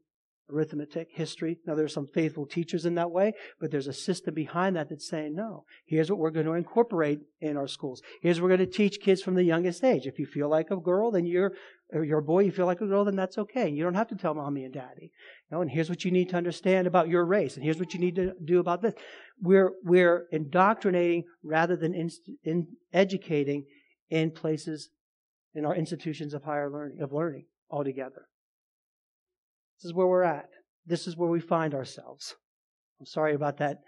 arithmetic, 0.51 1.09
history. 1.13 1.59
Now, 1.67 1.75
there's 1.75 1.93
some 1.93 2.07
faithful 2.07 2.47
teachers 2.47 2.87
in 2.87 2.95
that 2.95 3.11
way, 3.11 3.35
but 3.61 3.71
there's 3.71 3.87
a 3.87 3.93
system 3.93 4.35
behind 4.35 4.77
that 4.77 4.89
that's 4.89 5.09
saying, 5.09 5.35
no, 5.35 5.65
here's 5.87 6.11
what 6.11 6.19
we're 6.19 6.31
going 6.31 6.47
to 6.47 6.55
incorporate 6.55 7.21
in 7.41 7.57
our 7.57 7.69
schools. 7.69 8.03
Here's 8.23 8.41
what 8.41 8.45
we're 8.45 8.57
going 8.57 8.69
to 8.69 8.77
teach 8.77 9.01
kids 9.01 9.23
from 9.23 9.35
the 9.35 9.45
youngest 9.45 9.85
age. 9.85 10.07
If 10.07 10.19
you 10.19 10.27
feel 10.27 10.49
like 10.49 10.71
a 10.71 10.77
girl, 10.77 11.11
then 11.11 11.27
you're, 11.27 11.53
or 11.93 12.03
you're 12.03 12.19
a 12.19 12.23
boy, 12.23 12.41
you 12.41 12.51
feel 12.51 12.67
like 12.67 12.81
a 12.81 12.87
girl, 12.87 13.05
then 13.05 13.17
that's 13.17 13.39
okay. 13.39 13.69
You 13.69 13.85
don't 13.85 13.95
have 13.95 14.09
to 14.09 14.17
tell 14.17 14.35
mommy 14.35 14.65
and 14.65 14.75
daddy. 14.75 15.13
You 15.51 15.57
know, 15.57 15.61
and 15.61 15.71
here's 15.71 15.91
what 15.91 16.05
you 16.05 16.11
need 16.11 16.31
to 16.31 16.37
understand 16.37 16.87
about 16.87 17.09
your 17.09 17.25
race, 17.25 17.57
and 17.57 17.65
here's 17.65 17.79
what 17.79 17.93
you 17.95 18.01
need 18.01 18.17
to 18.17 18.33
do 18.43 18.59
about 18.59 18.83
this. 18.83 18.95
We're, 19.41 19.73
we're 19.85 20.27
indoctrinating 20.33 21.25
rather 21.45 21.77
than 21.77 21.95
in, 21.95 22.11
in 22.43 22.69
educating 22.93 23.67
in 24.11 24.31
places, 24.31 24.89
in 25.55 25.65
our 25.65 25.75
institutions 25.75 26.35
of 26.35 26.45
higher 26.45 26.71
learning, 26.71 27.01
of 27.01 27.13
learning 27.13 27.47
altogether. 27.71 28.29
This 29.79 29.87
is 29.87 29.95
where 29.95 30.07
we're 30.07 30.23
at. 30.23 30.49
This 30.87 31.07
is 31.07 31.17
where 31.17 31.29
we 31.29 31.41
find 31.41 31.75
ourselves. 31.75 32.35
I'm 33.01 33.07
sorry 33.07 33.35
about 33.35 33.59
that 33.59 33.79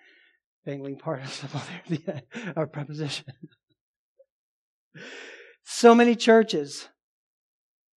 dangling 0.65 0.99
participle 0.99 1.61
there, 1.89 2.23
the, 2.33 2.53
our 2.57 2.67
preposition. 2.67 3.27
so 5.65 5.95
many 5.95 6.15
churches 6.15 6.89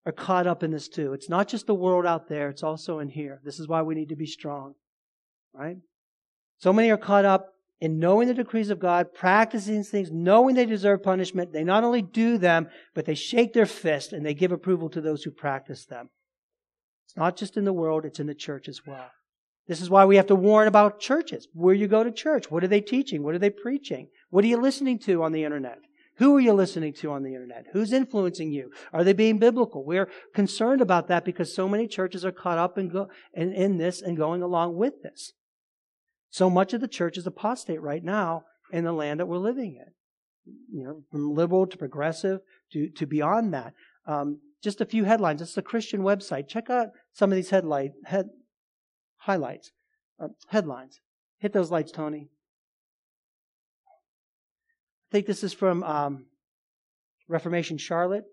are 0.07 0.13
caught 0.13 0.47
up 0.47 0.63
in 0.63 0.71
this 0.71 0.89
too. 0.89 1.13
It's 1.13 1.29
not 1.29 1.49
just 1.49 1.67
the 1.67 1.75
world 1.75 2.07
out 2.07 2.29
there, 2.29 2.49
it's 2.49 2.63
also 2.63 2.99
in 2.99 3.09
here. 3.09 3.41
This 3.45 3.61
is 3.61 3.69
why 3.69 3.83
we 3.83 3.95
need 3.95 4.09
to 4.09 4.17
be 4.17 4.27
strong. 4.27 4.75
Right? 5.55 5.77
So 6.59 6.73
many 6.73 6.91
are 6.91 6.97
caught 6.97 7.25
up 7.25 7.53
in 7.83 7.99
knowing 7.99 8.29
the 8.29 8.35
decrees 8.35 8.71
of 8.71 8.79
God, 8.79 9.13
practicing 9.13 9.75
these 9.75 9.91
things, 9.91 10.09
knowing 10.13 10.55
they 10.55 10.67
deserve 10.67 11.03
punishment. 11.03 11.53
They 11.53 11.65
not 11.65 11.83
only 11.83 12.01
do 12.01 12.39
them, 12.39 12.69
but 12.95 13.07
they 13.07 13.17
shake 13.17 13.55
their 13.55 13.67
fist 13.67 14.13
and 14.13 14.25
they 14.25 14.35
give 14.35 14.53
approval 14.53 14.89
to 14.91 15.01
those 15.01 15.25
who 15.25 15.33
practice 15.33 15.85
them. 15.85 16.09
It's 17.05 17.17
not 17.17 17.37
just 17.37 17.57
in 17.57 17.65
the 17.65 17.73
world, 17.73 18.05
it's 18.05 18.21
in 18.21 18.29
the 18.29 18.37
church 18.37 18.69
as 18.69 18.83
well. 18.87 19.11
This 19.67 19.81
is 19.81 19.91
why 19.91 20.05
we 20.05 20.15
have 20.15 20.29
to 20.29 20.37
warn 20.37 20.69
about 20.69 21.01
churches. 21.01 21.49
Where 21.55 21.75
you 21.75 21.89
go 21.89 22.05
to 22.05 22.13
church. 22.13 22.53
What 22.53 22.63
are 22.63 22.69
they 22.69 22.81
teaching? 22.81 23.25
What 23.25 23.35
are 23.35 23.41
they 23.41 23.51
preaching? 23.51 24.11
What 24.31 24.45
are 24.45 24.49
you 24.49 24.59
listening 24.59 25.01
to 25.01 25.25
on 25.25 25.33
the 25.33 25.43
internet? 25.43 25.79
Who 26.19 26.37
are 26.37 26.41
you 26.41 26.53
listening 26.53 26.93
to 27.01 27.11
on 27.11 27.25
the 27.25 27.35
internet? 27.35 27.67
Who's 27.73 27.93
influencing 27.93 28.53
you? 28.53 28.71
Are 28.93 29.03
they 29.03 29.13
being 29.13 29.39
biblical? 29.39 29.85
We're 29.85 30.09
concerned 30.37 30.83
about 30.83 31.09
that 31.09 31.25
because 31.25 31.53
so 31.53 31.69
many 31.69 31.89
churches 31.89 32.25
are 32.25 32.31
caught 32.31 32.59
up 32.59 32.79
in, 32.79 32.91
go, 32.91 33.09
in, 33.35 33.53
in 33.53 33.79
this 33.79 34.01
and 34.01 34.17
going 34.17 34.41
along 34.41 34.77
with 34.77 35.03
this. 35.03 35.33
So 36.33 36.49
much 36.49 36.73
of 36.73 36.81
the 36.81 36.89
church 36.89 37.19
is 37.19 37.27
apostate 37.27 37.83
right 37.83 38.03
now 38.03 38.45
in 38.73 38.85
the 38.85 38.93
land 38.93 39.21
that 39.21 39.27
we're 39.27 39.37
living 39.37 39.77
in. 39.77 39.93
You 40.73 40.85
know, 40.85 41.03
from 41.11 41.35
liberal 41.35 41.67
to 41.67 41.77
progressive 41.77 42.41
to, 42.73 42.89
to 42.97 43.07
beyond 43.07 43.53
that. 43.53 43.75
Um, 44.07 44.41
just 44.63 44.81
a 44.81 44.87
few 44.87 45.05
headlines. 45.05 45.43
It's 45.43 45.59
a 45.59 45.63
Christian 45.63 46.01
website. 46.01 46.49
Check 46.49 46.71
out 46.71 46.89
some 47.13 47.31
of 47.31 47.37
these 47.37 47.51
headlight 47.51 47.93
head 48.07 48.31
highlights, 49.19 49.73
uh, 50.19 50.29
headlines. 50.49 51.01
Hit 51.39 51.53
those 51.53 51.71
lights, 51.71 51.93
Tony. 51.93 52.31
I 53.87 55.13
think 55.13 55.27
this 55.27 55.45
is 55.45 55.53
from 55.53 55.83
um, 55.85 56.25
Reformation 57.29 57.77
Charlotte. 57.77 58.25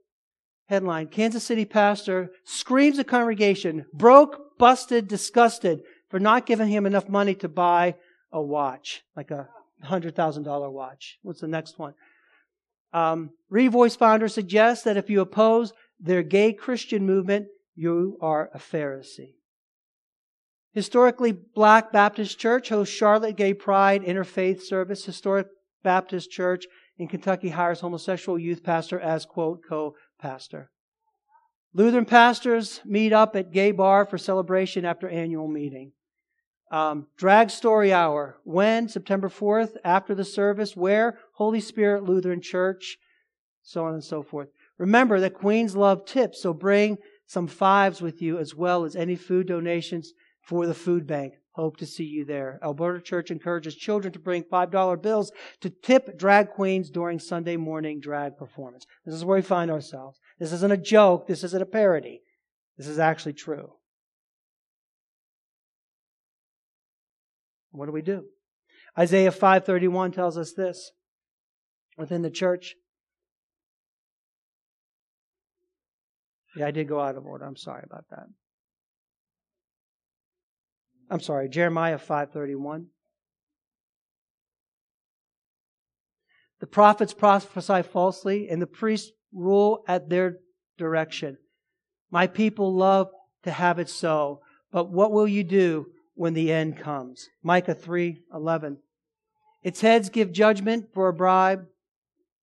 Headline: 0.70 1.08
Kansas 1.08 1.44
City 1.44 1.66
pastor 1.66 2.30
screams 2.46 2.98
at 2.98 3.08
congregation, 3.08 3.86
broke, 3.94 4.58
busted, 4.58 5.08
disgusted 5.08 5.82
for 6.10 6.20
not 6.20 6.46
giving 6.46 6.68
him 6.68 6.86
enough 6.86 7.08
money 7.08 7.36
to 7.36 7.48
buy 7.48 7.96
a 8.32 8.42
watch, 8.42 9.04
like 9.16 9.32
a 9.32 9.48
hundred 9.84 10.16
thousand 10.16 10.44
dollar 10.44 10.70
watch. 10.70 11.18
What's 11.22 11.42
the 11.42 11.48
next 11.48 11.80
one? 11.80 11.94
Um, 12.94 13.32
Revoice 13.52 13.98
founder 13.98 14.28
suggests 14.28 14.84
that 14.84 14.98
if 14.98 15.10
you 15.10 15.22
oppose 15.22 15.74
their 16.00 16.24
gay 16.24 16.54
Christian 16.54 17.06
movement, 17.06 17.48
you 17.76 18.18
are 18.22 18.50
a 18.54 18.58
Pharisee. 18.58 19.36
Historically 20.74 21.32
Black 21.32 21.92
Baptist 21.92 22.40
Church 22.40 22.70
hosts 22.70 22.94
Charlotte 22.94 23.36
Gay 23.36 23.54
Pride 23.54 24.04
Interfaith 24.04 24.62
Service. 24.62 25.06
Historic 25.06 25.48
Baptist 25.84 26.30
Church 26.32 26.66
in 26.98 27.08
Kentucky 27.08 27.50
hires 27.50 27.80
homosexual 27.80 28.38
youth 28.38 28.64
pastor 28.64 29.00
as, 29.00 29.26
quote, 29.26 29.62
co-pastor. 29.68 30.70
Lutheran 31.74 32.06
pastors 32.06 32.82
meet 32.86 33.14
up 33.14 33.36
at 33.36 33.52
gay 33.52 33.72
bar 33.72 34.06
for 34.06 34.18
celebration 34.18 34.86
after 34.86 35.08
annual 35.08 35.48
meeting. 35.48 35.92
Um, 36.72 37.08
drag 37.18 37.50
story 37.50 37.92
hour. 37.92 38.38
When? 38.44 38.88
September 38.90 39.30
4th, 39.30 39.76
after 39.84 40.14
the 40.14 40.26
service. 40.26 40.76
Where? 40.76 41.18
Holy 41.34 41.60
Spirit 41.60 42.04
Lutheran 42.04 42.42
Church. 42.42 42.98
So 43.64 43.86
on 43.86 43.94
and 43.94 44.04
so 44.04 44.22
forth. 44.22 44.50
Remember 44.78 45.20
that 45.20 45.34
queens 45.34 45.76
love 45.76 46.06
tips, 46.06 46.42
so 46.42 46.54
bring 46.54 46.98
some 47.26 47.48
fives 47.48 48.02
with 48.02 48.22
you 48.22 48.38
as 48.38 48.56
well 48.56 48.86
as 48.86 48.96
any 48.96 49.16
food 49.16 49.48
donations 49.48 50.14
for 50.42 50.66
the 50.66 50.74
food 50.74 51.06
bank. 51.06 51.34
Hope 51.52 51.78
to 51.78 51.86
see 51.86 52.06
you 52.06 52.24
there. 52.24 52.60
Alberta 52.64 53.02
Church 53.02 53.32
encourages 53.32 53.76
children 53.76 54.14
to 54.14 54.20
bring 54.20 54.44
$5 54.44 55.02
bills 55.02 55.32
to 55.60 55.70
tip 55.70 56.18
drag 56.18 56.52
queens 56.52 56.90
during 56.90 57.20
Sunday 57.20 57.58
morning 57.58 58.00
drag 58.00 58.38
performance. 58.38 58.86
This 59.06 59.16
is 59.16 59.26
where 59.26 59.38
we 59.38 59.42
find 59.42 59.70
ourselves. 59.70 60.20
This 60.40 60.54
isn't 60.54 60.72
a 60.72 60.78
joke. 60.78 61.28
This 61.28 61.44
isn't 61.44 61.62
a 61.62 61.66
parody. 61.66 62.22
This 62.78 62.88
is 62.88 62.98
actually 62.98 63.34
true. 63.34 63.74
What 67.72 67.86
do 67.86 67.92
we 67.92 68.02
do? 68.02 68.26
Isaiah 68.98 69.32
5:31 69.32 70.14
tells 70.14 70.38
us 70.38 70.54
this. 70.54 70.92
Within 71.98 72.22
the 72.22 72.30
church, 72.30 72.76
Yeah, 76.56 76.68
I 76.68 76.72
did 76.72 76.88
go 76.88 77.00
out 77.00 77.16
of 77.16 77.26
order. 77.26 77.46
I'm 77.46 77.56
sorry 77.56 77.84
about 77.86 78.06
that. 78.10 78.26
I'm 81.10 81.20
sorry, 81.20 81.50
Jeremiah 81.50 81.98
5:31. 81.98 82.88
The 86.60 86.68
prophets 86.68 87.14
prophesy 87.14 87.84
falsely 87.84 88.50
and 88.50 88.62
the 88.62 88.68
priests 88.68 89.12
rule 89.32 89.84
at 89.88 90.10
their 90.10 90.40
direction. 90.78 91.38
My 92.12 92.28
people 92.28 92.76
love 92.76 93.10
to 93.44 93.52
have 93.52 93.80
it 93.80 93.90
so, 93.90 94.42
but 94.72 94.92
what 94.92 95.12
will 95.12 95.28
you 95.28 95.44
do 95.44 95.94
when 96.20 96.34
the 96.34 96.52
end 96.52 96.78
comes? 96.78 97.30
Micah 97.42 97.74
3:11. 97.74 98.78
Its 99.64 99.82
heads 99.82 100.10
give 100.10 100.32
judgment 100.32 100.94
for 100.94 101.08
a 101.08 101.14
bribe, 101.14 101.66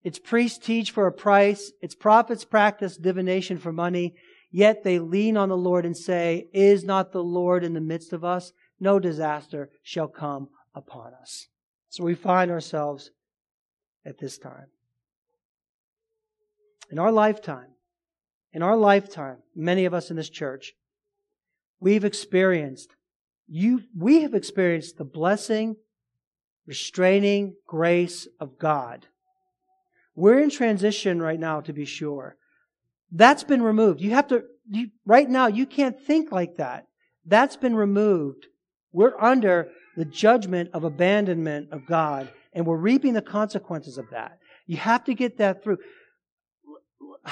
its 0.07 0.21
priests 0.21 0.65
teach 0.65 0.93
for 0.93 1.09
a 1.09 1.13
price. 1.13 1.73
Its 1.83 1.97
prophets 1.97 2.45
practice 2.45 2.97
divination 2.97 3.59
for 3.59 3.73
money. 3.73 4.15
Yet 4.53 4.85
they 4.85 5.01
lean 5.01 5.37
on 5.37 5.49
the 5.49 5.57
Lord 5.57 5.85
and 5.85 5.97
say, 5.97 6.47
Is 6.53 6.85
not 6.85 7.11
the 7.11 7.25
Lord 7.25 7.65
in 7.65 7.75
the 7.75 7.81
midst 7.81 8.13
of 8.13 8.25
us? 8.25 8.53
No 8.79 9.01
disaster 9.01 9.69
shall 9.83 10.07
come 10.07 10.49
upon 10.77 11.13
us. 11.13 11.49
So 11.89 12.05
we 12.05 12.15
find 12.15 12.53
ourselves 12.53 13.11
at 14.05 14.19
this 14.19 14.39
time. 14.39 14.67
In 16.89 17.01
our 17.01 17.11
lifetime, 17.11 17.73
in 18.53 18.63
our 18.63 18.77
lifetime, 18.77 19.39
many 19.57 19.87
of 19.87 19.93
us 19.93 20.09
in 20.09 20.17
this 20.17 20.31
church, 20.31 20.75
we've 21.81 22.05
experienced, 22.05 22.95
you, 23.49 23.83
we 23.97 24.23
have 24.23 24.35
experienced 24.35 24.99
the 24.99 25.05
blessing, 25.05 25.77
restraining 26.67 27.55
grace 27.67 28.27
of 28.41 28.59
God 28.59 29.07
we're 30.17 30.39
in 30.39 30.49
transition 30.51 31.21
right 31.21 31.39
now, 31.39 31.61
to 31.61 31.73
be 31.73 31.85
sure. 31.85 32.37
That's 33.13 33.45
been 33.45 33.63
removed. 33.63 34.01
You 34.01 34.11
have 34.13 34.27
to, 34.29 34.45
you, 34.69 34.89
right 35.05 35.29
now, 35.29 35.47
you 35.47 35.67
can't 35.67 36.01
think 36.01 36.33
like 36.33 36.57
that. 36.57 36.89
That's 37.27 37.57
been 37.57 37.77
removed. 37.77 38.47
We're 38.93 39.21
under 39.21 39.69
the 39.97 40.07
judgment 40.07 40.71
of 40.73 40.85
abandonment 40.85 41.69
of 41.71 41.87
God, 41.87 42.33
and 42.55 42.67
we're 42.67 42.77
reaping 42.77 43.13
the 43.13 43.23
consequences 43.23 43.99
of 43.99 44.11
that. 44.11 44.39
You 44.67 44.79
have 44.79 45.05
to 45.05 45.15
get 45.15 45.39
that 45.39 45.63
through. 45.63 45.79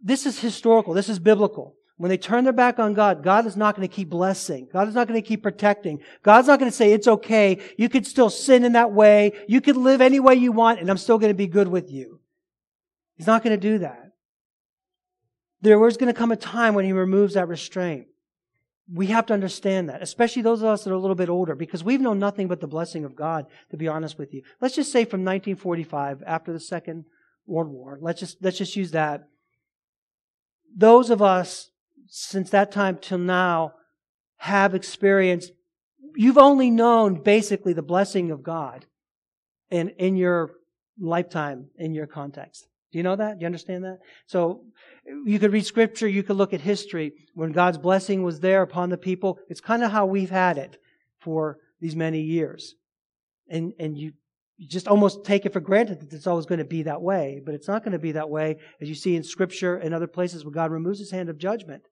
This 0.00 0.26
is 0.26 0.38
historical. 0.38 0.94
This 0.94 1.08
is 1.08 1.18
biblical. 1.18 1.74
When 1.98 2.10
they 2.10 2.16
turn 2.16 2.44
their 2.44 2.52
back 2.52 2.78
on 2.78 2.94
God, 2.94 3.24
God 3.24 3.44
is 3.44 3.56
not 3.56 3.74
going 3.74 3.86
to 3.86 3.94
keep 3.94 4.08
blessing. 4.08 4.68
God 4.72 4.86
is 4.86 4.94
not 4.94 5.08
going 5.08 5.20
to 5.20 5.26
keep 5.26 5.42
protecting. 5.42 6.00
God's 6.22 6.46
not 6.46 6.60
going 6.60 6.70
to 6.70 6.76
say, 6.76 6.92
it's 6.92 7.08
okay. 7.08 7.58
You 7.76 7.88
could 7.88 8.06
still 8.06 8.30
sin 8.30 8.64
in 8.64 8.72
that 8.72 8.92
way. 8.92 9.32
You 9.48 9.60
could 9.60 9.76
live 9.76 10.00
any 10.00 10.20
way 10.20 10.36
you 10.36 10.52
want 10.52 10.78
and 10.78 10.88
I'm 10.88 10.96
still 10.96 11.18
going 11.18 11.30
to 11.30 11.36
be 11.36 11.48
good 11.48 11.66
with 11.66 11.90
you. 11.90 12.20
He's 13.16 13.26
not 13.26 13.42
going 13.42 13.58
to 13.58 13.60
do 13.60 13.78
that. 13.78 14.12
there 15.60 15.76
was 15.76 15.96
going 15.96 16.12
to 16.12 16.16
come 16.16 16.30
a 16.30 16.36
time 16.36 16.74
when 16.74 16.84
he 16.84 16.92
removes 16.92 17.34
that 17.34 17.48
restraint. 17.48 18.06
We 18.90 19.08
have 19.08 19.26
to 19.26 19.34
understand 19.34 19.88
that, 19.88 20.00
especially 20.00 20.42
those 20.42 20.62
of 20.62 20.68
us 20.68 20.84
that 20.84 20.90
are 20.90 20.94
a 20.94 21.00
little 21.00 21.16
bit 21.16 21.28
older, 21.28 21.56
because 21.56 21.82
we've 21.82 22.00
known 22.00 22.20
nothing 22.20 22.46
but 22.46 22.60
the 22.60 22.68
blessing 22.68 23.04
of 23.04 23.16
God, 23.16 23.46
to 23.70 23.76
be 23.76 23.88
honest 23.88 24.18
with 24.18 24.32
you. 24.32 24.42
Let's 24.60 24.76
just 24.76 24.92
say 24.92 25.04
from 25.04 25.24
1945, 25.24 26.22
after 26.24 26.52
the 26.52 26.60
Second 26.60 27.06
World 27.44 27.68
War, 27.68 27.98
let's 28.00 28.20
just, 28.20 28.38
let's 28.40 28.56
just 28.56 28.76
use 28.76 28.92
that. 28.92 29.28
Those 30.74 31.10
of 31.10 31.20
us, 31.20 31.70
since 32.08 32.50
that 32.50 32.72
time 32.72 32.98
till 33.00 33.18
now, 33.18 33.74
have 34.38 34.74
experienced, 34.74 35.52
you've 36.14 36.38
only 36.38 36.70
known 36.70 37.22
basically 37.22 37.72
the 37.72 37.82
blessing 37.82 38.30
of 38.30 38.42
God 38.42 38.86
in, 39.70 39.90
in 39.90 40.16
your 40.16 40.52
lifetime, 40.98 41.66
in 41.76 41.94
your 41.94 42.06
context. 42.06 42.66
Do 42.90 42.98
you 42.98 43.02
know 43.02 43.16
that? 43.16 43.38
Do 43.38 43.42
you 43.42 43.46
understand 43.46 43.84
that? 43.84 43.98
So 44.26 44.62
you 45.26 45.38
could 45.38 45.52
read 45.52 45.66
scripture, 45.66 46.08
you 46.08 46.22
could 46.22 46.36
look 46.36 46.54
at 46.54 46.60
history. 46.60 47.12
When 47.34 47.52
God's 47.52 47.78
blessing 47.78 48.22
was 48.22 48.40
there 48.40 48.62
upon 48.62 48.88
the 48.88 48.96
people, 48.96 49.38
it's 49.48 49.60
kind 49.60 49.82
of 49.82 49.90
how 49.90 50.06
we've 50.06 50.30
had 50.30 50.56
it 50.56 50.78
for 51.20 51.58
these 51.80 51.94
many 51.94 52.20
years. 52.20 52.74
And, 53.50 53.72
and 53.78 53.98
you, 53.98 54.12
you 54.56 54.68
just 54.68 54.88
almost 54.88 55.24
take 55.24 55.46
it 55.46 55.52
for 55.52 55.60
granted 55.60 56.00
that 56.00 56.12
it's 56.12 56.26
always 56.26 56.46
going 56.46 56.58
to 56.58 56.64
be 56.64 56.84
that 56.84 57.02
way. 57.02 57.42
But 57.44 57.54
it's 57.54 57.68
not 57.68 57.84
going 57.84 57.92
to 57.92 57.98
be 57.98 58.12
that 58.12 58.30
way, 58.30 58.56
as 58.80 58.88
you 58.88 58.94
see 58.94 59.16
in 59.16 59.22
scripture 59.22 59.76
and 59.76 59.94
other 59.94 60.06
places 60.06 60.44
where 60.44 60.52
God 60.52 60.70
removes 60.70 60.98
his 60.98 61.10
hand 61.10 61.28
of 61.28 61.38
judgment, 61.38 61.82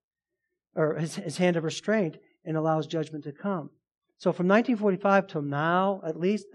or 0.77 0.95
his, 0.95 1.17
his 1.17 1.39
hand 1.39 1.57
of 1.57 1.65
restraint, 1.65 2.19
and 2.45 2.57
allows 2.57 2.87
judgment 2.87 3.25
to 3.25 3.33
come. 3.33 3.71
So 4.19 4.33
from 4.33 4.49
1945 4.49 5.27
till 5.27 5.43
now, 5.43 6.01
at 6.07 6.19
least, 6.19 6.47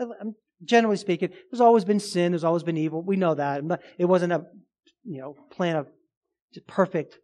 generally 0.64 0.98
speaking, 0.98 1.30
there's 1.50 1.62
always 1.62 1.86
been 1.86 2.00
sin, 2.00 2.32
there's 2.32 2.44
always 2.44 2.64
been 2.64 2.78
evil. 2.78 3.02
We 3.02 3.18
know 3.18 3.36
that. 3.36 3.64
It 3.98 4.06
wasn't 4.06 4.34
a, 4.34 4.46
you 5.04 5.20
know, 5.20 5.36
plan 5.52 5.76
of 5.76 5.88
perfect 6.68 7.20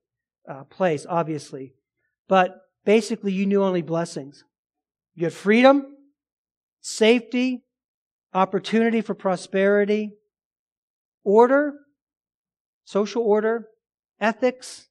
uh, 0.50 0.64
place, 0.66 1.06
obviously. 1.08 1.74
But 2.28 2.62
basically, 2.86 3.32
you 3.32 3.46
knew 3.46 3.64
only 3.64 3.82
blessings. 3.82 4.44
You 5.16 5.26
had 5.26 5.34
freedom, 5.34 5.96
safety, 6.82 7.64
opportunity 8.34 9.02
for 9.02 9.16
prosperity, 9.16 10.14
order, 11.24 11.74
social 12.86 13.24
order, 13.24 13.68
ethics, 14.20 14.88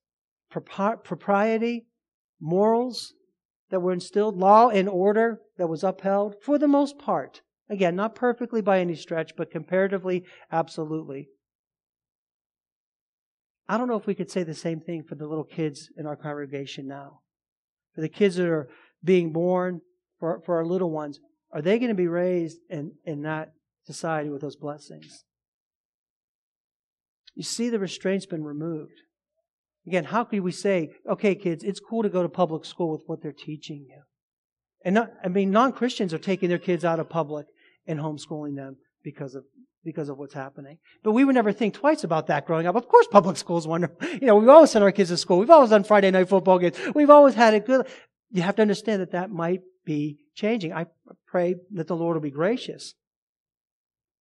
propriety, 0.51 1.87
morals 2.41 3.15
that 3.71 3.81
were 3.81 3.93
instilled, 3.93 4.37
law 4.37 4.69
and 4.69 4.89
order 4.89 5.41
that 5.59 5.69
was 5.69 5.83
upheld 5.83 6.37
for 6.43 6.59
the 6.59 6.69
most 6.69 6.99
part. 6.99 7.43
Again, 7.69 7.97
not 7.97 8.15
perfectly 8.15 8.61
by 8.61 8.79
any 8.79 8.95
stretch, 8.95 9.33
but 9.37 9.51
comparatively, 9.51 10.25
absolutely. 10.53 11.29
I 13.69 13.77
don't 13.77 13.89
know 13.89 13.97
if 13.97 14.07
we 14.07 14.15
could 14.15 14.31
say 14.31 14.45
the 14.45 14.55
same 14.55 14.81
thing 14.81 15.03
for 15.03 15.17
the 15.17 15.27
little 15.27 15.45
kids 15.45 15.91
in 15.97 16.07
our 16.07 16.15
congregation 16.15 16.87
now. 16.87 17.21
For 17.95 18.01
the 18.01 18.09
kids 18.09 18.37
that 18.37 18.49
are 18.49 18.69
being 19.03 19.33
born, 19.33 19.81
for, 20.21 20.41
for 20.45 20.57
our 20.57 20.65
little 20.65 20.91
ones, 20.91 21.19
are 21.53 21.63
they 21.63 21.79
going 21.79 21.89
to 21.89 21.95
be 21.95 22.07
raised 22.07 22.59
in, 22.71 22.93
in 23.05 23.23
that 23.23 23.53
society 23.85 24.31
with 24.31 24.43
those 24.43 24.57
blessings? 24.57 25.25
You 27.35 27.43
see, 27.43 27.69
the 27.69 27.79
restraint's 27.79 28.27
been 28.27 28.45
removed. 28.45 29.01
Again, 29.87 30.05
how 30.05 30.25
could 30.25 30.41
we 30.41 30.53
say, 30.53 30.91
okay, 31.09 31.35
kids, 31.35 31.63
it's 31.63 31.81
cool 31.81 32.03
to 32.03 32.09
go 32.09 32.23
to 32.23 32.29
public 32.29 32.65
school 32.65 32.91
with 32.91 33.03
what 33.07 33.23
they're 33.23 33.33
teaching 33.33 33.87
you? 33.89 34.03
And 34.85 34.95
not, 34.95 35.13
I 35.25 35.29
mean, 35.29 35.51
non 35.51 35.73
Christians 35.73 36.13
are 36.13 36.19
taking 36.19 36.49
their 36.49 36.59
kids 36.59 36.85
out 36.85 37.01
of 37.01 37.09
public 37.09 37.47
and 37.87 38.01
homeschooling 38.01 38.57
them 38.57 38.77
because 39.03 39.35
of 39.35 39.45
because 39.85 40.09
of 40.09 40.19
what's 40.19 40.35
happening. 40.35 40.79
But 41.05 41.13
we 41.13 41.25
would 41.25 41.37
never 41.37 41.53
think 41.53 41.75
twice 41.75 42.03
about 42.03 42.27
that 42.27 42.45
growing 42.45 42.67
up. 42.67 42.75
Of 42.75 42.89
course, 42.89 43.07
public 43.07 43.37
schools 43.37 43.69
wonderful. 43.69 43.97
You 44.21 44.27
know, 44.27 44.35
we've 44.37 44.49
always 44.49 44.73
sent 44.73 44.83
our 44.83 44.91
kids 44.91 45.11
to 45.11 45.17
school. 45.17 45.39
We've 45.39 45.51
always 45.51 45.71
done 45.71 45.85
Friday 45.85 46.11
night 46.11 46.29
football 46.29 46.59
games. 46.59 46.77
We've 46.95 47.11
always 47.11 47.35
had 47.35 47.55
a 47.55 47.61
good. 47.61 47.87
You 48.33 48.43
have 48.43 48.57
to 48.57 48.63
understand 48.63 49.01
that 49.01 49.13
that 49.13 49.31
might 49.31 49.61
be 49.85 50.19
changing. 50.35 50.73
I 50.73 50.87
pray 51.29 51.55
that 51.75 51.87
the 51.87 51.97
Lord 51.97 52.17
will 52.17 52.23
be 52.23 52.31
gracious. 52.31 52.95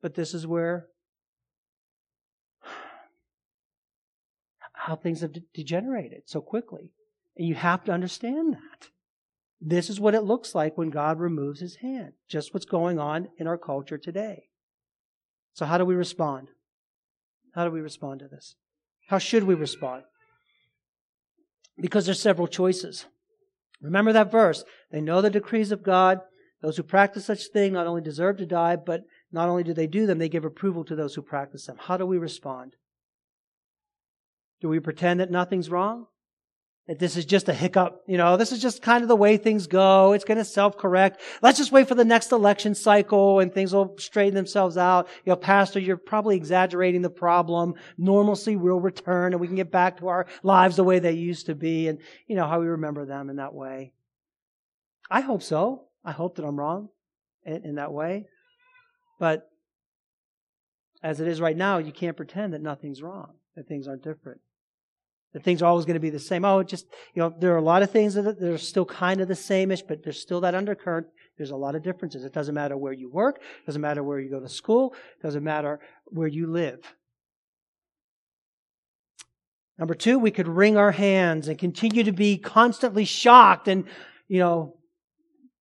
But 0.01 0.13
this 0.13 0.35
is 0.35 0.45
where 0.45 0.87
how 4.85 4.95
things 4.95 5.21
have 5.21 5.33
degenerated 5.51 6.21
so 6.25 6.39
quickly. 6.39 6.91
And 7.35 7.47
you 7.47 7.55
have 7.55 7.83
to 7.85 7.91
understand 7.91 8.53
that. 8.53 8.89
This 9.59 9.89
is 9.89 9.99
what 9.99 10.13
it 10.13 10.21
looks 10.21 10.53
like 10.53 10.77
when 10.77 10.91
God 10.91 11.19
removes 11.19 11.59
his 11.59 11.77
hand. 11.77 12.13
Just 12.29 12.53
what's 12.53 12.67
going 12.67 12.99
on 12.99 13.29
in 13.39 13.47
our 13.47 13.57
culture 13.57 13.97
today. 13.97 14.43
So, 15.53 15.65
how 15.65 15.79
do 15.79 15.85
we 15.85 15.95
respond? 15.95 16.49
How 17.55 17.65
do 17.65 17.71
we 17.71 17.81
respond 17.81 18.19
to 18.19 18.27
this? 18.27 18.55
How 19.07 19.17
should 19.17 19.43
we 19.43 19.55
respond? 19.55 20.03
Because 21.79 22.05
there's 22.05 22.21
several 22.21 22.47
choices. 22.47 23.05
Remember 23.81 24.13
that 24.13 24.31
verse. 24.31 24.63
They 24.91 25.01
know 25.01 25.19
the 25.19 25.31
decrees 25.31 25.71
of 25.71 25.83
God. 25.83 26.19
Those 26.61 26.77
who 26.77 26.83
practice 26.83 27.25
such 27.25 27.47
thing 27.47 27.73
not 27.73 27.87
only 27.87 28.01
deserve 28.01 28.37
to 28.37 28.45
die, 28.45 28.75
but 28.75 29.05
not 29.31 29.49
only 29.49 29.63
do 29.63 29.73
they 29.73 29.87
do 29.87 30.05
them, 30.05 30.19
they 30.19 30.29
give 30.29 30.45
approval 30.45 30.85
to 30.85 30.95
those 30.95 31.15
who 31.15 31.23
practice 31.23 31.65
them. 31.65 31.77
How 31.79 31.97
do 31.97 32.05
we 32.05 32.19
respond? 32.19 32.75
Do 34.65 34.69
we 34.69 34.79
pretend 34.79 35.19
that 35.19 35.29
nothing's 35.29 35.69
wrong? 35.69 36.07
That 36.87 36.97
this 36.97 37.17
is 37.17 37.25
just 37.25 37.47
a 37.49 37.53
hiccup. 37.53 38.01
You 38.07 38.17
know, 38.17 38.35
this 38.35 38.51
is 38.51 38.59
just 38.59 38.81
kind 38.81 39.03
of 39.03 39.07
the 39.07 39.15
way 39.15 39.37
things 39.37 39.67
go. 39.67 40.13
It's 40.13 40.25
going 40.25 40.39
to 40.39 40.43
self-correct. 40.43 41.21
Let's 41.43 41.59
just 41.59 41.71
wait 41.71 41.87
for 41.87 41.93
the 41.93 42.03
next 42.03 42.31
election 42.31 42.73
cycle 42.73 43.41
and 43.41 43.53
things 43.53 43.75
will 43.75 43.95
straighten 43.99 44.33
themselves 44.33 44.75
out. 44.75 45.07
You 45.23 45.29
know, 45.29 45.35
pastor, 45.35 45.79
you're 45.79 45.97
probably 45.97 46.35
exaggerating 46.35 47.03
the 47.03 47.11
problem. 47.11 47.75
Normalcy 47.95 48.55
will 48.55 48.79
return 48.79 49.33
and 49.33 49.39
we 49.39 49.45
can 49.45 49.55
get 49.55 49.69
back 49.69 49.99
to 49.99 50.07
our 50.07 50.25
lives 50.41 50.77
the 50.77 50.83
way 50.83 50.97
they 50.97 51.11
used 51.11 51.45
to 51.45 51.53
be 51.53 51.87
and, 51.87 51.99
you 52.25 52.35
know, 52.35 52.47
how 52.47 52.59
we 52.59 52.65
remember 52.65 53.05
them 53.05 53.29
in 53.29 53.35
that 53.35 53.53
way. 53.53 53.93
I 55.11 55.21
hope 55.21 55.43
so. 55.43 55.89
I 56.03 56.11
hope 56.11 56.37
that 56.37 56.43
I'm 56.43 56.59
wrong 56.59 56.89
in, 57.43 57.63
in 57.65 57.75
that 57.75 57.93
way. 57.93 58.25
But 59.19 59.47
as 61.03 61.19
it 61.19 61.27
is 61.27 61.39
right 61.39 61.55
now, 61.55 61.77
you 61.77 61.91
can't 61.91 62.17
pretend 62.17 62.55
that 62.55 62.63
nothing's 62.63 63.03
wrong, 63.03 63.33
that 63.55 63.67
things 63.67 63.87
aren't 63.87 64.03
different 64.03 64.41
that 65.35 65.43
things 65.43 65.61
are 65.61 65.65
always 65.65 65.83
going 65.83 65.95
to 65.95 65.99
be 65.99 66.09
the 66.09 66.17
same. 66.17 66.45
Oh, 66.45 66.63
just, 66.63 66.85
you 67.13 67.21
know, 67.21 67.35
there 67.37 67.53
are 67.53 67.57
a 67.57 67.61
lot 67.61 67.83
of 67.83 67.91
things 67.91 68.13
that 68.13 68.41
are 68.41 68.57
still 68.57 68.85
kind 68.85 69.19
of 69.19 69.27
the 69.27 69.35
same-ish, 69.35 69.81
but 69.81 70.01
there's 70.01 70.21
still 70.21 70.39
that 70.39 70.55
undercurrent. 70.55 71.07
There's 71.37 71.51
a 71.51 71.57
lot 71.57 71.75
of 71.75 71.83
differences. 71.83 72.23
It 72.23 72.31
doesn't 72.31 72.55
matter 72.55 72.77
where 72.77 72.93
you 72.93 73.11
work, 73.11 73.39
it 73.41 73.65
doesn't 73.65 73.81
matter 73.81 74.01
where 74.01 74.17
you 74.17 74.29
go 74.29 74.39
to 74.39 74.47
school, 74.47 74.95
it 75.19 75.21
doesn't 75.21 75.43
matter 75.43 75.81
where 76.05 76.29
you 76.29 76.47
live. 76.47 76.79
Number 79.77 79.93
two, 79.93 80.17
we 80.17 80.31
could 80.31 80.47
wring 80.47 80.77
our 80.77 80.93
hands 80.93 81.49
and 81.49 81.59
continue 81.59 82.05
to 82.05 82.13
be 82.13 82.37
constantly 82.37 83.03
shocked 83.03 83.67
and, 83.67 83.83
you 84.29 84.39
know, 84.39 84.77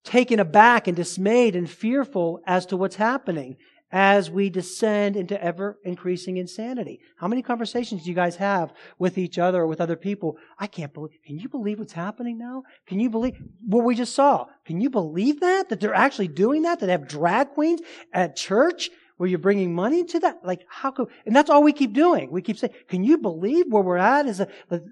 taken 0.04 0.40
aback 0.40 0.88
and 0.88 0.96
dismayed 0.96 1.56
and 1.56 1.68
fearful 1.68 2.42
as 2.46 2.68
to 2.68 2.78
what's 2.78 2.98
happening 2.98 3.58
as 3.94 4.32
we 4.32 4.50
descend 4.50 5.16
into 5.16 5.42
ever 5.42 5.78
increasing 5.84 6.38
insanity. 6.38 7.00
How 7.16 7.28
many 7.28 7.44
conversations 7.44 8.04
do 8.04 8.10
you 8.10 8.16
guys 8.16 8.36
have 8.38 8.74
with 8.98 9.20
each 9.20 9.38
other 9.38 9.62
or 9.62 9.68
with 9.68 9.80
other 9.80 9.96
people? 9.96 10.38
I 10.58 10.66
can't 10.66 10.92
believe, 10.92 11.20
can 11.24 11.38
you 11.38 11.48
believe 11.48 11.78
what's 11.78 11.94
happening 11.94 12.40
now? 12.40 12.64
Can 12.88 13.00
you 13.00 13.12
believe 13.12 13.38
what 13.66 13.86
we 13.86 13.94
just 13.94 14.16
saw? 14.16 14.48
Can 14.66 14.82
you 14.82 14.90
believe 14.90 15.42
that? 15.42 15.70
That 15.70 15.80
they're 15.80 15.94
actually 15.94 16.28
doing 16.28 16.64
that? 16.64 16.80
That 16.80 16.88
they 16.88 16.92
have 16.92 17.08
drag 17.08 17.52
queens 17.52 17.82
at 18.12 18.36
church? 18.36 18.90
Where 19.18 19.30
you're 19.30 19.40
bringing 19.40 19.74
money 19.74 20.04
to 20.04 20.20
that? 20.20 20.44
Like, 20.44 20.66
how 20.68 20.92
could, 20.92 21.08
and 21.26 21.36
that's 21.36 21.50
all 21.50 21.64
we 21.64 21.74
keep 21.74 21.94
doing. 21.94 22.32
We 22.32 22.42
keep 22.42 22.58
saying, 22.58 22.74
can 22.88 23.04
you 23.04 23.18
believe 23.18 23.66
where 23.70 23.84
we're 23.84 23.98
at 23.98 24.26
is 24.26 24.40
a, 24.40 24.48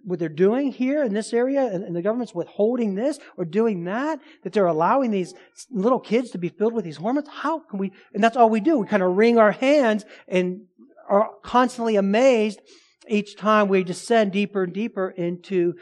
what 0.06 0.20
they're 0.20 0.30
doing 0.30 0.72
here 0.72 1.04
in 1.04 1.14
this 1.14 1.34
area 1.34 1.66
and, 1.66 1.84
and 1.84 1.96
the 1.96 2.02
government's 2.02 2.36
withholding 2.36 2.96
this 2.96 3.20
or 3.38 3.46
doing 3.46 3.86
that? 3.86 4.20
That 4.44 4.54
they're 4.54 4.68
allowing 4.68 5.12
these 5.12 5.34
little 5.72 6.00
kids 6.00 6.32
to 6.32 6.38
be 6.38 6.50
filled 6.50 6.74
with 6.74 6.86
these 6.86 6.98
hormones? 6.98 7.28
How 7.30 7.60
can 7.60 7.80
we, 7.80 7.92
and 8.14 8.24
that's 8.24 8.38
all 8.38 8.50
we 8.50 8.62
do. 8.62 8.78
We 8.78 8.88
kind 8.88 9.04
of 9.04 9.16
wring 9.16 9.38
our 9.38 9.52
hands 9.52 10.06
and 10.28 10.62
are 11.10 11.32
constantly 11.44 11.96
amazed 11.96 12.62
each 13.08 13.36
time 13.36 13.68
we 13.68 13.84
descend 13.84 14.32
deeper 14.32 14.64
and 14.64 14.74
deeper 14.74 15.10
into 15.10 15.74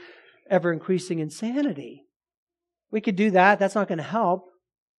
ever 0.49 0.73
increasing 0.73 1.19
insanity. 1.19 2.05
We 2.91 3.01
could 3.01 3.15
do 3.15 3.31
that. 3.31 3.59
That's 3.59 3.75
not 3.75 3.87
going 3.87 3.99
to 3.99 4.03
help. 4.03 4.45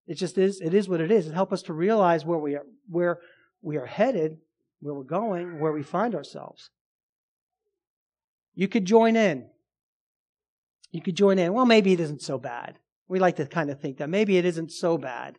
It 0.07 0.15
just 0.15 0.39
is, 0.39 0.61
it 0.61 0.75
is 0.75 0.89
what 0.89 1.01
it 1.01 1.11
is. 1.11 1.27
It 1.27 1.35
helps 1.35 1.53
us 1.53 1.63
to 1.63 1.73
realize 1.73 2.25
where 2.25 2.39
we 2.39 2.55
are, 2.55 2.65
where 2.89 3.19
we 3.63 3.77
are 3.77 3.87
headed, 3.87 4.39
where 4.81 4.95
we're 4.95 5.05
going, 5.05 5.61
where 5.61 5.73
we 5.73 5.83
find 5.83 6.15
ourselves. 6.15 6.71
You 8.55 8.69
could 8.69 8.85
join 8.85 9.17
in. 9.17 9.47
You 10.91 11.03
could 11.03 11.17
join 11.17 11.39
in. 11.39 11.53
Well, 11.53 11.67
maybe 11.67 11.93
it 11.93 12.01
isn't 12.01 12.23
so 12.23 12.39
bad. 12.39 12.79
We 13.09 13.19
like 13.19 13.37
to 13.37 13.47
kind 13.47 13.71
of 13.71 13.81
think 13.81 13.99
that 13.99 14.09
maybe 14.09 14.39
it 14.39 14.45
isn't 14.45 14.73
so 14.73 14.99
bad. 14.99 15.39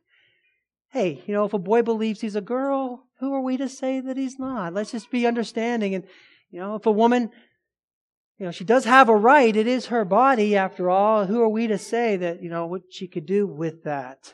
Hey, 0.90 1.24
you 1.26 1.34
know, 1.34 1.46
if 1.46 1.54
a 1.54 1.60
boy 1.60 1.82
believes 1.82 2.22
he's 2.22 2.36
a 2.36 2.42
girl, 2.42 3.08
who 3.20 3.34
are 3.34 3.42
we 3.42 3.58
to 3.58 3.70
say 3.70 4.02
that 4.02 4.18
he's 4.18 4.38
not? 4.38 4.74
Let's 4.74 4.92
just 4.92 5.10
be 5.10 5.26
understanding. 5.26 5.96
And, 5.96 6.04
you 6.50 6.60
know, 6.60 6.76
if 6.76 6.86
a 6.86 6.92
woman, 6.92 7.32
you 8.38 8.46
know, 8.46 8.52
she 8.52 8.66
does 8.66 8.86
have 8.86 9.08
a 9.08 9.16
right, 9.16 9.56
it 9.56 9.68
is 9.68 9.86
her 9.88 10.04
body 10.04 10.58
after 10.58 10.90
all. 10.90 11.26
Who 11.26 11.42
are 11.42 11.50
we 11.50 11.68
to 11.68 11.78
say 11.78 12.18
that, 12.18 12.42
you 12.42 12.50
know, 12.50 12.66
what 12.66 12.82
she 12.90 13.08
could 13.08 13.26
do 13.26 13.48
with 13.48 13.84
that? 13.84 14.34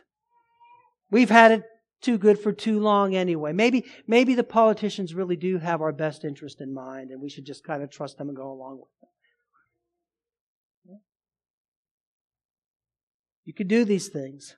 We've 1.12 1.30
had 1.30 1.52
it 1.52 1.64
too 2.02 2.18
good 2.18 2.40
for 2.40 2.52
too 2.52 2.80
long 2.80 3.16
anyway. 3.16 3.54
Maybe, 3.54 3.86
maybe 4.08 4.36
the 4.36 4.44
politicians 4.44 5.14
really 5.14 5.36
do 5.36 5.58
have 5.58 5.82
our 5.82 5.92
best 5.92 6.24
interest 6.24 6.62
in 6.62 6.74
mind 6.74 7.12
and 7.12 7.22
we 7.22 7.30
should 7.30 7.46
just 7.46 7.64
kind 7.64 7.84
of 7.84 7.90
trust 7.90 8.18
them 8.18 8.28
and 8.28 8.38
go 8.38 8.52
along 8.52 8.80
with 8.80 8.90
them. 9.02 9.10
You 13.46 13.54
can 13.54 13.68
do 13.68 13.86
these 13.86 14.10
things. 14.10 14.58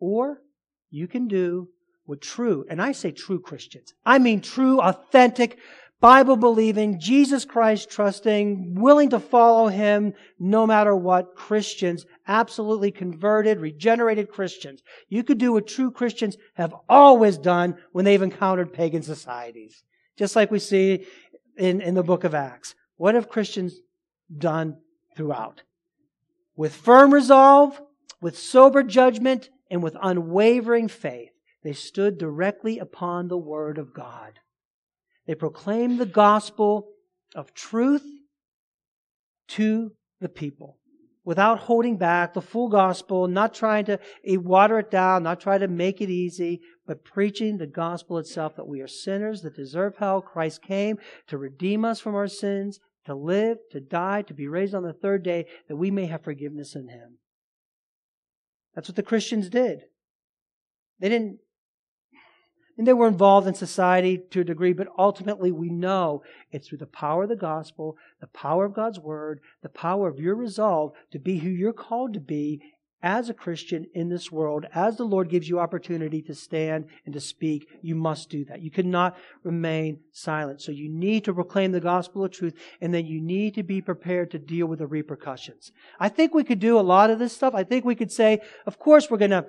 Or 0.00 0.40
you 0.90 1.06
can 1.06 1.28
do 1.28 1.68
what 2.06 2.22
true, 2.22 2.64
and 2.70 2.80
I 2.80 2.92
say 2.92 3.10
true 3.10 3.40
Christians, 3.40 3.92
I 4.06 4.18
mean 4.18 4.40
true, 4.40 4.80
authentic, 4.80 5.58
Bible 6.00 6.36
believing, 6.36 7.00
Jesus 7.00 7.44
Christ 7.44 7.90
trusting, 7.90 8.76
willing 8.80 9.10
to 9.10 9.20
follow 9.20 9.66
Him 9.66 10.14
no 10.38 10.66
matter 10.66 10.96
what 10.96 11.34
Christians 11.34 12.06
absolutely 12.28 12.90
converted, 12.90 13.58
regenerated 13.58 14.30
Christians. 14.30 14.82
You 15.08 15.24
could 15.24 15.38
do 15.38 15.52
what 15.52 15.66
true 15.66 15.90
Christians 15.90 16.36
have 16.54 16.74
always 16.88 17.38
done 17.38 17.76
when 17.92 18.04
they've 18.04 18.22
encountered 18.22 18.72
pagan 18.72 19.02
societies. 19.02 19.82
Just 20.16 20.36
like 20.36 20.50
we 20.50 20.58
see 20.58 21.06
in, 21.56 21.80
in 21.80 21.94
the 21.94 22.02
book 22.02 22.24
of 22.24 22.34
Acts. 22.34 22.74
What 22.96 23.14
have 23.14 23.28
Christians 23.28 23.80
done 24.36 24.76
throughout? 25.16 25.62
With 26.54 26.74
firm 26.74 27.14
resolve, 27.14 27.80
with 28.20 28.38
sober 28.38 28.82
judgment, 28.82 29.48
and 29.70 29.82
with 29.82 29.96
unwavering 30.02 30.88
faith, 30.88 31.30
they 31.62 31.72
stood 31.72 32.18
directly 32.18 32.78
upon 32.78 33.28
the 33.28 33.38
Word 33.38 33.78
of 33.78 33.94
God. 33.94 34.40
They 35.26 35.34
proclaimed 35.34 35.98
the 35.98 36.06
gospel 36.06 36.88
of 37.34 37.54
truth 37.54 38.04
to 39.48 39.92
the 40.20 40.28
people 40.28 40.78
without 41.28 41.58
holding 41.58 41.98
back 41.98 42.32
the 42.32 42.40
full 42.40 42.70
gospel, 42.70 43.28
not 43.28 43.52
trying 43.52 43.84
to 43.84 44.00
eh, 44.26 44.36
water 44.36 44.78
it 44.78 44.90
down, 44.90 45.22
not 45.22 45.38
trying 45.38 45.60
to 45.60 45.68
make 45.68 46.00
it 46.00 46.08
easy, 46.08 46.58
but 46.86 47.04
preaching 47.04 47.58
the 47.58 47.66
gospel 47.66 48.16
itself 48.16 48.56
that 48.56 48.66
we 48.66 48.80
are 48.80 48.88
sinners 48.88 49.42
that 49.42 49.54
deserve 49.54 49.94
hell. 49.98 50.22
Christ 50.22 50.62
came 50.62 50.96
to 51.26 51.36
redeem 51.36 51.84
us 51.84 52.00
from 52.00 52.14
our 52.14 52.28
sins, 52.28 52.80
to 53.04 53.14
live, 53.14 53.58
to 53.72 53.78
die, 53.78 54.22
to 54.22 54.32
be 54.32 54.48
raised 54.48 54.74
on 54.74 54.84
the 54.84 54.94
third 54.94 55.22
day, 55.22 55.44
that 55.68 55.76
we 55.76 55.90
may 55.90 56.06
have 56.06 56.24
forgiveness 56.24 56.74
in 56.74 56.88
Him. 56.88 57.18
That's 58.74 58.88
what 58.88 58.96
the 58.96 59.02
Christians 59.02 59.50
did. 59.50 59.82
They 60.98 61.10
didn't 61.10 61.40
and 62.78 62.86
they 62.86 62.92
were 62.92 63.08
involved 63.08 63.46
in 63.46 63.54
society 63.54 64.16
to 64.30 64.40
a 64.40 64.44
degree, 64.44 64.72
but 64.72 64.88
ultimately 64.96 65.50
we 65.50 65.68
know 65.68 66.22
it's 66.52 66.68
through 66.68 66.78
the 66.78 66.86
power 66.86 67.24
of 67.24 67.28
the 67.28 67.36
gospel, 67.36 67.96
the 68.20 68.28
power 68.28 68.64
of 68.64 68.72
God's 68.72 69.00
word, 69.00 69.40
the 69.62 69.68
power 69.68 70.08
of 70.08 70.20
your 70.20 70.36
resolve 70.36 70.92
to 71.10 71.18
be 71.18 71.38
who 71.38 71.50
you're 71.50 71.72
called 71.72 72.14
to 72.14 72.20
be 72.20 72.62
as 73.02 73.28
a 73.28 73.34
Christian 73.34 73.86
in 73.94 74.08
this 74.08 74.32
world, 74.32 74.66
as 74.74 74.96
the 74.96 75.04
Lord 75.04 75.28
gives 75.28 75.48
you 75.48 75.60
opportunity 75.60 76.20
to 76.22 76.34
stand 76.34 76.86
and 77.04 77.14
to 77.14 77.20
speak, 77.20 77.68
you 77.80 77.94
must 77.94 78.28
do 78.28 78.44
that. 78.46 78.60
You 78.60 78.72
cannot 78.72 79.16
remain 79.44 80.00
silent. 80.10 80.60
So 80.60 80.72
you 80.72 80.88
need 80.88 81.24
to 81.24 81.34
proclaim 81.34 81.70
the 81.70 81.80
gospel 81.80 82.24
of 82.24 82.32
truth, 82.32 82.54
and 82.80 82.92
then 82.92 83.06
you 83.06 83.20
need 83.20 83.54
to 83.54 83.62
be 83.62 83.80
prepared 83.80 84.32
to 84.32 84.38
deal 84.38 84.66
with 84.66 84.80
the 84.80 84.86
repercussions. 84.88 85.70
I 86.00 86.08
think 86.08 86.34
we 86.34 86.42
could 86.42 86.58
do 86.58 86.78
a 86.78 86.80
lot 86.80 87.10
of 87.10 87.20
this 87.20 87.32
stuff. 87.32 87.54
I 87.54 87.62
think 87.62 87.84
we 87.84 87.94
could 87.94 88.10
say, 88.10 88.40
of 88.66 88.80
course, 88.80 89.08
we're 89.08 89.18
going 89.18 89.30
to 89.30 89.46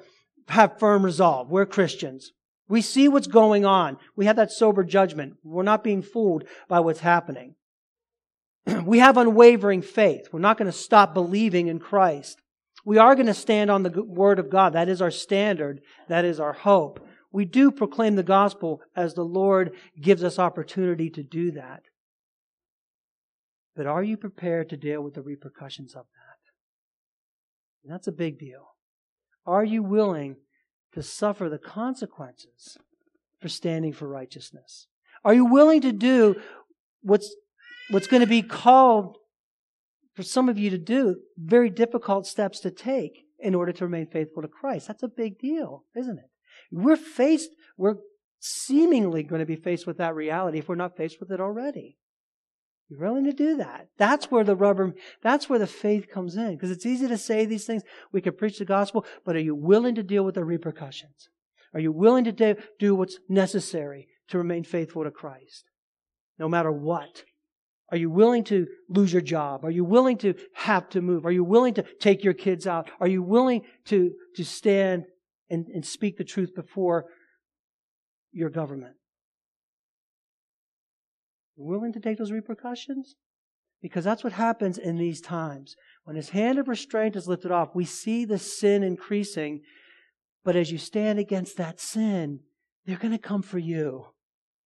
have 0.50 0.78
firm 0.78 1.04
resolve. 1.04 1.50
We're 1.50 1.66
Christians. 1.66 2.34
We 2.70 2.82
see 2.82 3.08
what's 3.08 3.28
going 3.28 3.66
on. 3.66 3.98
We 4.16 4.28
have 4.28 4.36
that 4.36 4.52
sober 4.52 4.84
judgment. 4.84 5.34
We're 5.44 5.64
not 5.64 5.84
being 5.84 6.04
fooled 6.04 6.46
by 6.70 6.80
what's 6.80 7.00
happening. 7.00 7.56
we 8.86 9.00
have 9.00 9.18
unwavering 9.18 9.82
faith. 9.82 10.28
We're 10.32 10.40
not 10.40 10.58
going 10.58 10.72
to 10.72 10.78
stop 10.78 11.16
believing 11.16 11.68
in 11.68 11.80
Christ. 11.80 12.40
We 12.86 13.00
are 13.00 13.16
going 13.16 13.28
to 13.28 13.34
stand 13.34 13.72
on 13.72 13.84
the 13.84 14.04
Word 14.04 14.38
of 14.38 14.52
God. 14.52 14.74
That 14.74 14.88
is 14.88 15.02
our 15.02 15.12
standard. 15.12 15.82
That 16.08 16.26
is 16.26 16.40
our 16.40 16.54
hope. 16.54 17.06
We 17.32 17.44
do 17.44 17.72
proclaim 17.72 18.16
the 18.16 18.24
gospel 18.24 18.82
as 18.96 19.16
the 19.16 19.24
Lord 19.24 19.72
gives 20.00 20.24
us 20.24 20.40
opportunity 20.40 21.10
to 21.10 21.24
do 21.24 21.52
that. 21.52 21.82
But 23.76 23.88
are 23.88 24.04
you 24.04 24.16
prepared 24.16 24.70
to 24.70 24.78
deal 24.78 25.02
with 25.02 25.16
the 25.16 25.22
repercussions 25.22 25.96
of 25.96 26.06
that? 26.06 26.52
And 27.84 27.94
that's 27.94 28.08
a 28.08 28.12
big 28.12 28.38
deal. 28.40 28.76
Are 29.46 29.64
you 29.64 29.82
willing 29.82 30.36
to 30.94 31.04
suffer 31.04 31.50
the 31.50 31.58
consequences 31.58 32.78
for 33.40 33.50
standing 33.50 33.94
for 33.94 34.08
righteousness? 34.08 34.88
Are 35.24 35.34
you 35.34 35.46
willing 35.46 35.82
to 35.82 35.92
do 35.92 36.36
what's, 37.02 37.36
what's 37.90 38.08
going 38.08 38.22
to 38.22 38.28
be 38.28 38.42
called 38.42 39.18
for 40.16 40.24
some 40.24 40.50
of 40.50 40.58
you 40.58 40.70
to 40.70 40.78
do, 40.78 41.18
very 41.38 41.70
difficult 41.70 42.26
steps 42.28 42.60
to 42.62 42.72
take 42.72 43.26
in 43.40 43.56
order 43.56 43.72
to 43.72 43.86
remain 43.86 44.08
faithful 44.08 44.42
to 44.42 44.48
Christ? 44.48 44.88
That's 44.88 45.04
a 45.04 45.08
big 45.08 45.40
deal, 45.40 45.86
isn't 45.96 46.18
it? 46.18 46.30
We're 46.72 46.96
faced, 46.96 47.52
we're 47.78 47.96
seemingly 48.40 49.24
going 49.24 49.40
to 49.40 49.46
be 49.46 49.56
faced 49.56 49.88
with 49.88 49.98
that 49.98 50.16
reality 50.16 50.60
if 50.60 50.70
we're 50.70 50.76
not 50.76 50.98
faced 50.98 51.20
with 51.20 51.32
it 51.32 51.40
already. 51.40 51.98
You're 52.90 53.00
willing 53.00 53.26
to 53.26 53.34
do 53.34 53.58
that. 53.58 53.88
That's 53.98 54.32
where 54.32 54.44
the 54.44 54.56
rubber, 54.56 54.94
that's 55.22 55.48
where 55.48 55.60
the 55.60 55.68
faith 55.68 56.10
comes 56.12 56.36
in. 56.36 56.56
Because 56.56 56.72
it's 56.72 56.88
easy 56.88 57.08
to 57.08 57.18
say 57.18 57.46
these 57.46 57.66
things. 57.66 57.84
We 58.12 58.22
can 58.22 58.34
preach 58.34 58.58
the 58.58 58.66
gospel, 58.66 59.06
but 59.24 59.36
are 59.36 59.42
you 59.42 59.56
willing 59.56 59.96
to 59.96 60.04
deal 60.04 60.24
with 60.24 60.36
the 60.36 60.44
repercussions? 60.44 61.30
Are 61.74 61.80
you 61.80 61.92
willing 61.92 62.24
to 62.24 62.32
do, 62.32 62.56
do 62.80 62.96
what's 62.96 63.20
necessary 63.30 64.08
to 64.30 64.40
remain 64.40 64.64
faithful 64.64 65.04
to 65.04 65.12
Christ? 65.12 65.66
No 66.40 66.50
matter 66.50 66.72
what. 66.72 67.24
Are 67.92 67.98
you 67.98 68.10
willing 68.10 68.44
to 68.46 68.68
lose 68.88 69.14
your 69.14 69.22
job? 69.22 69.64
Are 69.66 69.72
you 69.72 69.84
willing 69.84 70.18
to 70.20 70.36
have 70.54 70.90
to 70.90 71.02
move? 71.02 71.26
Are 71.26 71.32
you 71.32 71.44
willing 71.44 71.76
to 71.76 71.86
take 72.00 72.24
your 72.24 72.34
kids 72.34 72.66
out? 72.66 72.90
Are 73.00 73.08
you 73.08 73.22
willing 73.22 73.64
to, 73.86 74.12
to 74.36 74.44
stand 74.44 75.06
and, 75.50 75.68
and 75.68 75.86
speak 75.86 76.18
the 76.18 76.24
truth 76.24 76.56
before 76.56 77.06
your 78.32 78.50
government? 78.50 78.96
Willing 81.60 81.94
to 81.94 82.00
take 82.00 82.18
those 82.18 82.32
repercussions? 82.32 83.16
Because 83.82 84.04
that's 84.04 84.24
what 84.24 84.34
happens 84.34 84.78
in 84.78 84.98
these 84.98 85.22
times. 85.22 85.76
When 86.04 86.16
his 86.16 86.30
hand 86.30 86.60
of 86.60 86.68
restraint 86.68 87.16
is 87.16 87.28
lifted 87.28 87.52
off, 87.52 87.76
we 87.76 87.86
see 87.86 88.26
the 88.26 88.40
sin 88.40 88.84
increasing. 88.84 89.62
But 90.44 90.56
as 90.56 90.72
you 90.72 90.78
stand 90.78 91.20
against 91.20 91.58
that 91.58 91.80
sin, 91.80 92.42
they're 92.86 92.98
going 92.98 93.14
to 93.14 93.18
come 93.20 93.42
for 93.42 93.60
you. 93.60 94.08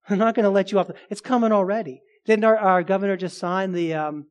They're 0.07 0.17
not 0.17 0.35
going 0.35 0.45
to 0.45 0.49
let 0.49 0.71
you 0.71 0.79
off. 0.79 0.89
It's 1.09 1.21
coming 1.21 1.51
already. 1.51 2.01
Didn't 2.25 2.45
our, 2.45 2.57
our 2.57 2.83
governor 2.83 3.17
just 3.17 3.37
sign 3.37 3.71
the, 3.71 3.93
um, 3.93 4.27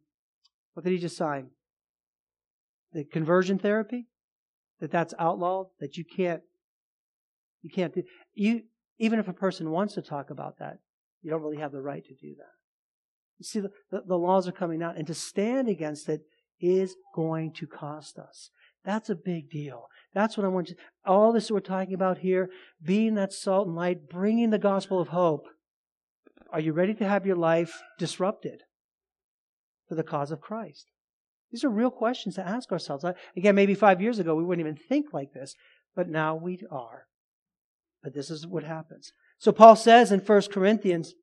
what 0.75 0.85
did 0.85 0.93
he 0.93 0.99
just 0.99 1.17
sign? 1.17 1.51
The 2.93 3.05
conversion 3.05 3.59
therapy? 3.59 4.09
That 4.81 4.91
that's 4.91 5.15
outlawed? 5.19 5.67
That 5.81 5.97
you 5.97 6.05
can't, 6.05 6.43
you 7.63 7.71
can't 7.71 7.95
do, 7.95 8.03
you, 8.35 8.63
even 8.99 9.19
if 9.19 9.29
a 9.29 9.33
person 9.33 9.71
wants 9.71 9.95
to 9.95 10.03
talk 10.03 10.31
about 10.31 10.59
that, 10.59 10.79
you 11.23 11.31
don't 11.31 11.43
really 11.43 11.59
have 11.59 11.73
the 11.73 11.81
right 11.81 12.05
to 12.05 12.14
do 12.14 12.35
that. 12.37 12.53
You 13.39 13.45
see, 13.45 13.61
the, 13.61 13.70
the, 13.91 14.03
the 14.07 14.18
laws 14.18 14.47
are 14.47 14.53
coming 14.53 14.83
out, 14.83 14.97
and 14.97 15.07
to 15.07 15.14
stand 15.14 15.68
against 15.68 16.09
it 16.09 16.23
is 16.61 16.95
going 17.14 17.53
to 17.55 17.66
cost 17.66 18.18
us. 18.18 18.51
That's 18.85 19.11
a 19.11 19.14
big 19.14 19.51
deal. 19.51 19.87
That's 20.14 20.37
what 20.37 20.45
I 20.45 20.49
want 20.49 20.70
you. 20.70 20.77
All 21.05 21.33
this 21.33 21.51
we're 21.51 21.61
talking 21.61 21.95
about 21.95 22.18
here, 22.18 22.51
being 22.83 23.14
that 23.14 23.33
salt 23.33 23.66
and 23.66 23.77
light, 23.77 24.09
bringing 24.09 24.51
the 24.51 24.59
gospel 24.59 25.01
of 25.01 25.09
hope. 25.09 25.47
Are 26.53 26.61
you 26.61 26.73
ready 26.73 26.95
to 26.95 27.09
have 27.09 27.27
your 27.27 27.37
life 27.37 27.81
disrupted 27.99 28.62
for 29.89 29.95
the 29.95 30.03
cause 30.03 30.31
of 30.31 30.41
Christ? 30.41 30.87
These 31.51 31.64
are 31.64 31.70
real 31.70 31.91
questions 31.91 32.35
to 32.37 32.47
ask 32.47 32.73
ourselves. 32.73 33.05
Again, 33.37 33.55
maybe 33.55 33.75
five 33.75 34.01
years 34.01 34.18
ago 34.18 34.35
we 34.35 34.45
wouldn't 34.45 34.66
even 34.66 34.77
think 34.77 35.12
like 35.12 35.33
this, 35.33 35.55
but 35.95 36.09
now 36.09 36.35
we 36.35 36.61
are. 36.70 37.07
But 38.03 38.14
this 38.14 38.31
is 38.31 38.47
what 38.47 38.64
happens. 38.64 39.12
So 39.43 39.51
Paul 39.51 39.74
says 39.74 40.12
in 40.12 40.20
1 40.20 40.43
Corinthians 40.53 41.14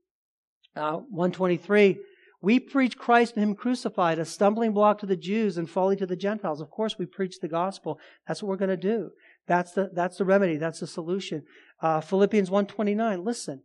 uh, 0.76 0.98
123, 0.98 2.00
we 2.42 2.60
preach 2.60 2.98
Christ 2.98 3.36
and 3.38 3.44
Him 3.44 3.56
crucified, 3.56 4.20
a 4.20 4.26
stumbling 4.26 4.74
block 4.74 5.00
to 5.00 5.06
the 5.06 5.16
Jews 5.16 5.58
and 5.58 5.70
folly 5.70 5.96
to 5.96 6.06
the 6.06 6.18
Gentiles. 6.18 6.60
Of 6.60 6.70
course, 6.70 6.98
we 7.00 7.06
preach 7.06 7.40
the 7.40 7.48
gospel. 7.48 7.98
That's 8.28 8.44
what 8.44 8.50
we're 8.50 8.58
going 8.58 8.72
to 8.72 8.76
do. 8.76 9.12
That's 9.48 9.72
the, 9.72 9.92
that's 9.94 10.18
the 10.18 10.26
remedy. 10.26 10.58
That's 10.58 10.82
the 10.82 10.88
solution. 10.88 11.44
Uh, 11.82 12.02
Philippians 12.02 12.52
129, 12.52 13.24
listen. 13.24 13.64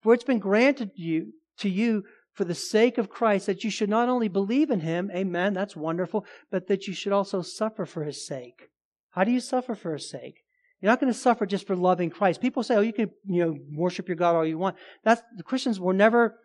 For 0.00 0.14
it's 0.14 0.24
been 0.24 0.38
granted 0.38 0.92
you, 0.94 1.34
to 1.58 1.68
you 1.68 2.04
for 2.32 2.46
the 2.46 2.54
sake 2.54 2.96
of 2.96 3.10
Christ 3.10 3.44
that 3.44 3.64
you 3.64 3.70
should 3.70 3.90
not 3.90 4.08
only 4.08 4.28
believe 4.28 4.70
in 4.70 4.80
Him, 4.80 5.10
amen, 5.14 5.52
that's 5.52 5.76
wonderful, 5.76 6.24
but 6.50 6.68
that 6.68 6.86
you 6.86 6.94
should 6.94 7.12
also 7.12 7.42
suffer 7.42 7.84
for 7.84 8.04
His 8.04 8.26
sake. 8.26 8.70
How 9.10 9.24
do 9.24 9.30
you 9.30 9.40
suffer 9.40 9.74
for 9.74 9.92
His 9.92 10.08
sake? 10.08 10.42
You're 10.80 10.90
not 10.90 11.00
going 11.00 11.12
to 11.12 11.18
suffer 11.18 11.46
just 11.46 11.66
for 11.66 11.76
loving 11.76 12.10
Christ. 12.10 12.40
People 12.40 12.62
say, 12.62 12.76
"Oh, 12.76 12.80
you 12.80 12.92
can, 12.92 13.10
you 13.26 13.44
know, 13.44 13.58
worship 13.74 14.08
your 14.08 14.16
God 14.16 14.34
all 14.34 14.46
you 14.46 14.58
want." 14.58 14.76
That's 15.04 15.22
the 15.36 15.42
Christians 15.42 15.78
were 15.78 15.92
never 15.92 16.38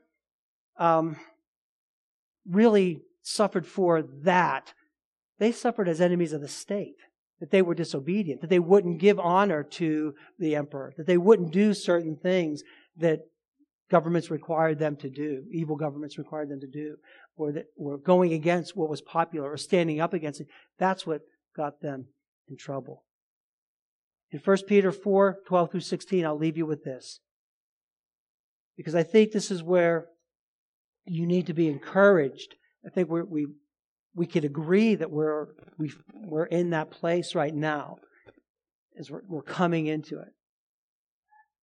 um, 0.77 1.15
really 2.47 3.01
suffered 3.21 3.65
for 3.65 4.01
that. 4.23 4.73
They 5.39 5.51
suffered 5.51 5.87
as 5.87 6.01
enemies 6.01 6.33
of 6.33 6.41
the 6.41 6.47
state. 6.47 6.95
That 7.41 7.51
they 7.51 7.61
were 7.61 7.75
disobedient. 7.75 8.41
That 8.41 8.49
they 8.49 8.59
wouldn't 8.59 8.99
give 8.99 9.19
honor 9.19 9.63
to 9.63 10.13
the 10.39 10.55
emperor. 10.55 10.93
That 10.97 11.07
they 11.07 11.17
wouldn't 11.17 11.51
do 11.51 11.73
certain 11.73 12.15
things 12.15 12.63
that 12.97 13.19
governments 13.89 14.31
required 14.31 14.79
them 14.79 14.95
to 14.97 15.09
do. 15.09 15.43
Evil 15.51 15.75
governments 15.75 16.17
required 16.17 16.49
them 16.49 16.59
to 16.59 16.67
do, 16.67 16.97
or 17.37 17.51
that 17.51 17.65
were 17.77 17.97
going 17.97 18.33
against 18.33 18.75
what 18.75 18.89
was 18.89 19.01
popular 19.01 19.51
or 19.51 19.57
standing 19.57 19.99
up 19.99 20.13
against 20.13 20.41
it. 20.41 20.47
That's 20.77 21.05
what 21.05 21.21
got 21.55 21.81
them 21.81 22.07
in 22.49 22.57
trouble. 22.57 23.04
In 24.35 24.41
1 24.43 24.57
Peter 24.67 24.91
4 24.91 25.39
12 25.47 25.71
through 25.71 25.79
16, 25.79 26.25
I'll 26.25 26.37
leave 26.37 26.57
you 26.57 26.65
with 26.65 26.83
this. 26.83 27.21
Because 28.75 28.93
I 28.93 29.01
think 29.01 29.31
this 29.31 29.49
is 29.49 29.63
where 29.63 30.07
you 31.05 31.25
need 31.25 31.47
to 31.47 31.53
be 31.53 31.69
encouraged. 31.69 32.55
I 32.85 32.89
think 32.89 33.09
we 33.09 33.47
we 34.13 34.25
could 34.25 34.43
agree 34.43 34.95
that 34.95 35.09
we're, 35.09 35.47
we 35.77 35.93
we're 36.13 36.47
in 36.47 36.71
that 36.71 36.91
place 36.91 37.33
right 37.33 37.55
now 37.55 37.95
as 38.99 39.09
we're, 39.09 39.21
we're 39.25 39.41
coming 39.41 39.87
into 39.87 40.19
it. 40.19 40.33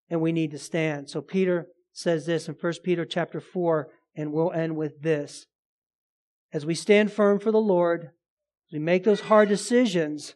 And 0.09 0.19
we 0.19 0.31
need 0.31 0.49
to 0.49 0.57
stand. 0.57 1.11
So 1.11 1.21
Peter 1.21 1.67
says 1.91 2.25
this 2.25 2.47
in 2.47 2.55
1 2.55 2.73
Peter 2.83 3.05
chapter 3.05 3.39
4, 3.39 3.87
and 4.15 4.33
we'll 4.33 4.51
end 4.51 4.77
with 4.77 4.99
this. 5.03 5.45
As 6.51 6.65
we 6.65 6.73
stand 6.73 7.11
firm 7.11 7.39
for 7.39 7.51
the 7.51 7.61
Lord, 7.61 8.05
as 8.05 8.73
we 8.73 8.79
make 8.79 9.03
those 9.03 9.21
hard 9.21 9.47
decisions, 9.47 10.33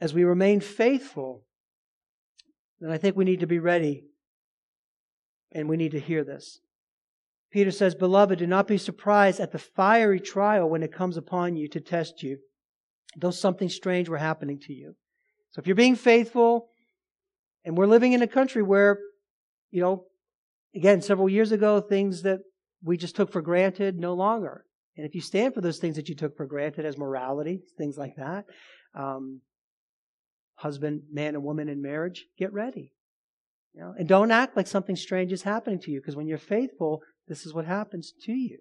as 0.00 0.14
we 0.14 0.24
remain 0.24 0.60
faithful, 0.60 1.44
then 2.80 2.90
I 2.90 2.98
think 2.98 3.16
we 3.16 3.24
need 3.24 3.40
to 3.40 3.46
be 3.46 3.58
ready 3.58 4.04
and 5.52 5.68
we 5.68 5.76
need 5.76 5.92
to 5.92 6.00
hear 6.00 6.24
this. 6.24 6.60
Peter 7.52 7.70
says, 7.70 7.94
Beloved, 7.94 8.38
do 8.38 8.46
not 8.46 8.68
be 8.68 8.78
surprised 8.78 9.40
at 9.40 9.52
the 9.52 9.58
fiery 9.58 10.20
trial 10.20 10.70
when 10.70 10.82
it 10.82 10.94
comes 10.94 11.16
upon 11.16 11.56
you 11.56 11.68
to 11.68 11.80
test 11.80 12.22
you, 12.22 12.38
though 13.16 13.32
something 13.32 13.68
strange 13.68 14.08
were 14.08 14.18
happening 14.18 14.58
to 14.60 14.72
you. 14.72 14.94
So 15.50 15.60
if 15.60 15.66
you're 15.66 15.74
being 15.74 15.96
faithful, 15.96 16.68
and 17.64 17.76
we're 17.76 17.86
living 17.86 18.12
in 18.12 18.22
a 18.22 18.26
country 18.26 18.62
where, 18.62 18.98
you 19.70 19.82
know, 19.82 20.04
again, 20.74 21.02
several 21.02 21.28
years 21.28 21.52
ago, 21.52 21.80
things 21.80 22.22
that 22.22 22.40
we 22.82 22.96
just 22.96 23.16
took 23.16 23.32
for 23.32 23.42
granted 23.42 23.98
no 23.98 24.14
longer. 24.14 24.64
And 24.96 25.06
if 25.06 25.14
you 25.14 25.20
stand 25.20 25.54
for 25.54 25.60
those 25.60 25.78
things 25.78 25.96
that 25.96 26.08
you 26.08 26.14
took 26.14 26.36
for 26.36 26.46
granted 26.46 26.86
as 26.86 26.96
morality, 26.96 27.60
things 27.76 27.98
like 27.98 28.16
that, 28.16 28.44
um, 28.94 29.40
husband, 30.60 31.02
man, 31.10 31.34
and 31.34 31.42
woman 31.42 31.68
in 31.68 31.80
marriage, 31.82 32.26
get 32.38 32.52
ready. 32.52 32.92
You 33.74 33.80
know, 33.80 33.94
and 33.98 34.08
don't 34.08 34.30
act 34.30 34.56
like 34.56 34.66
something 34.66 34.96
strange 34.96 35.32
is 35.32 35.42
happening 35.42 35.80
to 35.80 35.90
you, 35.90 36.00
because 36.00 36.16
when 36.16 36.26
you're 36.26 36.38
faithful, 36.38 37.02
this 37.28 37.46
is 37.46 37.54
what 37.54 37.64
happens 37.64 38.12
to 38.24 38.32
you. 38.32 38.58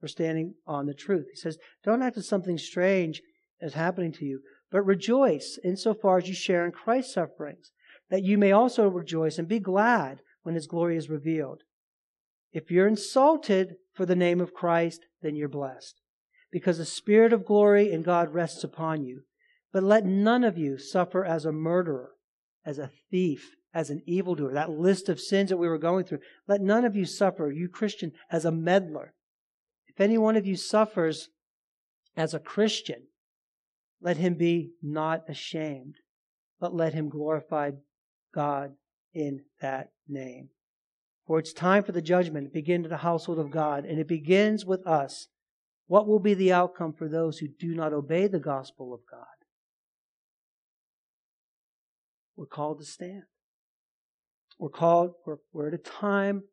We're 0.00 0.08
standing 0.08 0.54
on 0.66 0.86
the 0.86 0.94
truth. 0.94 1.26
He 1.30 1.36
says, 1.36 1.58
Don't 1.84 2.02
act 2.02 2.16
as 2.16 2.26
something 2.26 2.58
strange 2.58 3.20
is 3.60 3.74
happening 3.74 4.12
to 4.12 4.24
you, 4.24 4.40
but 4.70 4.82
rejoice 4.82 5.58
insofar 5.62 6.18
as 6.18 6.28
you 6.28 6.34
share 6.34 6.64
in 6.64 6.72
Christ's 6.72 7.14
sufferings, 7.14 7.70
that 8.08 8.24
you 8.24 8.38
may 8.38 8.52
also 8.52 8.88
rejoice 8.88 9.38
and 9.38 9.46
be 9.46 9.60
glad 9.60 10.20
when 10.42 10.54
his 10.54 10.66
glory 10.66 10.96
is 10.96 11.10
revealed. 11.10 11.62
If 12.52 12.70
you're 12.70 12.88
insulted 12.88 13.76
for 13.92 14.06
the 14.06 14.16
name 14.16 14.40
of 14.40 14.54
Christ, 14.54 15.06
then 15.22 15.36
you're 15.36 15.48
blessed, 15.48 16.00
because 16.50 16.78
the 16.78 16.84
Spirit 16.84 17.32
of 17.32 17.44
glory 17.44 17.92
in 17.92 18.02
God 18.02 18.34
rests 18.34 18.64
upon 18.64 19.04
you. 19.04 19.22
But 19.72 19.82
let 19.84 20.04
none 20.04 20.44
of 20.44 20.58
you 20.58 20.78
suffer 20.78 21.24
as 21.24 21.44
a 21.44 21.52
murderer, 21.52 22.10
as 22.64 22.78
a 22.78 22.90
thief, 23.10 23.54
as 23.72 23.90
an 23.90 24.02
evildoer. 24.06 24.52
That 24.52 24.70
list 24.70 25.08
of 25.08 25.20
sins 25.20 25.50
that 25.50 25.56
we 25.56 25.68
were 25.68 25.78
going 25.78 26.04
through. 26.04 26.20
Let 26.48 26.60
none 26.60 26.84
of 26.84 26.96
you 26.96 27.04
suffer, 27.04 27.50
you 27.50 27.68
Christian, 27.68 28.12
as 28.30 28.44
a 28.44 28.50
meddler. 28.50 29.14
If 29.86 30.00
any 30.00 30.18
one 30.18 30.36
of 30.36 30.46
you 30.46 30.56
suffers 30.56 31.28
as 32.16 32.34
a 32.34 32.40
Christian, 32.40 33.06
let 34.00 34.16
him 34.16 34.34
be 34.34 34.72
not 34.82 35.28
ashamed, 35.28 35.96
but 36.58 36.74
let 36.74 36.94
him 36.94 37.08
glorify 37.08 37.72
God 38.34 38.72
in 39.12 39.42
that 39.60 39.90
name. 40.08 40.48
For 41.26 41.38
it's 41.38 41.52
time 41.52 41.84
for 41.84 41.92
the 41.92 42.02
judgment 42.02 42.46
to 42.46 42.52
begin 42.52 42.82
to 42.82 42.88
the 42.88 42.98
household 42.98 43.38
of 43.38 43.50
God, 43.50 43.84
and 43.84 44.00
it 44.00 44.08
begins 44.08 44.64
with 44.64 44.84
us. 44.86 45.28
What 45.86 46.08
will 46.08 46.18
be 46.18 46.34
the 46.34 46.52
outcome 46.52 46.92
for 46.92 47.08
those 47.08 47.38
who 47.38 47.48
do 47.48 47.74
not 47.74 47.92
obey 47.92 48.26
the 48.26 48.40
gospel 48.40 48.92
of 48.92 49.00
God? 49.08 49.26
We're 52.40 52.46
called 52.46 52.78
to 52.78 52.86
stand. 52.86 53.24
We're 54.58 54.70
called, 54.70 55.10
we're, 55.26 55.36
we're 55.52 55.68
at 55.68 55.74
a 55.74 55.78
time, 55.78 56.44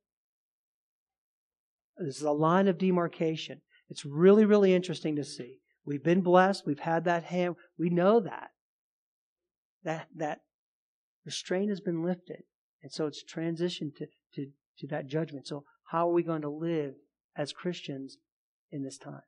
this 1.98 2.18
is 2.18 2.24
a 2.24 2.32
line 2.32 2.68
of 2.68 2.78
demarcation. 2.78 3.62
It's 3.90 4.04
really, 4.04 4.44
really 4.44 4.74
interesting 4.74 5.16
to 5.16 5.24
see. 5.24 5.60
We've 5.86 6.04
been 6.04 6.20
blessed. 6.20 6.64
We've 6.66 6.78
had 6.78 7.06
that 7.06 7.24
hand. 7.24 7.56
We 7.80 7.90
know 7.90 8.20
that. 8.20 8.50
That, 9.86 10.10
that 10.18 10.40
restraint 11.26 11.70
has 11.70 11.80
been 11.80 12.04
lifted. 12.04 12.44
And 12.84 12.92
so 12.92 13.06
it's 13.06 13.24
transitioned 13.24 13.96
to, 13.96 14.08
to, 14.36 14.48
to 14.80 14.88
that 14.88 15.08
judgment. 15.08 15.48
So 15.48 15.64
how 15.92 16.10
are 16.10 16.14
we 16.14 16.22
going 16.22 16.42
to 16.42 16.50
live 16.50 16.96
as 17.38 17.54
Christians 17.54 18.18
in 18.74 18.84
this 18.84 18.98
time? 18.98 19.22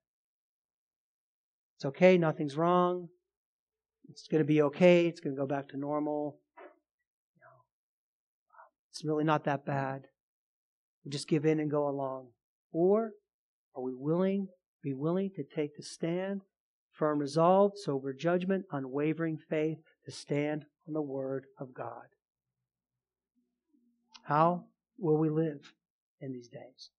It's 1.77 1.85
okay. 1.85 2.17
Nothing's 2.17 2.57
wrong. 2.57 3.07
It's 4.09 4.27
going 4.27 4.41
to 4.41 4.47
be 4.47 4.61
okay. 4.63 5.05
It's 5.07 5.21
going 5.21 5.37
to 5.37 5.39
go 5.39 5.47
back 5.47 5.69
to 5.69 5.77
normal. 5.77 6.41
It's 8.99 9.05
really 9.05 9.23
not 9.23 9.45
that 9.45 9.65
bad. 9.65 10.07
We 11.05 11.11
just 11.11 11.29
give 11.29 11.45
in 11.45 11.61
and 11.61 11.71
go 11.71 11.87
along. 11.87 12.31
Or 12.73 13.11
are 13.73 13.81
we 13.81 13.93
willing, 13.95 14.49
be 14.83 14.93
willing 14.93 15.31
to 15.37 15.43
take 15.55 15.77
the 15.77 15.83
stand, 15.83 16.41
firm 16.91 17.17
resolve, 17.17 17.71
sober 17.77 18.11
judgment, 18.11 18.65
unwavering 18.73 19.37
faith 19.37 19.77
to 20.03 20.11
stand 20.11 20.65
on 20.85 20.93
the 20.93 21.01
word 21.01 21.45
of 21.57 21.73
God? 21.73 22.07
How 24.23 24.65
will 24.97 25.15
we 25.15 25.29
live 25.29 25.73
in 26.19 26.33
these 26.33 26.49
days? 26.49 26.89